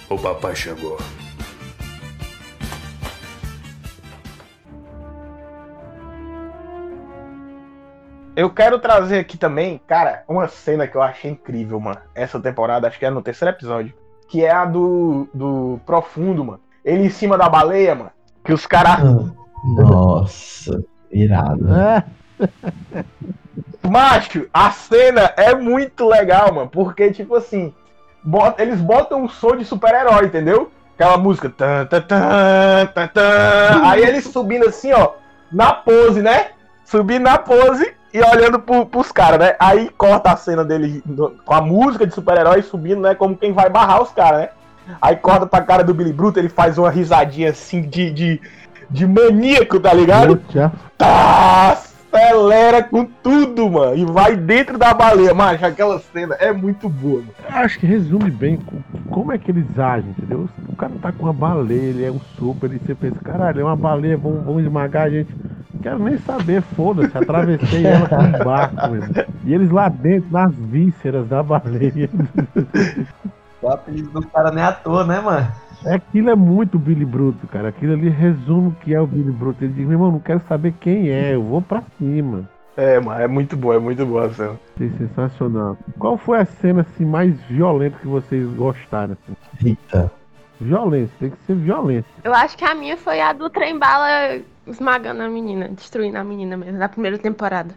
O 0.08 0.20
papai 0.20 0.56
chegou. 0.56 0.99
Eu 8.36 8.51
quero 8.51 8.78
trazer 8.78 9.18
aqui 9.18 9.36
também, 9.36 9.82
cara, 9.88 10.24
uma 10.28 10.47
cena 10.47 10.88
que 10.88 10.95
eu 10.95 11.01
achei 11.01 11.32
incrível, 11.32 11.80
mano. 11.80 12.01
Essa 12.14 12.39
temporada, 12.39 12.88
acho 12.88 12.99
que 12.99 13.06
é 13.06 13.10
no 13.10 13.24
terceiro 13.24 13.56
episódio. 13.56 13.95
Que 14.28 14.45
é 14.45 14.51
a 14.51 14.64
do, 14.64 15.28
do 15.34 15.80
Profundo, 15.88 16.45
mano. 16.45 16.64
Ele 16.86 17.06
em 17.08 17.10
cima 17.10 17.38
da 17.38 17.50
baleia, 17.50 17.96
mano. 17.96 18.12
Que 18.44 18.54
os 18.54 18.66
caras. 18.68 19.00
Nossa, 19.76 20.84
irado. 21.12 21.68
É. 21.74 22.04
Macho, 23.84 24.48
a 24.54 24.72
cena 24.72 25.34
é 25.38 25.54
muito 25.54 26.08
legal, 26.08 26.54
mano. 26.54 26.70
Porque, 26.70 27.12
tipo 27.12 27.36
assim, 27.36 27.74
bota- 28.24 28.62
eles 28.62 28.80
botam 28.82 29.24
um 29.24 29.30
som 29.30 29.56
de 29.56 29.66
super-herói, 29.66 30.26
entendeu? 30.26 30.72
Aquela 30.96 31.18
música. 31.18 31.50
Tan, 31.50 31.86
tan, 31.86 32.02
tan, 32.02 32.86
tan, 32.94 33.08
tan. 33.08 33.82
Aí 33.86 34.04
eles 34.04 34.26
subindo 34.26 34.68
assim, 34.68 34.92
ó, 34.94 35.12
na 35.52 35.74
pose, 35.74 36.22
né? 36.22 36.50
Subindo 36.86 37.24
na 37.24 37.38
pose 37.38 37.94
e 38.14 38.22
olhando 38.22 38.60
pro, 38.60 38.86
pros 38.86 39.12
caras, 39.12 39.40
né? 39.40 39.56
Aí 39.60 39.90
corta 39.98 40.32
a 40.32 40.38
cena 40.38 40.64
dele 40.64 41.02
no- 41.06 41.32
com 41.46 41.54
a 41.54 41.62
música 41.62 42.06
de 42.08 42.14
super-herói 42.14 42.62
subindo, 42.62 43.02
né? 43.02 43.14
Como 43.16 43.36
quem 43.38 43.52
vai 43.54 43.70
barrar 43.70 44.02
os 44.02 44.12
caras, 44.12 44.42
né? 44.42 44.50
Aí 45.02 45.16
corta 45.16 45.46
pra 45.46 45.62
cara 45.62 45.84
do 45.84 45.94
Billy 45.94 46.14
Bruto, 46.14 46.40
ele 46.40 46.50
faz 46.50 46.78
uma 46.78 46.90
risadinha 46.90 47.50
assim 47.50 47.82
de, 47.82 48.10
de, 48.12 48.42
de 48.90 49.06
maníaco, 49.08 49.80
tá 49.80 49.94
ligado? 49.94 50.38
Tá, 50.98 51.78
acelera 52.14 52.82
com 52.84 53.04
tudo, 53.06 53.70
mano. 53.70 53.96
E 53.98 54.06
vai 54.06 54.36
dentro 54.36 54.78
da 54.78 54.94
baleia. 54.94 55.34
Macho, 55.34 55.66
aquela 55.66 56.00
cena 56.00 56.36
é 56.36 56.54
muito 56.54 56.88
boa, 56.88 57.18
mano. 57.18 57.30
Acho 57.50 57.80
que 57.80 57.86
resume 57.86 58.30
bem 58.32 58.58
co- 58.58 58.76
como 59.10 59.32
é 59.34 59.38
que 59.38 59.52
eles 59.52 59.66
agem, 59.78 60.10
entendeu? 60.12 60.48
O 60.70 60.76
cara 60.76 60.94
tá 61.02 61.12
com 61.12 61.24
uma 61.24 61.34
baleia, 61.34 61.82
ele 61.90 62.06
é 62.06 62.12
um 62.12 62.20
super, 62.38 62.72
e 62.72 62.78
você 62.80 62.96
pensa, 62.96 63.18
caralho, 63.24 63.60
é 63.62 63.64
uma 63.64 63.76
baleia, 63.76 64.16
vão, 64.18 64.42
vão 64.42 64.60
esmagar 64.60 65.04
a 65.08 65.10
gente. 65.10 65.34
Não 65.74 65.82
quero 65.82 66.00
nem 66.00 66.18
saber, 66.20 66.62
foda-se, 66.76 67.18
atravessei 67.18 67.84
ela 67.86 68.08
com 68.08 68.16
um 68.16 68.32
barco, 68.44 68.88
meu. 68.92 68.96
irmão. 69.04 69.26
E 69.46 69.54
eles 69.54 69.70
lá 69.70 69.90
dentro, 69.90 70.30
nas 70.32 70.54
vísceras 70.56 71.28
da 71.28 71.44
baleia. 71.44 72.10
O 73.66 73.72
apelido 73.72 74.11
do 74.11 74.28
cara 74.28 74.51
nem 74.51 74.63
à 74.63 74.72
toa, 74.72 75.03
né, 75.03 75.20
mano? 75.20 75.51
Aquilo 75.88 76.30
é 76.30 76.36
muito 76.36 76.78
Billy 76.78 77.03
Bruto, 77.03 77.47
cara. 77.47 77.70
Aquilo 77.70 77.93
ali 77.93 78.09
resume 78.09 78.68
o 78.68 78.72
que 78.74 78.93
é 78.93 79.01
o 79.01 79.07
Billy 79.07 79.32
Bruto. 79.32 79.63
Ele 79.63 79.74
diz, 79.74 79.88
meu 79.88 79.93
irmão, 79.93 80.11
não 80.11 80.20
quero 80.20 80.39
saber 80.47 80.72
quem 80.80 81.09
é, 81.09 81.34
eu 81.34 81.41
vou 81.41 81.63
pra 81.63 81.82
cima. 81.97 82.47
É, 82.78 82.99
mano, 82.99 83.20
é 83.20 83.28
muito 83.28 83.57
boa, 83.57 83.76
é 83.76 83.80
muito 83.80 84.05
boa 84.05 84.28
a 84.28 84.30
cena. 84.30 84.59
Achei 84.76 84.91
sensacional. 84.99 85.76
Qual 85.97 86.16
foi 86.16 86.41
a 86.41 86.45
cena 86.45 86.82
assim, 86.82 87.05
mais 87.05 87.41
violenta 87.45 87.97
que 87.97 88.07
vocês 88.07 88.47
gostaram? 88.53 89.18
Assim? 89.24 89.36
Eita. 89.66 90.11
Violência, 90.61 91.16
tem 91.20 91.32
que 91.32 91.38
ser 91.47 91.55
violência. 91.55 92.11
Eu 92.24 92.36
acho 92.36 92.55
que 92.55 92.66
a 92.66 92.76
minha 92.76 92.95
foi 92.95 93.20
a 93.20 93.34
do 93.34 93.49
trem 93.49 93.80
bala 93.80 94.39
esmagando 94.68 95.24
a 95.24 95.28
menina, 95.28 95.70
destruindo 95.70 96.20
a 96.20 96.24
menina 96.24 96.55
mesmo, 96.55 96.78
na 96.78 96.88
primeira 96.88 97.18
temporada. 97.18 97.74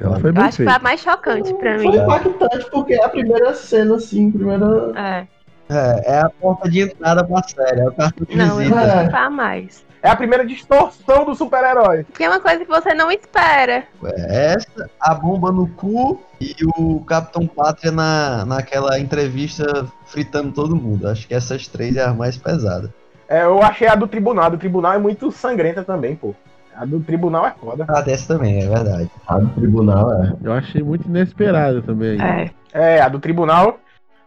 Ela 0.00 0.20
foi 0.20 0.30
Eu 0.30 0.34
bem 0.34 0.44
acho 0.44 0.56
que 0.58 0.64
foi 0.64 0.72
a 0.72 0.78
mais 0.78 1.00
chocante 1.00 1.54
pra 1.54 1.78
mim. 1.78 1.90
Foi 1.90 1.96
impactante 2.00 2.70
porque 2.70 2.94
é 2.94 3.04
a 3.04 3.08
primeira 3.08 3.54
cena, 3.54 3.96
assim, 3.96 4.30
primeira. 4.30 4.92
É. 4.96 5.26
É, 5.68 6.16
é 6.16 6.20
a 6.20 6.28
porta 6.28 6.68
de 6.68 6.80
entrada 6.80 7.24
pra 7.24 7.42
série, 7.42 7.80
é 7.80 7.88
o 7.88 7.92
cartão 7.92 8.26
de 8.28 8.36
Não, 8.36 8.60
eu 8.60 8.68
visita. 8.68 8.80
acho 8.80 9.04
que 9.04 9.10
foi 9.10 9.20
a 9.20 9.30
mais. 9.30 9.84
É 10.02 10.10
a 10.10 10.16
primeira 10.16 10.44
distorção 10.44 11.24
do 11.24 11.34
super-herói. 11.34 12.04
Porque 12.04 12.24
é 12.24 12.28
uma 12.28 12.38
coisa 12.38 12.62
que 12.62 12.70
você 12.70 12.92
não 12.92 13.10
espera. 13.10 13.84
É 14.04 14.52
Essa, 14.52 14.90
a 15.00 15.14
bomba 15.14 15.50
no 15.50 15.66
cu 15.66 16.20
e 16.38 16.54
o 16.76 17.00
Capitão 17.06 17.46
Pátria 17.46 17.90
na, 17.90 18.44
naquela 18.44 18.98
entrevista 18.98 19.86
fritando 20.04 20.52
todo 20.52 20.76
mundo. 20.76 21.08
Acho 21.08 21.26
que 21.26 21.32
essas 21.32 21.66
três 21.66 21.96
é 21.96 22.04
a 22.04 22.12
mais 22.12 22.36
pesada. 22.36 22.92
É, 23.26 23.44
eu 23.44 23.62
achei 23.62 23.88
a 23.88 23.94
do 23.94 24.06
tribunal. 24.06 24.44
A 24.44 24.48
do 24.50 24.58
tribunal 24.58 24.92
é 24.92 24.98
muito 24.98 25.32
sangrenta 25.32 25.82
também, 25.82 26.14
pô. 26.14 26.34
A 26.76 26.84
do 26.84 27.00
tribunal 27.00 27.46
é 27.46 27.54
foda. 27.60 27.84
A 27.88 28.00
dessa 28.00 28.34
também, 28.34 28.62
é 28.62 28.68
verdade. 28.68 29.10
A 29.26 29.38
do 29.38 29.48
tribunal 29.48 30.12
é. 30.12 30.32
Eu 30.42 30.52
achei 30.52 30.82
muito 30.82 31.08
inesperado 31.08 31.82
também. 31.82 32.18
É. 32.20 32.50
É, 32.72 33.00
a 33.00 33.08
do 33.08 33.18
tribunal. 33.18 33.78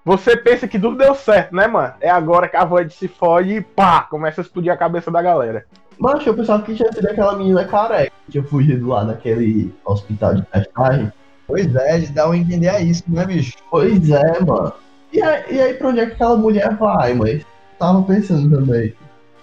Você 0.05 0.37
pensa 0.37 0.67
que 0.67 0.79
tudo 0.79 0.97
deu 0.97 1.13
certo, 1.13 1.53
né, 1.53 1.67
mano? 1.67 1.93
É 1.99 2.09
agora 2.09 2.47
que 2.47 2.55
a 2.55 2.63
Void 2.63 2.93
se 2.93 3.09
fode 3.09 3.55
e 3.55 3.61
pá, 3.61 4.07
começa 4.09 4.39
a 4.39 4.43
explodir 4.43 4.71
a 4.71 4.77
cabeça 4.77 5.11
da 5.11 5.21
galera. 5.21 5.65
Mas 5.99 6.25
eu 6.25 6.33
pensava 6.33 6.63
que 6.63 6.75
tinha 6.75 6.91
sido 6.93 7.07
aquela 7.07 7.35
menina 7.35 7.65
careca 7.65 8.11
que 8.25 8.31
tinha 8.31 8.43
fugido 8.43 8.87
lá 8.87 9.03
naquele 9.03 9.73
hospital 9.83 10.35
de 10.35 10.43
testagem. 10.43 11.11
Pois 11.45 11.75
é, 11.75 11.99
de 11.99 12.07
dar 12.11 12.29
um 12.29 12.33
entender 12.33 12.69
a 12.69 12.79
isso, 12.79 13.03
né, 13.07 13.25
bicho? 13.25 13.57
Pois 13.69 14.09
é, 14.09 14.39
mano. 14.45 14.71
E 15.11 15.21
aí, 15.21 15.43
e 15.51 15.59
aí 15.59 15.73
pra 15.73 15.89
onde 15.89 15.99
é 15.99 16.05
que 16.05 16.13
aquela 16.13 16.37
mulher 16.37 16.75
vai, 16.75 17.13
mas 17.13 17.45
tava 17.79 18.03
pensando 18.03 18.57
também. 18.57 18.93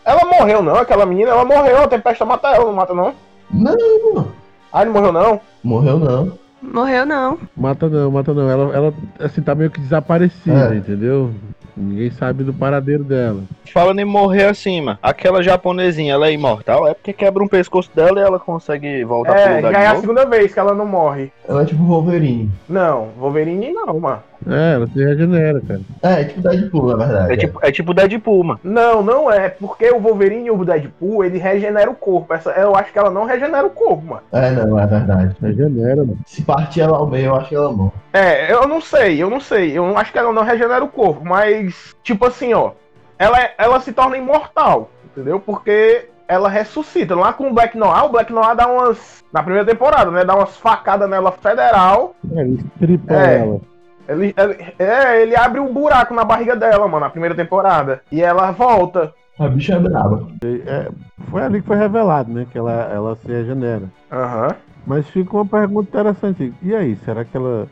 Ela 0.05 0.24
morreu 0.24 0.62
não, 0.62 0.76
aquela 0.76 1.07
menina, 1.07 1.30
ela 1.30 1.44
morreu, 1.44 1.82
a 1.82 1.88
tempestade 1.88 2.28
mata 2.28 2.48
ela, 2.48 2.64
não 2.66 2.72
mata 2.72 2.92
não? 2.94 3.14
Não, 3.50 4.14
mano. 4.14 4.32
Ah, 4.72 4.84
não 4.84 4.92
morreu 4.92 5.12
não? 5.12 5.40
Morreu 5.62 5.98
não. 5.98 6.32
Morreu 6.61 7.07
não. 7.07 7.38
Mata 7.57 7.88
não, 7.88 8.11
mata 8.11 8.32
não. 8.34 8.50
Ela, 8.50 8.74
ela 8.74 8.94
assim, 9.20 9.42
tá 9.42 9.55
meio 9.55 9.70
que 9.70 9.80
desaparecida, 9.80 10.74
É. 10.74 10.76
entendeu? 10.78 11.30
Ninguém 11.76 12.11
sabe 12.12 12.44
do 12.44 12.55
paradeiro 12.55 13.02
dela. 13.02 13.42
Falando 13.72 13.98
em 13.98 14.05
morrer 14.05 14.44
assim, 14.44 14.80
mano. 14.80 14.96
Aquela 15.02 15.42
japonesinha, 15.42 16.14
ela 16.14 16.28
é 16.28 16.32
imortal? 16.32 16.86
É 16.86 16.94
porque 16.94 17.12
quebra 17.12 17.42
um 17.42 17.48
pescoço 17.48 17.90
dela 17.94 18.20
e 18.20 18.22
ela 18.22 18.38
consegue 18.38 19.05
voltar 19.05 19.32
pro 19.32 19.40
É, 19.42 19.57
lugar 19.57 19.72
já 19.72 19.80
é 19.80 19.86
a 19.88 19.96
segunda 19.96 20.24
vez 20.24 20.52
que 20.55 20.59
ela 20.61 20.72
não 20.72 20.86
morre. 20.86 21.32
Ela 21.48 21.62
é 21.62 21.64
tipo 21.64 21.82
Wolverine. 21.82 22.48
Não, 22.68 23.09
Wolverine 23.18 23.72
não, 23.72 23.98
mano. 23.98 24.22
É, 24.47 24.74
ela 24.74 24.86
se 24.86 25.03
regenera, 25.03 25.61
cara. 25.66 25.80
É, 26.03 26.24
tipo 26.24 26.40
Deadpool, 26.42 26.97
na 26.97 27.07
verdade. 27.07 27.32
É 27.32 27.36
tipo, 27.36 27.59
é 27.62 27.72
tipo 27.72 27.95
Deadpool, 27.95 28.45
mano. 28.45 28.61
Não, 28.62 29.03
não 29.03 29.32
é, 29.32 29.49
porque 29.49 29.90
o 29.90 29.99
Wolverine 30.01 30.47
e 30.49 30.51
o 30.51 30.64
Deadpool, 30.64 31.24
ele 31.24 31.38
regenera 31.38 31.90
o 31.90 31.95
corpo. 31.95 32.32
Essa, 32.34 32.51
eu 32.53 32.76
acho 32.76 32.92
que 32.92 32.99
ela 32.99 33.11
não 33.11 33.24
regenera 33.24 33.66
o 33.66 33.70
corpo, 33.70 34.05
mano. 34.07 34.22
É, 34.32 34.51
não, 34.51 34.78
é 34.78 34.86
verdade. 34.86 35.36
Regenera, 35.40 35.97
mano. 35.97 36.18
Se 36.26 36.42
partir 36.42 36.82
ela 36.82 36.99
ao 36.99 37.07
meio, 37.07 37.26
eu 37.26 37.36
acho 37.36 37.49
que 37.49 37.55
ela 37.55 37.72
morre. 37.72 37.92
É, 38.12 38.53
eu 38.53 38.66
não 38.68 38.80
sei, 38.80 39.22
eu 39.22 39.30
não 39.30 39.40
sei. 39.40 39.76
Eu 39.76 39.86
não 39.86 39.97
acho 39.97 40.12
que 40.12 40.18
ela 40.18 40.32
não 40.32 40.42
regenera 40.45 40.84
o 40.84 40.88
corpo, 40.88 41.24
mas, 41.24 41.95
tipo 42.03 42.26
assim, 42.26 42.53
ó. 42.53 42.72
Ela, 43.18 43.40
é- 43.40 43.55
ela 43.59 43.80
se 43.80 43.92
torna 43.92 44.16
imortal, 44.16 44.90
entendeu? 45.07 45.38
Porque 45.40 46.09
ela 46.26 46.49
ressuscita. 46.49 47.14
Lá 47.14 47.32
com 47.32 47.49
o 47.49 47.53
Black 47.55 47.78
Noir, 47.78 48.05
o 48.05 48.09
Black 48.11 48.32
Noir 48.32 48.55
dá 48.57 48.66
umas. 48.66 49.22
Na 49.32 49.42
primeira 49.42 49.66
temporada, 49.66 50.11
né? 50.11 50.24
Dá 50.24 50.34
umas 50.34 50.57
facadas 50.57 51.09
nela 51.09 51.32
federal. 51.32 52.14
É, 52.34 52.40
ele 52.40 52.55
estripa 52.74 53.14
É. 53.14 53.38
ela. 53.38 53.61
Ele, 54.09 54.34
ele- 54.36 54.74
é, 54.78 55.22
ele 55.22 55.36
abre 55.36 55.61
um 55.61 55.72
buraco 55.72 56.12
na 56.14 56.24
barriga 56.24 56.55
dela, 56.57 56.86
mano, 56.86 57.00
na 57.00 57.11
primeira 57.11 57.34
temporada. 57.34 58.02
E 58.12 58.22
ela 58.22 58.50
volta. 58.50 59.12
A 59.38 59.48
bicha 59.48 59.74
é 59.74 59.78
braba. 59.78 60.26
É, 60.44 60.88
foi 61.30 61.42
ali 61.42 61.61
que 61.61 61.66
foi 61.66 61.76
revelado, 61.76 62.32
né? 62.32 62.46
Que 62.50 62.59
ela, 62.59 62.72
ela 62.92 63.16
se 63.16 63.26
regenera. 63.26 63.84
Aham. 64.12 64.55
Mas 64.86 65.09
fica 65.09 65.34
uma 65.34 65.46
pergunta 65.46 65.88
interessante. 65.88 66.52
E 66.62 66.74
aí, 66.74 66.94
será 67.05 67.24
que 67.24 67.36
ela 67.36 67.66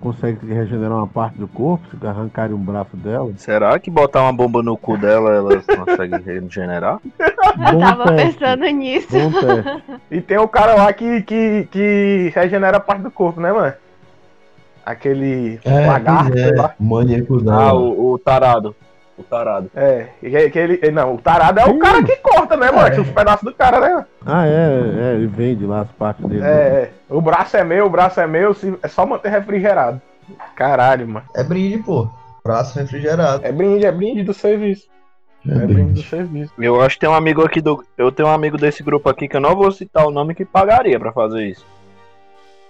consegue 0.00 0.52
regenerar 0.52 0.98
uma 0.98 1.06
parte 1.06 1.38
do 1.38 1.48
corpo? 1.48 1.84
Se 1.90 2.06
arrancarem 2.06 2.54
um 2.54 2.58
braço 2.62 2.96
dela? 2.96 3.32
Será 3.36 3.78
que 3.78 3.90
botar 3.90 4.22
uma 4.22 4.32
bomba 4.32 4.62
no 4.62 4.76
cu 4.76 4.96
dela, 4.98 5.30
ela 5.30 5.62
consegue 5.62 6.16
regenerar? 6.18 6.98
Eu 7.18 7.78
tava 7.78 8.14
teste. 8.14 8.38
pensando 8.38 8.66
nisso. 8.66 9.16
E 10.10 10.20
tem 10.20 10.38
o 10.38 10.46
cara 10.48 10.74
lá 10.74 10.92
que, 10.92 11.22
que, 11.22 11.66
que 11.70 12.32
regenera 12.34 12.76
a 12.76 12.80
parte 12.80 13.02
do 13.02 13.10
corpo, 13.10 13.40
né, 13.40 13.52
mano? 13.52 13.72
Aquele 14.84 15.60
É, 15.64 15.86
lagarto, 15.86 16.36
é. 16.38 16.50
lá. 16.54 16.74
Maníaco. 16.78 17.38
Ah, 17.50 17.72
o, 17.74 18.12
o 18.12 18.18
tarado. 18.18 18.74
O 19.16 19.22
tarado. 19.22 19.70
É, 19.76 20.08
que, 20.20 20.50
que 20.50 20.58
ele, 20.58 20.90
não, 20.90 21.14
o 21.14 21.18
tarado 21.18 21.60
é 21.60 21.66
o 21.66 21.78
cara 21.78 22.02
que 22.02 22.16
corta, 22.16 22.56
né, 22.56 22.70
mano? 22.70 22.88
É. 22.94 23.00
Os 23.00 23.10
pedaços 23.10 23.44
do 23.44 23.54
cara, 23.54 23.78
né? 23.78 24.06
Ah, 24.26 24.46
é, 24.46 24.50
é, 24.50 25.14
ele 25.14 25.26
vende 25.26 25.64
lá 25.66 25.82
as 25.82 25.90
partes 25.92 26.24
dele. 26.26 26.42
É, 26.42 26.46
é. 26.46 26.90
o 27.08 27.20
braço 27.20 27.56
é 27.56 27.62
meu, 27.62 27.86
o 27.86 27.90
braço 27.90 28.20
é 28.20 28.26
meu, 28.26 28.54
se- 28.54 28.76
é 28.82 28.88
só 28.88 29.04
manter 29.06 29.28
refrigerado. 29.30 30.00
Caralho, 30.56 31.06
mano. 31.06 31.26
É 31.36 31.44
brinde, 31.44 31.78
pô. 31.78 32.08
Braço 32.44 32.78
refrigerado. 32.78 33.44
É 33.44 33.52
brinde, 33.52 33.84
é 33.86 33.92
brinde 33.92 34.22
do 34.24 34.32
serviço. 34.34 34.86
É 35.46 35.50
É, 35.52 35.54
brinde 35.58 35.72
brinde. 35.74 35.92
do 36.02 36.08
serviço. 36.08 36.52
Eu 36.58 36.80
acho 36.80 36.96
que 36.96 37.00
tem 37.00 37.08
um 37.10 37.14
amigo 37.14 37.44
aqui 37.44 37.60
do. 37.60 37.84
Eu 37.98 38.10
tenho 38.10 38.28
um 38.28 38.32
amigo 38.32 38.56
desse 38.56 38.82
grupo 38.82 39.08
aqui 39.08 39.28
que 39.28 39.36
eu 39.36 39.40
não 39.40 39.54
vou 39.54 39.70
citar 39.70 40.06
o 40.06 40.10
nome 40.10 40.34
que 40.34 40.44
pagaria 40.44 40.98
pra 40.98 41.12
fazer 41.12 41.44
isso. 41.46 41.66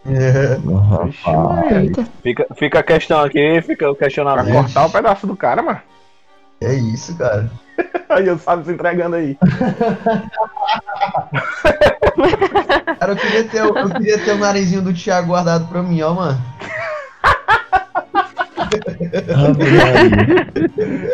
É. 0.05 0.59
Eita. 1.81 2.05
Fica, 2.23 2.47
fica 2.57 2.79
a 2.81 2.83
questão 2.83 3.21
aqui, 3.21 3.63
fica 3.63 3.89
o 3.91 3.95
Pra 3.95 4.07
questionamento. 4.07 4.53
cortar 4.53 4.87
o 4.87 4.91
pedaço 4.91 5.27
do 5.27 5.37
cara, 5.37 5.63
mano. 5.63 5.81
É 6.61 6.75
isso, 6.75 7.17
cara. 7.17 7.49
Aí 8.09 8.27
eu 8.27 8.39
sabe 8.39 8.65
se 8.65 8.73
entregando 8.73 9.17
aí. 9.17 9.37
Cara, 13.01 13.13
eu 13.13 13.17
queria 13.17 13.45
ter, 13.45 13.63
o- 13.65 13.77
eu 13.79 13.89
queria 13.91 14.19
ter 14.19 14.33
o 14.33 14.39
narizinho 14.39 14.83
do 14.83 14.93
Thiago 14.93 15.29
guardado 15.29 15.67
pra 15.67 15.83
mim, 15.83 16.03
ó, 16.03 16.13
mano. 16.13 16.39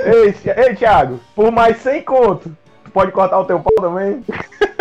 Ei, 0.05 0.35
ei, 0.57 0.75
Thiago, 0.75 1.21
por 1.35 1.51
mais 1.51 1.79
100 1.79 2.03
conto, 2.03 2.51
tu 2.85 2.91
pode 2.91 3.13
cortar 3.13 3.39
o 3.39 3.45
teu 3.45 3.61
pau 3.61 3.73
também? 3.81 4.23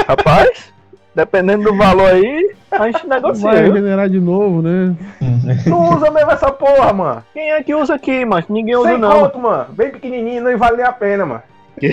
Rapaz, 0.07 0.73
dependendo 1.17 1.63
do 1.63 1.75
valor 1.75 2.11
aí, 2.11 2.55
a 2.69 2.85
gente 2.85 3.07
Vai 3.07 3.19
negocia. 3.19 3.51
viu? 3.63 3.73
regenerar 3.73 4.07
de 4.07 4.19
novo, 4.19 4.61
né? 4.61 4.95
Não 5.65 5.95
usa 5.95 6.11
mesmo 6.11 6.29
essa 6.31 6.51
porra, 6.51 6.93
mano. 6.93 7.23
Quem 7.33 7.51
é 7.53 7.63
que 7.63 7.73
usa 7.73 7.95
aqui, 7.95 8.23
mas 8.23 8.47
ninguém 8.47 8.75
usa 8.75 8.89
100 8.89 8.99
não. 8.99 9.21
conto, 9.21 9.39
mano. 9.39 9.65
Bem 9.73 9.89
pequenininho, 9.89 10.43
não 10.43 10.55
vale 10.55 10.77
nem 10.77 10.85
a 10.85 10.91
pena, 10.91 11.25
mano. 11.25 11.41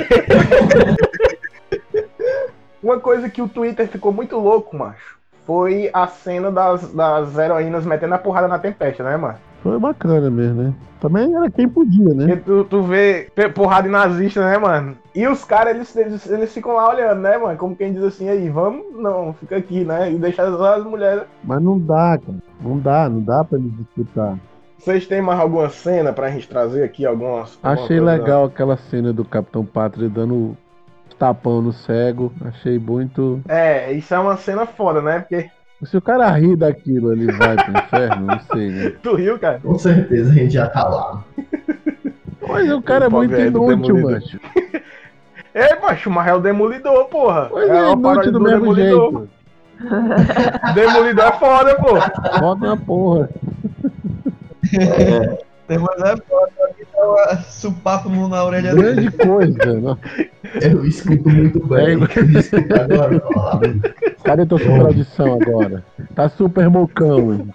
Uma 2.83 3.01
coisa 3.01 3.31
que 3.31 3.41
o 3.41 3.49
Twitter 3.49 3.89
ficou 3.89 4.13
muito 4.13 4.39
louco, 4.39 4.77
macho, 4.77 5.17
foi 5.47 5.89
a 5.91 6.07
cena 6.07 6.51
das, 6.51 6.93
das 6.93 7.39
heroínas 7.39 7.87
metendo 7.87 8.15
a 8.15 8.19
porrada 8.19 8.47
na 8.47 8.59
tempesta, 8.59 9.03
né, 9.03 9.17
mano? 9.17 9.39
Foi 9.65 9.79
bacana 9.79 10.31
mesmo, 10.31 10.63
né? 10.63 10.75
Também 11.01 11.35
era 11.35 11.51
quem 11.51 11.67
podia, 11.67 12.13
né? 12.13 12.27
Porque 12.27 12.43
tu, 12.43 12.65
tu 12.65 12.83
vê 12.83 13.31
porrada 13.55 13.89
em 13.89 13.91
nazista, 13.91 14.45
né, 14.45 14.59
mano? 14.59 14.95
E 15.15 15.27
os 15.27 15.43
caras, 15.43 15.75
eles, 15.75 15.97
eles, 15.97 16.31
eles 16.31 16.53
ficam 16.53 16.75
lá 16.75 16.91
olhando, 16.91 17.23
né, 17.23 17.39
mano? 17.39 17.57
Como 17.57 17.75
quem 17.75 17.95
diz 17.95 18.03
assim, 18.03 18.29
aí, 18.29 18.51
vamos, 18.51 18.85
não, 18.95 19.33
fica 19.33 19.57
aqui, 19.57 19.83
né? 19.83 20.13
E 20.13 20.17
deixa 20.17 20.43
as, 20.43 20.61
as 20.61 20.85
mulheres. 20.85 21.23
Mas 21.43 21.63
não 21.63 21.79
dá, 21.79 22.19
cara. 22.19 22.39
Não 22.61 22.79
dá, 22.79 23.09
não 23.09 23.23
dá 23.23 23.43
pra 23.43 23.59
eles 23.59 23.75
disputar. 23.75 24.39
Vocês 24.77 25.07
têm 25.07 25.23
mais 25.23 25.41
alguma 25.41 25.71
cena 25.71 26.13
pra 26.13 26.31
gente 26.31 26.47
trazer 26.47 26.85
aqui? 26.85 27.07
Algumas. 27.07 27.59
alguma 27.63 27.85
Achei 27.85 27.99
coisa? 28.01 28.13
legal 28.13 28.45
aquela 28.45 28.77
cena 28.77 29.15
do 29.15 29.25
Capitão 29.25 29.65
Pátria 29.65 30.11
dando 30.11 30.55
tapão 31.19 31.63
no 31.63 31.73
cego. 31.73 32.31
Achei 32.45 32.79
muito. 32.79 33.41
É, 33.49 33.91
isso 33.93 34.13
é 34.13 34.19
uma 34.19 34.37
cena 34.37 34.67
foda, 34.67 35.01
né? 35.01 35.21
Porque 35.21 35.49
Se 35.87 35.97
o 35.97 36.03
cara 36.03 36.31
rir 36.31 36.57
daquilo, 36.57 37.13
ele 37.13 37.31
vai 37.33 37.57
pro 37.57 37.79
inferno, 37.79 38.27
não 38.27 38.41
sei, 38.53 38.71
né? 38.71 38.93
tu 39.03 39.15
riu, 39.17 39.39
cara. 39.39 39.59
Com 39.63 39.79
certeza 39.79 40.31
a 40.31 40.35
gente 40.35 40.55
já 40.55 40.67
tá 40.69 40.89
lá. 40.89 41.25
Mas 42.49 42.71
o 42.71 42.83
cara 42.83 43.07
é 43.07 43.09
muito 43.09 43.35
é 43.35 43.47
inútil, 43.47 43.97
Demolidor. 43.97 44.13
mancho. 44.13 44.41
É, 45.57 45.79
macho, 45.81 46.11
mas 46.11 46.27
é 46.27 46.35
o 46.35 46.41
Demolidor, 46.41 47.05
porra. 47.05 47.47
Pois 47.49 47.71
é, 47.71 47.83
uma 47.87 48.13
inútil 48.15 48.33
do 48.33 48.41
mesmo 48.41 48.75
jeito. 48.75 49.29
Demolidor 50.75 51.25
é 51.27 51.33
foda, 51.39 51.75
pô. 51.77 51.93
Bota 52.41 52.65
uma 52.67 52.77
porra. 52.77 53.29
Tem 55.69 55.79
mais 55.79 56.01
é 56.01 56.17
foda, 56.17 56.51
aqui 56.69 56.85
tá 56.93 57.07
uma 57.07 57.37
supapo 57.43 58.09
no- 58.09 58.29
na 58.29 58.45
orelha 58.45 58.75
dele. 58.75 59.11
Grande 59.11 59.11
coisa. 59.13 59.81
né? 59.81 59.97
Eu 60.61 60.85
escuto 60.85 61.29
muito 61.29 61.65
bem. 61.69 61.87
É, 61.87 61.95
Eu 61.95 62.39
escuto 62.41 62.75
agora. 62.75 63.23
ó. 63.37 63.61
Cadê 64.25 64.47
tua 64.47 64.59
super 64.59 64.81
audição 64.81 65.39
agora? 65.41 65.85
Tá 66.15 66.29
super 66.29 66.69
mocão, 66.71 67.35
hein? 67.35 67.49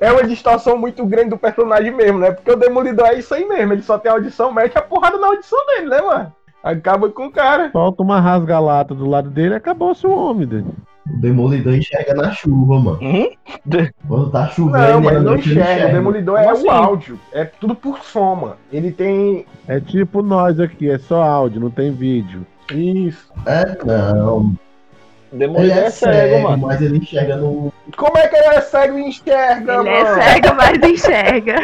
É 0.00 0.10
uma 0.10 0.24
distorção 0.24 0.76
muito 0.76 1.04
grande 1.06 1.30
do 1.30 1.38
personagem 1.38 1.90
mesmo, 1.94 2.18
né? 2.18 2.30
Porque 2.30 2.50
o 2.50 2.56
Demolidor 2.56 3.06
é 3.06 3.18
isso 3.18 3.32
aí 3.34 3.46
mesmo. 3.46 3.72
Ele 3.72 3.82
só 3.82 3.96
tem 3.98 4.10
audição, 4.10 4.52
mete 4.52 4.76
a 4.76 4.82
porrada 4.82 5.18
na 5.18 5.28
audição 5.28 5.58
dele, 5.66 5.88
né, 5.88 6.00
mano? 6.02 6.32
Acaba 6.62 7.08
com 7.10 7.26
o 7.26 7.30
cara. 7.30 7.70
Solta 7.70 8.02
uma 8.02 8.20
rasga-lata 8.20 8.94
do 8.94 9.06
lado 9.06 9.30
dele 9.30 9.54
e 9.54 9.56
acabou-se 9.56 10.06
o 10.06 10.14
homem 10.14 10.46
dele. 10.46 10.66
O 11.06 11.20
Demolidor 11.20 11.74
enxerga 11.74 12.14
na 12.14 12.32
chuva, 12.32 12.80
mano. 12.80 12.98
Uhum. 13.02 13.30
Quando 14.08 14.30
tá 14.30 14.48
chovendo, 14.48 14.92
Não, 14.92 15.00
mas 15.02 15.22
não 15.22 15.34
ele 15.34 15.42
enxerga. 15.42 15.88
O 15.88 15.92
Demolidor 15.92 16.38
é 16.38 16.48
assim? 16.48 16.66
o 16.66 16.70
áudio. 16.70 17.18
É 17.32 17.44
tudo 17.44 17.74
por 17.74 17.98
som, 17.98 18.34
mano. 18.34 18.56
Ele 18.72 18.90
tem. 18.90 19.44
É 19.68 19.78
tipo 19.78 20.22
nós 20.22 20.58
aqui, 20.58 20.90
é 20.90 20.96
só 20.96 21.22
áudio, 21.22 21.60
não 21.60 21.70
tem 21.70 21.92
vídeo. 21.92 22.46
Isso. 22.72 23.30
É, 23.44 23.76
não. 23.84 24.54
Ele 25.34 25.38
Demolidor 25.46 25.76
é 25.78 25.86
é 25.86 25.90
cego, 25.90 26.12
cego, 26.12 26.42
mano. 26.48 26.66
mas 26.68 26.80
ele 26.80 26.98
enxerga 26.98 27.36
no. 27.36 27.72
Como 27.96 28.16
é 28.18 28.28
que 28.28 28.36
ele 28.36 28.46
é 28.54 28.60
cego 28.60 28.98
e 28.98 29.08
enxerga, 29.08 29.72
Ele 29.74 29.82
mano? 29.82 29.88
é 29.88 30.22
cego, 30.22 30.54
mas 30.54 30.78
enxerga. 30.90 31.54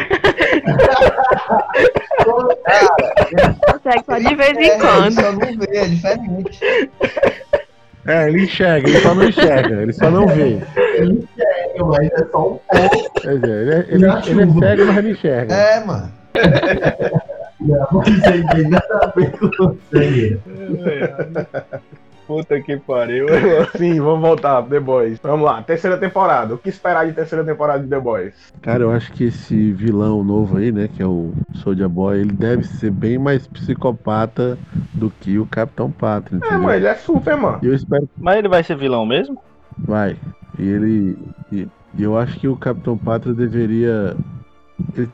Consegue 3.71 4.03
só 4.05 4.17
de 4.17 4.35
vez 4.35 4.57
em 4.57 4.63
É, 4.63 4.73
ele 4.73 4.81
quando. 4.81 5.13
só 5.13 5.31
não 5.31 5.39
vê, 5.39 5.77
é 5.77 5.85
diferente. 5.85 6.59
É, 8.07 8.27
ele 8.27 8.43
enxerga, 8.43 8.89
ele 8.89 8.99
só 8.99 9.13
não 9.15 9.23
enxerga, 9.29 9.81
ele 9.81 9.93
só 9.93 10.11
não 10.11 10.27
vê. 10.27 10.59
Ele 10.95 11.13
enxerga, 11.13 11.85
mas 11.85 12.11
é 12.11 12.25
só 12.31 12.39
um 12.53 12.59
pouco. 12.59 13.21
Quer 13.21 13.35
dizer, 13.39 13.49
ele 13.49 13.71
é, 13.73 13.77
ele, 13.79 13.93
ele 13.93 14.05
é 14.05 14.21
chuva. 14.21 14.59
cego, 14.67 14.85
mas 14.85 14.97
ele 14.97 15.11
enxerga. 15.11 15.53
É, 15.55 15.79
mano. 15.85 16.11
Não, 17.61 18.01
aí 18.01 18.47
tem 18.55 18.69
nada 18.69 18.99
a 19.03 19.07
ver 19.15 19.31
com 19.37 19.47
você. 19.55 20.39
Puta 22.31 22.61
que 22.61 22.77
pariu. 22.77 23.25
Sim, 23.75 23.99
vamos 23.99 24.21
voltar, 24.21 24.63
The 24.63 24.79
Boys. 24.79 25.19
Vamos 25.21 25.45
lá, 25.45 25.61
terceira 25.61 25.97
temporada. 25.97 26.53
O 26.53 26.57
que 26.57 26.69
esperar 26.69 27.05
de 27.05 27.11
terceira 27.11 27.43
temporada 27.43 27.83
de 27.83 27.89
The 27.89 27.99
Boys? 27.99 28.33
Cara, 28.61 28.83
eu 28.83 28.91
acho 28.91 29.11
que 29.11 29.25
esse 29.25 29.73
vilão 29.73 30.23
novo 30.23 30.55
aí, 30.55 30.71
né, 30.71 30.87
que 30.87 31.03
é 31.03 31.05
o 31.05 31.33
Soldier 31.55 31.89
Boy, 31.89 32.21
ele 32.21 32.31
deve 32.31 32.63
ser 32.63 32.89
bem 32.89 33.17
mais 33.17 33.45
psicopata 33.47 34.57
do 34.93 35.09
que 35.09 35.37
o 35.37 35.45
Capitão 35.45 35.91
Pátria, 35.91 36.39
É, 36.41 36.51
mano, 36.51 36.71
ele 36.71 36.87
é 36.87 36.95
super, 36.95 37.35
mano. 37.35 37.59
Eu 37.61 37.73
espero 37.73 38.07
Mas 38.17 38.37
ele 38.37 38.47
vai 38.47 38.63
ser 38.63 38.77
vilão 38.77 39.05
mesmo? 39.05 39.37
vai. 39.85 40.15
E 40.57 40.65
ele. 40.65 41.17
E 41.51 41.67
eu 41.99 42.17
acho 42.17 42.39
que 42.39 42.47
o 42.47 42.55
Capitão 42.55 42.97
Pátria 42.97 43.33
deveria. 43.33 44.15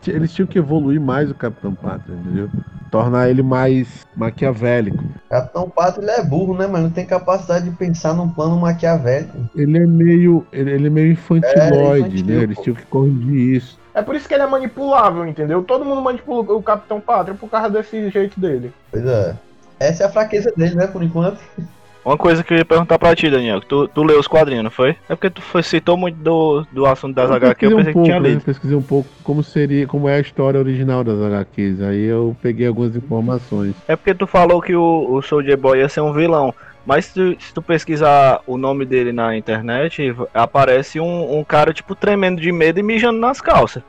Eles 0.08 0.34
tinham 0.34 0.48
que 0.48 0.58
evoluir 0.58 1.00
mais 1.00 1.30
o 1.30 1.36
Capitão 1.36 1.74
Pátria, 1.74 2.16
entendeu? 2.16 2.50
Tornar 2.92 3.30
ele 3.30 3.44
mais 3.44 4.06
maquiavélico. 4.16 5.04
Capitão 5.30 5.70
Pato 5.70 6.02
ele 6.02 6.10
é 6.10 6.24
burro, 6.24 6.58
né, 6.58 6.66
mano? 6.68 6.86
Não 6.86 6.92
tem 6.92 7.06
capacidade 7.06 7.70
de 7.70 7.76
pensar 7.76 8.14
num 8.14 8.30
plano 8.30 8.58
maquiavélico. 8.58 9.38
Ele 9.56 9.78
é 9.78 9.86
meio. 9.86 10.46
Ele, 10.54 10.72
ele 10.72 10.88
é 10.88 10.90
meio 10.90 11.12
infantiloide, 11.12 12.08
infantil, 12.08 12.26
né? 12.26 12.44
Eles 12.44 12.56
pô. 12.56 12.64
tinham 12.64 12.76
que 12.76 12.86
corrigir 12.86 13.56
isso. 13.58 13.80
É 13.94 14.02
por 14.02 14.16
isso 14.16 14.28
que 14.28 14.34
ele 14.34 14.44
é 14.44 14.48
manipulável, 14.48 15.26
entendeu? 15.26 15.64
Todo 15.64 15.84
mundo 15.84 16.02
manipula 16.02 16.54
o 16.54 16.64
Capitão 16.64 17.02
Pátria 17.02 17.36
por 17.36 17.50
causa 17.50 17.70
desse 17.70 18.10
jeito 18.10 18.40
dele. 18.40 18.72
Pois 18.92 19.06
é. 19.06 19.36
Essa 19.80 20.04
é 20.04 20.06
a 20.06 20.10
fraqueza 20.10 20.52
dele, 20.56 20.76
né, 20.76 20.88
por 20.88 21.04
enquanto. 21.04 21.40
Uma 22.08 22.18
coisa 22.18 22.42
que 22.42 22.54
eu 22.54 22.58
ia 22.58 22.64
perguntar 22.64 22.98
pra 22.98 23.14
ti, 23.14 23.30
Daniel, 23.30 23.60
que 23.60 23.68
tu, 23.68 23.86
tu 23.90 24.02
leu 24.02 24.18
os 24.18 24.30
quadrinhos, 24.30 24.64
não 24.64 24.72
foi? 24.72 24.92
É 25.10 25.14
porque 25.14 25.30
tu 25.30 25.42
foi, 25.42 25.62
citou 25.62 25.98
muito 25.98 26.16
do, 26.16 26.66
do 26.72 26.86
assunto 26.86 27.14
das 27.14 27.30
HQ, 27.30 27.66
eu 27.66 27.76
pesquisei 27.76 27.76
pensei 27.76 27.92
um 27.92 27.94
que 27.94 28.04
tinha 28.04 28.16
pouco, 28.16 28.24
né? 28.24 28.30
lido. 28.30 28.42
Pesquisei 28.46 28.78
um 28.78 28.82
pouco 28.82 29.10
como 29.26 29.44
seria, 29.44 29.86
como 29.86 30.08
é 30.08 30.16
a 30.16 30.20
história 30.22 30.58
original 30.58 31.04
das 31.04 31.22
HQs. 31.22 31.82
Aí 31.82 32.06
eu 32.06 32.34
peguei 32.42 32.66
algumas 32.66 32.96
informações. 32.96 33.76
É 33.90 33.98
porque 33.98 34.14
tu 34.14 34.26
falou 34.26 34.62
que 34.62 34.74
o, 34.74 35.16
o 35.16 35.22
Soldier 35.22 35.58
Boy 35.58 35.80
ia 35.80 35.90
ser 35.90 36.00
um 36.00 36.14
vilão. 36.14 36.56
Mas 36.86 37.08
se 37.08 37.14
tu, 37.14 37.44
se 37.44 37.54
tu 37.54 37.62
pesquisar 37.62 38.40
o 38.48 38.58
nome 38.58 38.86
dele 38.86 39.12
na 39.12 39.36
internet, 39.36 40.16
aparece 40.34 41.02
um, 41.02 41.38
um 41.38 41.44
cara, 41.44 41.74
tipo, 41.74 41.94
tremendo 41.94 42.40
de 42.40 42.54
medo 42.54 42.80
e 42.80 42.84
mijando 42.84 43.20
nas 43.20 43.42
calças. 43.42 43.84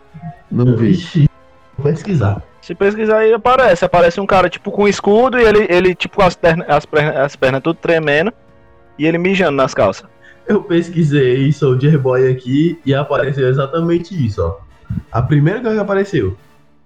Não 0.50 0.74
vi. 0.74 1.28
Vou 1.76 1.86
pesquisar. 1.86 2.42
Se 2.68 2.74
pesquisar 2.74 3.20
aí 3.20 3.32
aparece. 3.32 3.82
Aparece 3.82 4.20
um 4.20 4.26
cara, 4.26 4.50
tipo, 4.50 4.70
com 4.70 4.86
escudo 4.86 5.38
e 5.38 5.42
ele, 5.42 5.66
ele 5.70 5.94
tipo, 5.94 6.16
com 6.16 6.22
as, 6.22 6.36
perna, 6.36 6.66
as, 6.68 6.84
pernas, 6.84 7.16
as 7.16 7.34
pernas 7.34 7.62
tudo 7.62 7.78
tremendo 7.78 8.30
e 8.98 9.06
ele 9.06 9.16
mijando 9.16 9.56
nas 9.56 9.72
calças. 9.72 10.06
Eu 10.46 10.62
pesquisei 10.62 11.50
Soldier 11.50 11.98
Boy 11.98 12.30
aqui 12.30 12.78
e 12.84 12.94
apareceu 12.94 13.48
exatamente 13.48 14.14
isso, 14.14 14.42
ó. 14.42 14.58
A 15.10 15.22
primeira 15.22 15.62
coisa 15.62 15.76
que 15.76 15.82
apareceu. 15.82 16.36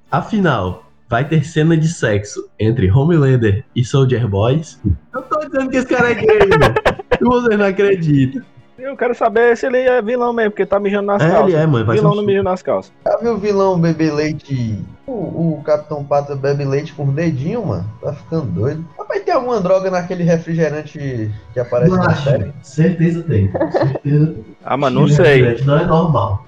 Afinal, 0.08 0.88
vai 1.08 1.26
ter 1.28 1.44
cena 1.44 1.76
de 1.76 1.88
sexo 1.88 2.48
entre 2.60 2.88
Homelander 2.88 3.64
e 3.74 3.84
Soldier 3.84 4.28
Boys? 4.28 4.80
Eu 5.12 5.22
tô 5.22 5.40
dizendo 5.40 5.68
que 5.68 5.78
esse 5.78 5.88
cara 5.88 6.12
é 6.12 6.14
gay, 6.14 6.46
mano. 6.60 6.74
E 7.20 7.24
vocês 7.26 7.58
não 7.58 7.66
acreditam. 7.66 8.40
Eu 8.82 8.96
quero 8.96 9.14
saber 9.14 9.56
se 9.56 9.64
ele 9.66 9.78
é 9.78 10.02
vilão 10.02 10.32
mesmo, 10.32 10.50
porque 10.50 10.66
tá 10.66 10.80
mijando 10.80 11.06
nas 11.06 11.22
É, 11.22 11.30
calças. 11.30 11.52
ele 11.54 11.62
é, 11.62 11.66
mano. 11.66 11.84
Vai 11.86 11.96
ser 11.96 12.02
vilão 12.02 12.16
não 12.16 12.24
mija 12.24 12.42
nas 12.42 12.62
calças. 12.62 12.92
Já 13.06 13.16
viu 13.18 13.34
o 13.34 13.38
vilão 13.38 13.78
bebe 13.78 14.10
leite? 14.10 14.84
O, 15.06 15.12
o 15.58 15.62
Capitão 15.64 16.02
Pata 16.04 16.34
bebe 16.34 16.64
leite 16.64 16.92
com 16.92 17.04
o 17.04 17.12
dedinho, 17.12 17.64
mano. 17.64 17.88
Tá 18.02 18.12
ficando 18.12 18.46
doido. 18.46 18.84
Rapaz, 18.98 19.22
tem 19.22 19.32
alguma 19.34 19.60
droga 19.60 19.88
naquele 19.90 20.24
refrigerante 20.24 21.30
que 21.52 21.60
aparece 21.60 21.96
na 21.96 22.14
série? 22.16 22.52
Certeza 22.62 23.22
tem. 23.22 23.50
Certeza 23.70 24.26
tem. 24.26 24.44
Ah, 24.64 24.76
mas 24.76 24.92
não 24.92 25.06
sei. 25.06 25.62
Não 25.64 25.78
é 25.78 25.84
normal. 25.86 26.44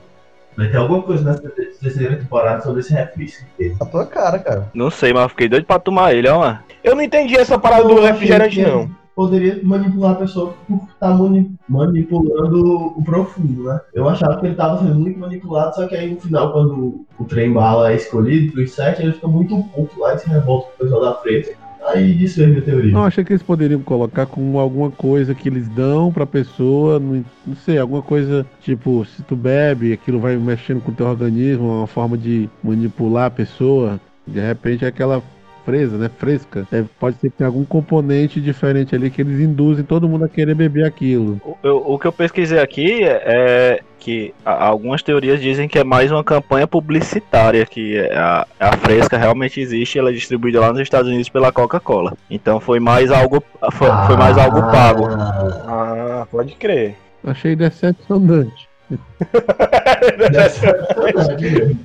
Vai 0.57 0.68
ter 0.68 0.76
alguma 0.76 1.03
coisa 1.03 1.24
nessa 1.24 1.49
terceira 1.80 2.16
temporada 2.16 2.62
sobre 2.62 2.80
esse 2.80 2.93
refrigerante. 2.93 3.47
A 3.80 3.85
tua 3.85 4.07
cara, 4.07 4.39
cara. 4.39 4.68
Não 4.74 4.91
sei, 4.91 5.12
mas 5.12 5.22
eu 5.24 5.28
fiquei 5.28 5.49
doido 5.49 5.66
pra 5.66 5.78
tomar 5.78 6.14
ele, 6.14 6.28
ó, 6.28 6.39
mano. 6.41 6.59
Eu 6.82 6.95
não 6.95 7.03
entendi 7.03 7.37
essa 7.37 7.59
parada 7.59 7.85
do 7.85 7.91
Eu 7.93 7.99
achei 7.99 8.11
refrigerante, 8.12 8.57
que 8.57 8.62
não. 8.62 8.89
Poderia 9.15 9.61
manipular 9.62 10.12
a 10.12 10.17
pessoa 10.17 10.55
por 10.67 10.81
estar 10.93 11.15
mani- 11.17 11.55
manipulando 11.69 12.87
o 12.99 13.03
profundo, 13.05 13.65
né? 13.65 13.81
Eu 13.95 14.09
achava 14.09 14.39
que 14.41 14.47
ele 14.47 14.53
estava 14.55 14.79
sendo 14.79 14.97
muito 14.97 15.19
manipulado, 15.19 15.75
só 15.77 15.87
que 15.87 15.95
aí 15.95 16.12
no 16.12 16.21
final, 16.21 16.53
quando 16.53 17.07
o 17.19 17.25
trem 17.25 17.53
bala 17.53 17.93
é 17.93 17.97
escolhido 17.97 18.53
pro 18.53 18.67
sete, 18.67 19.03
ele 19.03 19.12
fica 19.12 19.29
muito 19.29 19.57
puto 19.75 20.01
lá 20.01 20.15
e 20.15 20.19
se 20.19 20.29
revolta 20.29 20.67
com 20.67 20.73
o 20.75 20.79
pessoal 20.79 21.01
da 21.03 21.15
frente. 21.15 21.53
Aí 21.87 22.15
desfez 22.15 22.49
minha 22.49 22.62
teoria. 22.62 22.93
Não, 22.93 23.05
achei 23.05 23.23
que 23.23 23.33
eles 23.33 23.43
poderiam 23.43 23.81
colocar 23.83 24.25
com 24.27 24.59
alguma 24.59 24.91
coisa 24.91 25.35
que 25.35 25.49
eles 25.49 25.69
dão 25.69 26.11
pra 26.11 26.25
pessoa, 26.27 26.99
não, 26.99 27.23
não 27.47 27.55
sei, 27.57 27.79
alguma 27.79 28.01
coisa 28.01 28.47
tipo, 28.62 29.05
se 29.05 29.23
tu 29.23 29.37
bebe, 29.37 29.93
aquilo 29.93 30.19
vai 30.19 30.35
mexendo 30.37 30.81
com 30.81 30.91
o 30.91 30.95
teu 30.95 31.07
organismo, 31.07 31.69
uma 31.81 31.87
forma 31.87 32.17
de 32.17 32.49
manipular 32.62 33.27
a 33.27 33.31
pessoa. 33.31 34.01
De 34.27 34.41
repente 34.41 34.85
é 34.85 34.89
aquela 34.89 35.23
fresa, 35.65 35.97
né? 35.97 36.11
Fresca. 36.19 36.67
É, 36.73 36.85
pode 37.01 37.17
ser 37.19 37.31
que 37.31 37.37
tenha 37.39 37.49
algum 37.49 37.65
componente 37.65 38.41
diferente 38.41 38.95
ali 38.95 39.11
que 39.11 39.23
eles 39.23 39.41
induzem 39.41 39.85
todo 39.85 40.09
mundo 40.09 40.25
a 40.25 40.29
querer 40.29 40.55
beber 40.55 40.85
aquilo. 40.85 41.41
O, 41.45 41.57
eu- 41.62 41.83
o 41.87 41.99
que 41.99 42.07
eu 42.07 42.12
pesquisei 42.12 42.59
aqui 42.59 43.03
é, 43.03 43.23
é 43.27 43.81
que 43.99 44.35
algumas 44.45 45.03
teorias 45.03 45.41
dizem 45.41 45.67
que 45.67 45.79
é 45.79 45.85
mais 45.85 46.12
uma 46.12 46.23
campanha 46.23 46.67
publicitária, 46.67 47.65
que 47.65 47.97
é 47.97 48.15
a, 48.17 48.47
a 48.61 48.77
fresca 48.77 49.17
realmente 49.17 49.59
existe, 49.61 49.99
ela 49.99 50.11
é 50.11 50.12
distribuída 50.12 50.61
lá 50.61 50.71
nos 50.71 50.81
Estados 50.81 51.09
Unidos 51.09 51.29
pela 51.31 51.51
Coca-Cola. 51.51 52.12
Então 52.31 52.61
foi 52.61 52.79
mais 52.81 53.11
algo 53.11 53.43
foi, 53.73 53.89
foi 54.07 54.17
mais 54.17 54.37
algo 54.37 54.61
pago. 54.71 55.07
Ah, 55.09 56.27
pode 56.31 56.55
crer. 56.57 56.97
Achei 57.25 57.57
decepcionante. 57.57 58.69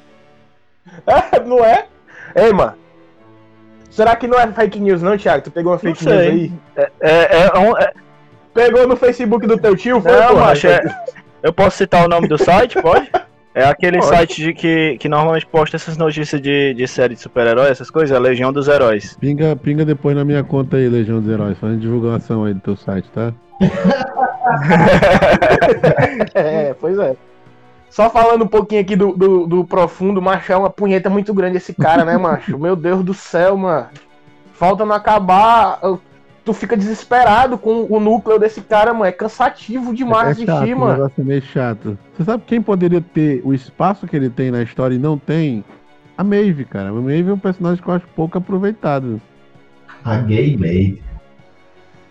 É, 1.08 1.40
não 1.40 1.64
é? 1.64 1.86
Ei, 2.36 2.52
mano. 2.54 2.74
Será 3.90 4.16
que 4.16 4.28
não 4.28 4.40
é 4.40 4.48
fake 4.52 4.80
news, 4.80 5.02
não, 5.02 5.18
Thiago? 5.18 5.44
Tu 5.44 5.52
pegou 5.52 5.72
uma 5.74 5.80
fake 5.80 6.06
news 6.06 6.18
aí? 6.18 6.52
É, 6.76 6.90
é, 7.02 7.52
é 7.54 7.60
um- 7.60 7.78
é- 7.78 7.92
Pegou 8.54 8.88
no 8.88 8.96
Facebook 8.98 9.46
do 9.48 9.58
teu 9.58 9.76
tio? 9.76 10.02
Foi, 10.02 10.12
Não, 10.12 10.30
porra? 10.30 10.46
macho, 10.48 10.68
é- 10.68 10.82
eu 11.44 11.54
posso 11.54 11.78
citar 11.78 12.04
o 12.06 12.10
nome 12.10 12.28
do 12.28 12.38
site, 12.38 12.82
pode? 12.82 13.10
É 13.54 13.64
aquele 13.66 13.98
Pode. 14.00 14.10
site 14.10 14.42
de 14.44 14.54
que, 14.54 14.98
que 15.00 15.10
normalmente 15.10 15.46
posta 15.46 15.76
essas 15.76 15.98
notícias 15.98 16.40
de, 16.42 16.74
de 16.74 16.88
série 16.88 17.16
de 17.16 17.22
super-herói, 17.22 17.70
essas 17.70 17.90
coisas, 17.90 18.16
é 18.16 18.20
Legião 18.20 18.54
dos 18.54 18.68
Heróis. 18.68 19.18
Pinga, 19.20 19.56
pinga 19.56 19.84
depois 19.84 20.16
na 20.16 20.24
minha 20.24 20.44
conta 20.44 20.78
aí, 20.78 20.88
Legião 20.88 21.20
dos 21.20 21.30
Heróis, 21.32 21.58
fazendo 21.58 21.80
divulgação 21.80 22.44
aí 22.46 22.54
do 22.54 22.60
teu 22.60 22.76
site, 22.78 23.10
tá? 23.12 23.34
É, 26.34 26.74
pois 26.80 26.98
é. 26.98 27.16
Só 27.90 28.10
falando 28.10 28.44
um 28.44 28.48
pouquinho 28.48 28.82
aqui 28.82 28.96
do, 28.96 29.14
do, 29.14 29.48
do 29.48 29.66
profundo, 29.66 30.22
macho, 30.22 30.52
é 30.52 30.58
uma 30.58 30.70
punheta 30.70 31.10
muito 31.10 31.34
grande 31.34 31.58
esse 31.58 31.74
cara, 31.74 32.06
né, 32.06 32.16
macho? 32.20 32.58
Meu 32.58 32.76
Deus 32.76 33.04
do 33.04 33.14
céu, 33.14 33.58
mano. 33.58 33.88
Falta 34.54 34.86
não 34.86 34.96
acabar. 34.96 35.80
Tu 36.46 36.54
fica 36.54 36.78
desesperado 36.78 37.58
com 37.58 37.88
o 37.90 38.00
núcleo 38.00 38.40
desse 38.40 38.62
cara, 38.62 38.94
mano. 38.94 39.06
É 39.06 39.12
cansativo 39.12 39.94
demais 39.94 40.28
é 40.28 40.32
assistir, 40.32 40.48
chato, 40.48 40.74
o 40.74 40.80
mano. 40.80 40.92
negócio 40.94 41.22
é 41.22 41.24
meio 41.24 41.42
chato. 41.42 41.98
Você 42.16 42.24
sabe 42.24 42.44
quem 42.46 42.62
poderia 42.62 43.02
ter 43.02 43.42
o 43.44 43.54
espaço 43.54 44.08
que 44.08 44.16
ele 44.16 44.30
tem 44.30 44.52
na 44.52 44.62
história 44.62 44.96
e 44.96 45.00
não 45.00 45.18
tem? 45.18 45.64
A 46.18 46.24
Maeve, 46.24 46.66
cara. 46.66 46.90
A 46.90 46.94
Maeve 46.94 47.30
é 47.30 47.34
um 47.34 47.40
personagem 47.40 47.82
que 47.82 47.90
eu 47.90 47.94
acho 47.94 48.08
pouco 48.16 48.38
aproveitado. 48.38 49.22
A 50.04 50.18
gay 50.18 50.56
maid. 50.58 51.02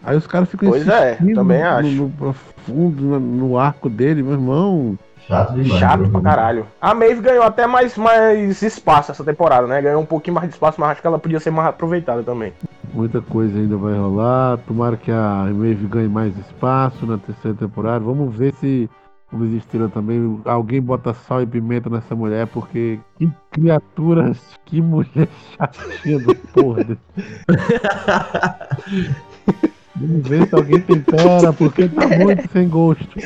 Aí 0.03 0.17
os 0.17 0.27
caras 0.27 0.49
ficam 0.49 0.71
Pois 0.71 0.87
é, 0.89 1.17
também 1.35 1.61
no, 1.61 1.67
acho. 1.67 1.91
no 1.91 2.11
profundo, 2.11 3.03
no, 3.03 3.21
no 3.21 3.59
arco 3.59 3.91
dele, 3.91 4.23
meu 4.23 4.33
irmão. 4.33 4.99
Chato 5.29 5.53
demais. 5.53 5.79
Chato 5.79 6.09
pra 6.09 6.21
caralho. 6.23 6.67
A 6.81 6.95
Maeve 6.95 7.21
ganhou 7.21 7.45
até 7.45 7.67
mais, 7.67 7.99
mais 7.99 8.63
espaço 8.63 9.13
essa 9.13 9.23
temporada, 9.23 9.67
né? 9.67 9.83
Ganhou 9.83 10.01
um 10.01 10.07
pouquinho 10.07 10.37
mais 10.37 10.49
de 10.49 10.55
espaço, 10.55 10.81
mas 10.81 10.93
acho 10.93 11.03
que 11.03 11.07
ela 11.07 11.19
podia 11.19 11.39
ser 11.39 11.51
mais 11.51 11.69
aproveitada 11.69 12.23
também. 12.23 12.55
Muita 12.95 13.21
coisa 13.21 13.59
ainda 13.59 13.77
vai 13.77 13.93
rolar. 13.93 14.57
Tomara 14.67 14.97
que 14.97 15.11
a 15.11 15.47
Maeve 15.55 15.87
ganhe 15.87 16.09
mais 16.09 16.35
espaço 16.39 17.05
na 17.05 17.19
terceira 17.19 17.55
temporada. 17.59 18.03
Vamos 18.03 18.35
ver 18.35 18.55
se, 18.55 18.89
como 19.31 19.47
diz 19.47 19.59
Estrela 19.59 19.91
também, 19.91 20.41
alguém 20.47 20.81
bota 20.81 21.13
sal 21.13 21.43
e 21.43 21.47
pimenta 21.47 21.91
nessa 21.91 22.15
mulher, 22.17 22.47
porque 22.47 22.99
que 23.19 23.31
criatura, 23.51 24.33
que 24.65 24.81
mulher 24.81 25.29
chatinha 25.59 26.21
da 26.21 26.35
porra. 26.55 26.97
Vamos 29.95 30.27
ver 30.27 30.49
se 30.49 30.55
alguém 30.55 30.81
tempera, 30.81 31.53
porque 31.53 31.87
tá 31.89 32.07
muito 32.07 32.49
sem 32.51 32.67
gosto. 32.69 33.19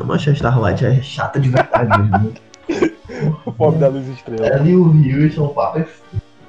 A 0.00 0.04
Manchester 0.04 0.34
Starlight 0.34 0.84
é 0.84 1.00
chata 1.02 1.40
de 1.40 1.48
verdade 1.48 2.02
mesmo. 2.02 2.32
O 3.44 3.52
pobre 3.52 3.78
da 3.80 3.88
luz 3.88 4.08
estrela. 4.08 4.46
Ela 4.46 4.66
e 4.66 4.74
o 4.74 4.88
Rio 4.90 5.30
são 5.32 5.48
é 5.76 5.80
f- 5.80 6.00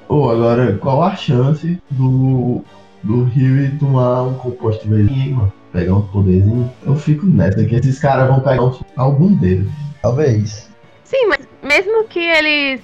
Ô, 0.08 0.28
agora, 0.30 0.76
qual 0.78 1.02
a 1.02 1.14
chance 1.14 1.80
do, 1.90 2.64
do 3.02 3.24
Rio 3.24 3.78
tomar 3.78 4.22
um 4.22 4.34
composto 4.34 4.88
velhinho, 4.88 5.36
mano? 5.36 5.52
Pegar 5.72 5.94
um 5.94 6.02
poderzinho? 6.02 6.70
Eu 6.84 6.96
fico 6.96 7.26
nessa, 7.26 7.64
que 7.64 7.74
esses 7.74 7.98
caras 7.98 8.28
vão 8.28 8.40
pegar 8.40 8.62
uns- 8.64 8.82
algum 8.96 9.34
deles. 9.34 9.70
Talvez. 10.02 10.70
Sim, 11.04 11.26
mas 11.28 11.46
mesmo 11.62 12.04
que 12.08 12.18
eles. 12.20 12.80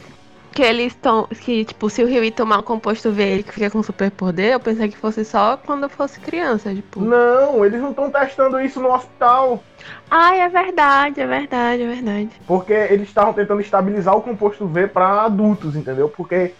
Que 0.52 0.62
eles 0.62 0.94
tom, 0.96 1.26
que, 1.28 1.64
tipo, 1.64 1.88
se 1.88 2.02
o 2.02 2.06
Rio 2.06 2.28
tomar 2.32 2.58
um 2.58 2.62
composto 2.62 3.12
V, 3.12 3.22
ele 3.22 3.42
que 3.42 3.52
fica 3.52 3.70
com 3.70 3.82
superpoder, 3.82 4.52
eu 4.52 4.60
pensei 4.60 4.88
que 4.88 4.96
fosse 4.96 5.24
só 5.24 5.56
quando 5.56 5.84
eu 5.84 5.88
fosse 5.88 6.18
criança, 6.18 6.74
tipo. 6.74 7.00
Não, 7.00 7.64
eles 7.64 7.80
não 7.80 7.90
estão 7.90 8.10
testando 8.10 8.60
isso 8.60 8.80
no 8.80 8.92
hospital. 8.92 9.62
Ai, 10.10 10.40
é 10.40 10.48
verdade, 10.48 11.20
é 11.20 11.26
verdade, 11.26 11.82
é 11.82 11.86
verdade. 11.86 12.30
Porque 12.46 12.72
eles 12.72 13.08
estavam 13.08 13.32
tentando 13.32 13.60
estabilizar 13.60 14.16
o 14.16 14.22
composto 14.22 14.66
V 14.66 14.88
pra 14.88 15.22
adultos, 15.22 15.76
entendeu? 15.76 16.08
Porque 16.08 16.52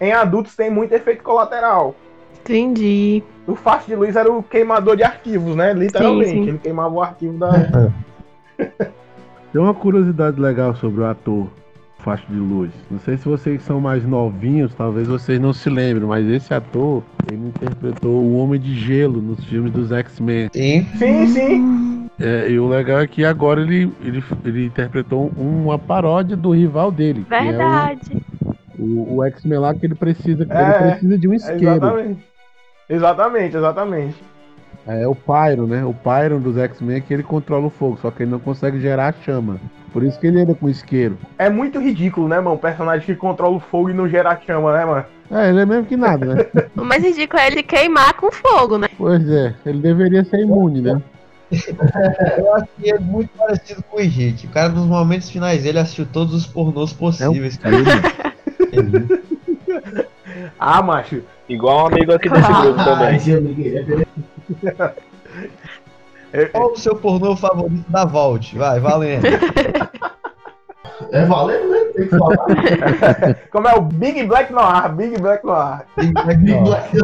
em 0.00 0.12
adultos 0.12 0.56
tem 0.56 0.68
muito 0.68 0.92
efeito 0.92 1.22
colateral. 1.22 1.94
Entendi. 2.40 3.22
O 3.46 3.54
Fast 3.54 3.86
de 3.88 3.94
Luz 3.94 4.16
era 4.16 4.30
o 4.30 4.42
queimador 4.42 4.96
de 4.96 5.04
arquivos, 5.04 5.54
né? 5.54 5.72
Literalmente. 5.72 6.30
Sim, 6.30 6.42
sim. 6.42 6.48
Ele 6.48 6.58
queimava 6.58 6.94
o 6.94 7.02
arquivo 7.02 7.38
da. 7.38 7.52
Tem 9.52 9.62
uma 9.62 9.74
curiosidade 9.74 10.40
legal 10.40 10.74
sobre 10.74 11.00
o 11.00 11.06
ator 11.06 11.48
Faixa 12.06 12.24
de 12.30 12.38
Luz. 12.38 12.70
Não 12.88 13.00
sei 13.00 13.16
se 13.16 13.24
vocês 13.24 13.60
são 13.62 13.80
mais 13.80 14.06
novinhos, 14.06 14.72
talvez 14.76 15.08
vocês 15.08 15.40
não 15.40 15.52
se 15.52 15.68
lembrem, 15.68 16.06
mas 16.06 16.24
esse 16.24 16.54
ator, 16.54 17.02
ele 17.26 17.48
interpretou 17.48 18.22
o 18.22 18.36
Homem 18.36 18.60
de 18.60 18.72
Gelo 18.78 19.20
nos 19.20 19.44
filmes 19.44 19.72
dos 19.72 19.90
X-Men. 19.90 20.48
Sim. 20.52 20.84
Sim, 20.94 21.26
sim. 21.26 22.06
É, 22.20 22.48
e 22.48 22.60
o 22.60 22.68
legal 22.68 23.00
é 23.00 23.08
que 23.08 23.24
agora 23.24 23.60
ele, 23.60 23.92
ele, 24.00 24.22
ele 24.44 24.66
interpretou 24.66 25.32
uma 25.36 25.76
paródia 25.80 26.36
do 26.36 26.52
rival 26.52 26.92
dele. 26.92 27.26
é 27.28 27.42
o- 27.42 27.44
Verdade. 27.44 28.22
o, 28.78 29.16
o 29.16 29.24
X-Men 29.24 29.58
lá 29.58 29.74
que 29.74 29.84
ele 29.86 29.96
precisa, 29.96 30.46
É, 30.48 30.62
ele 30.62 30.72
precisa 30.92 31.18
de 31.18 31.26
um 31.28 31.34
isqueiro. 31.34 31.64
Exatamente. 31.74 32.20
Exatamente, 32.88 33.56
exatamente. 33.56 34.14
É 34.86 35.06
o 35.06 35.14
Pyro, 35.16 35.66
né? 35.66 35.84
O 35.84 35.92
Pyro 35.92 36.38
dos 36.38 36.56
X-Men 36.56 36.96
é 36.98 37.00
que 37.00 37.12
ele 37.12 37.22
controla 37.24 37.66
o 37.66 37.70
fogo, 37.70 37.98
só 38.00 38.10
que 38.10 38.22
ele 38.22 38.30
não 38.30 38.38
consegue 38.38 38.80
gerar 38.80 39.08
a 39.08 39.24
chama. 39.24 39.60
Por 39.92 40.04
isso 40.04 40.18
que 40.20 40.26
ele 40.26 40.40
anda 40.40 40.54
com 40.54 40.68
isqueiro. 40.68 41.18
É 41.38 41.50
muito 41.50 41.80
ridículo, 41.80 42.28
né, 42.28 42.36
mano? 42.36 42.54
Um 42.54 42.58
personagem 42.58 43.04
que 43.04 43.16
controla 43.16 43.56
o 43.56 43.60
fogo 43.60 43.90
e 43.90 43.94
não 43.94 44.08
gera 44.08 44.38
chama, 44.46 44.72
né, 44.76 44.84
mano? 44.84 45.04
É, 45.30 45.48
ele 45.48 45.60
é 45.60 45.66
mesmo 45.66 45.86
que 45.86 45.96
nada, 45.96 46.34
né? 46.34 46.46
O 46.76 46.84
mais 46.84 47.02
ridículo 47.02 47.40
é 47.40 47.46
ele 47.48 47.62
queimar 47.62 48.14
com 48.14 48.30
fogo, 48.30 48.78
né? 48.78 48.86
pois 48.96 49.28
é, 49.28 49.54
ele 49.64 49.80
deveria 49.80 50.24
ser 50.24 50.40
imune, 50.40 50.80
né? 50.82 51.02
Eu 52.38 52.54
acho 52.54 52.66
que 52.78 52.90
é 52.90 52.98
muito 52.98 53.30
parecido 53.36 53.82
com 53.84 53.96
o 53.96 54.00
Henrique. 54.00 54.46
O 54.46 54.50
cara, 54.50 54.68
nos 54.68 54.86
momentos 54.86 55.30
finais 55.30 55.62
dele, 55.62 55.78
assistiu 55.78 56.06
todos 56.06 56.34
os 56.34 56.46
pornôs 56.46 56.92
possíveis, 56.92 57.56
cara. 57.56 57.76
Ah, 60.58 60.82
macho. 60.82 61.22
Igual 61.48 61.84
um 61.84 61.86
amigo 61.86 62.12
aqui 62.12 62.28
desse 62.28 62.52
grupo 62.52 62.84
também. 62.84 63.18
Qual 66.52 66.72
o 66.72 66.76
seu 66.76 66.96
pornô 66.96 67.36
favorito 67.36 67.90
da 67.90 68.04
Vault? 68.04 68.56
Vai, 68.56 68.78
valendo. 68.80 69.26
É 71.12 71.24
valendo, 71.26 71.68
né? 71.68 71.78
Tem 71.94 72.08
que 72.08 72.18
falar. 72.18 72.36
Como 73.52 73.68
é 73.68 73.74
o 73.74 73.82
Big 73.82 74.24
Black 74.24 74.52
Noir? 74.52 74.92
Big 74.94 75.20
Black 75.20 75.44
Noir. 75.44 75.82
Big 75.96 76.12
Black 76.12 76.36
Big 76.36 76.60
Noir. 76.60 76.90
Black. 76.90 76.96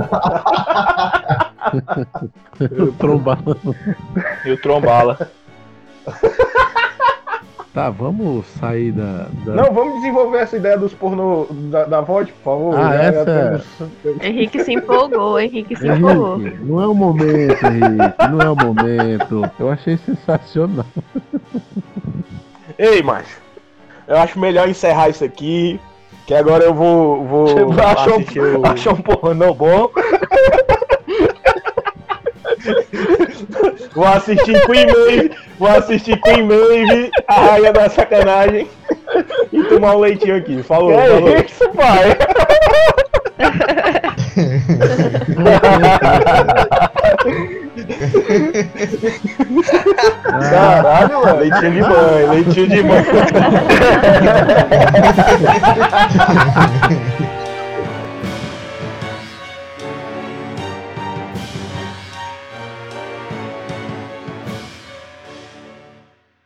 O 2.81 2.93
trombalo. 2.93 3.57
E 4.45 4.53
o 4.53 4.61
Trombala. 4.61 5.31
Tá, 7.75 7.89
vamos 7.89 8.45
sair 8.61 8.93
da. 8.93 9.29
da- 9.47 9.55
Não, 9.55 9.73
vamos 9.73 9.95
desenvolver 9.95 10.39
essa 10.41 10.59
ideia 10.59 10.77
dos 10.77 10.93
pornô 10.93 11.47
da, 11.51 11.85
da 11.85 12.01
VOD, 12.03 12.31
por 12.33 12.43
favor. 12.45 12.75
Ah, 12.79 12.93
Já- 12.93 12.97
já 12.99 13.03
essa- 13.05 13.25
temos- 14.05 14.23
Henrique 14.23 14.63
se 14.63 14.73
empolgou, 14.75 15.41
Henrique 15.41 15.75
se 15.77 15.89
empolgou. 15.89 16.39
Henrique, 16.39 16.59
não 16.65 16.83
é 16.83 16.87
o 16.87 16.95
momento, 16.95 17.65
Henrique. 17.67 18.29
Não 18.31 18.41
é 18.43 18.51
o 18.51 18.57
momento. 18.57 19.51
Eu 19.59 19.71
achei 19.71 19.97
sensacional. 19.97 20.85
Ei, 22.79 23.03
macho. 23.03 23.41
Eu 24.07 24.19
acho 24.19 24.39
melhor 24.39 24.69
encerrar 24.69 25.09
isso 25.09 25.25
aqui. 25.25 25.81
Que 26.27 26.35
agora 26.35 26.63
eu 26.65 26.75
vou. 26.75 27.25
vou 27.25 27.47
Você 27.73 27.81
achou, 27.81 28.15
assistir 28.17 28.41
o- 28.41 28.65
achou 28.69 28.93
um 28.93 29.01
pornô 29.03 29.55
bom? 29.55 29.89
Vou 33.95 34.07
assistir 34.07 34.61
Queen 34.67 34.87
Maeve. 34.87 35.31
Vou 35.59 35.69
assistir 35.69 36.21
Queen 36.23 36.43
Maeve, 36.45 37.11
a 37.29 37.35
raia 37.35 37.73
da 37.73 37.89
sacanagem. 37.89 38.67
E 39.53 39.63
tomar 39.65 39.97
um 39.97 40.01
leitinho 40.01 40.37
aqui. 40.37 40.63
Falou, 40.63 40.91
Que 40.99 41.09
falou. 41.09 41.37
isso, 41.37 41.69
pai? 41.71 42.17
Caralho, 50.31 51.21
mano. 51.23 51.39
Leitinho 51.39 51.73
de 51.73 51.81
banho, 51.81 52.31
leitinho 52.33 52.69
de 52.69 52.83
banho. 52.83 53.05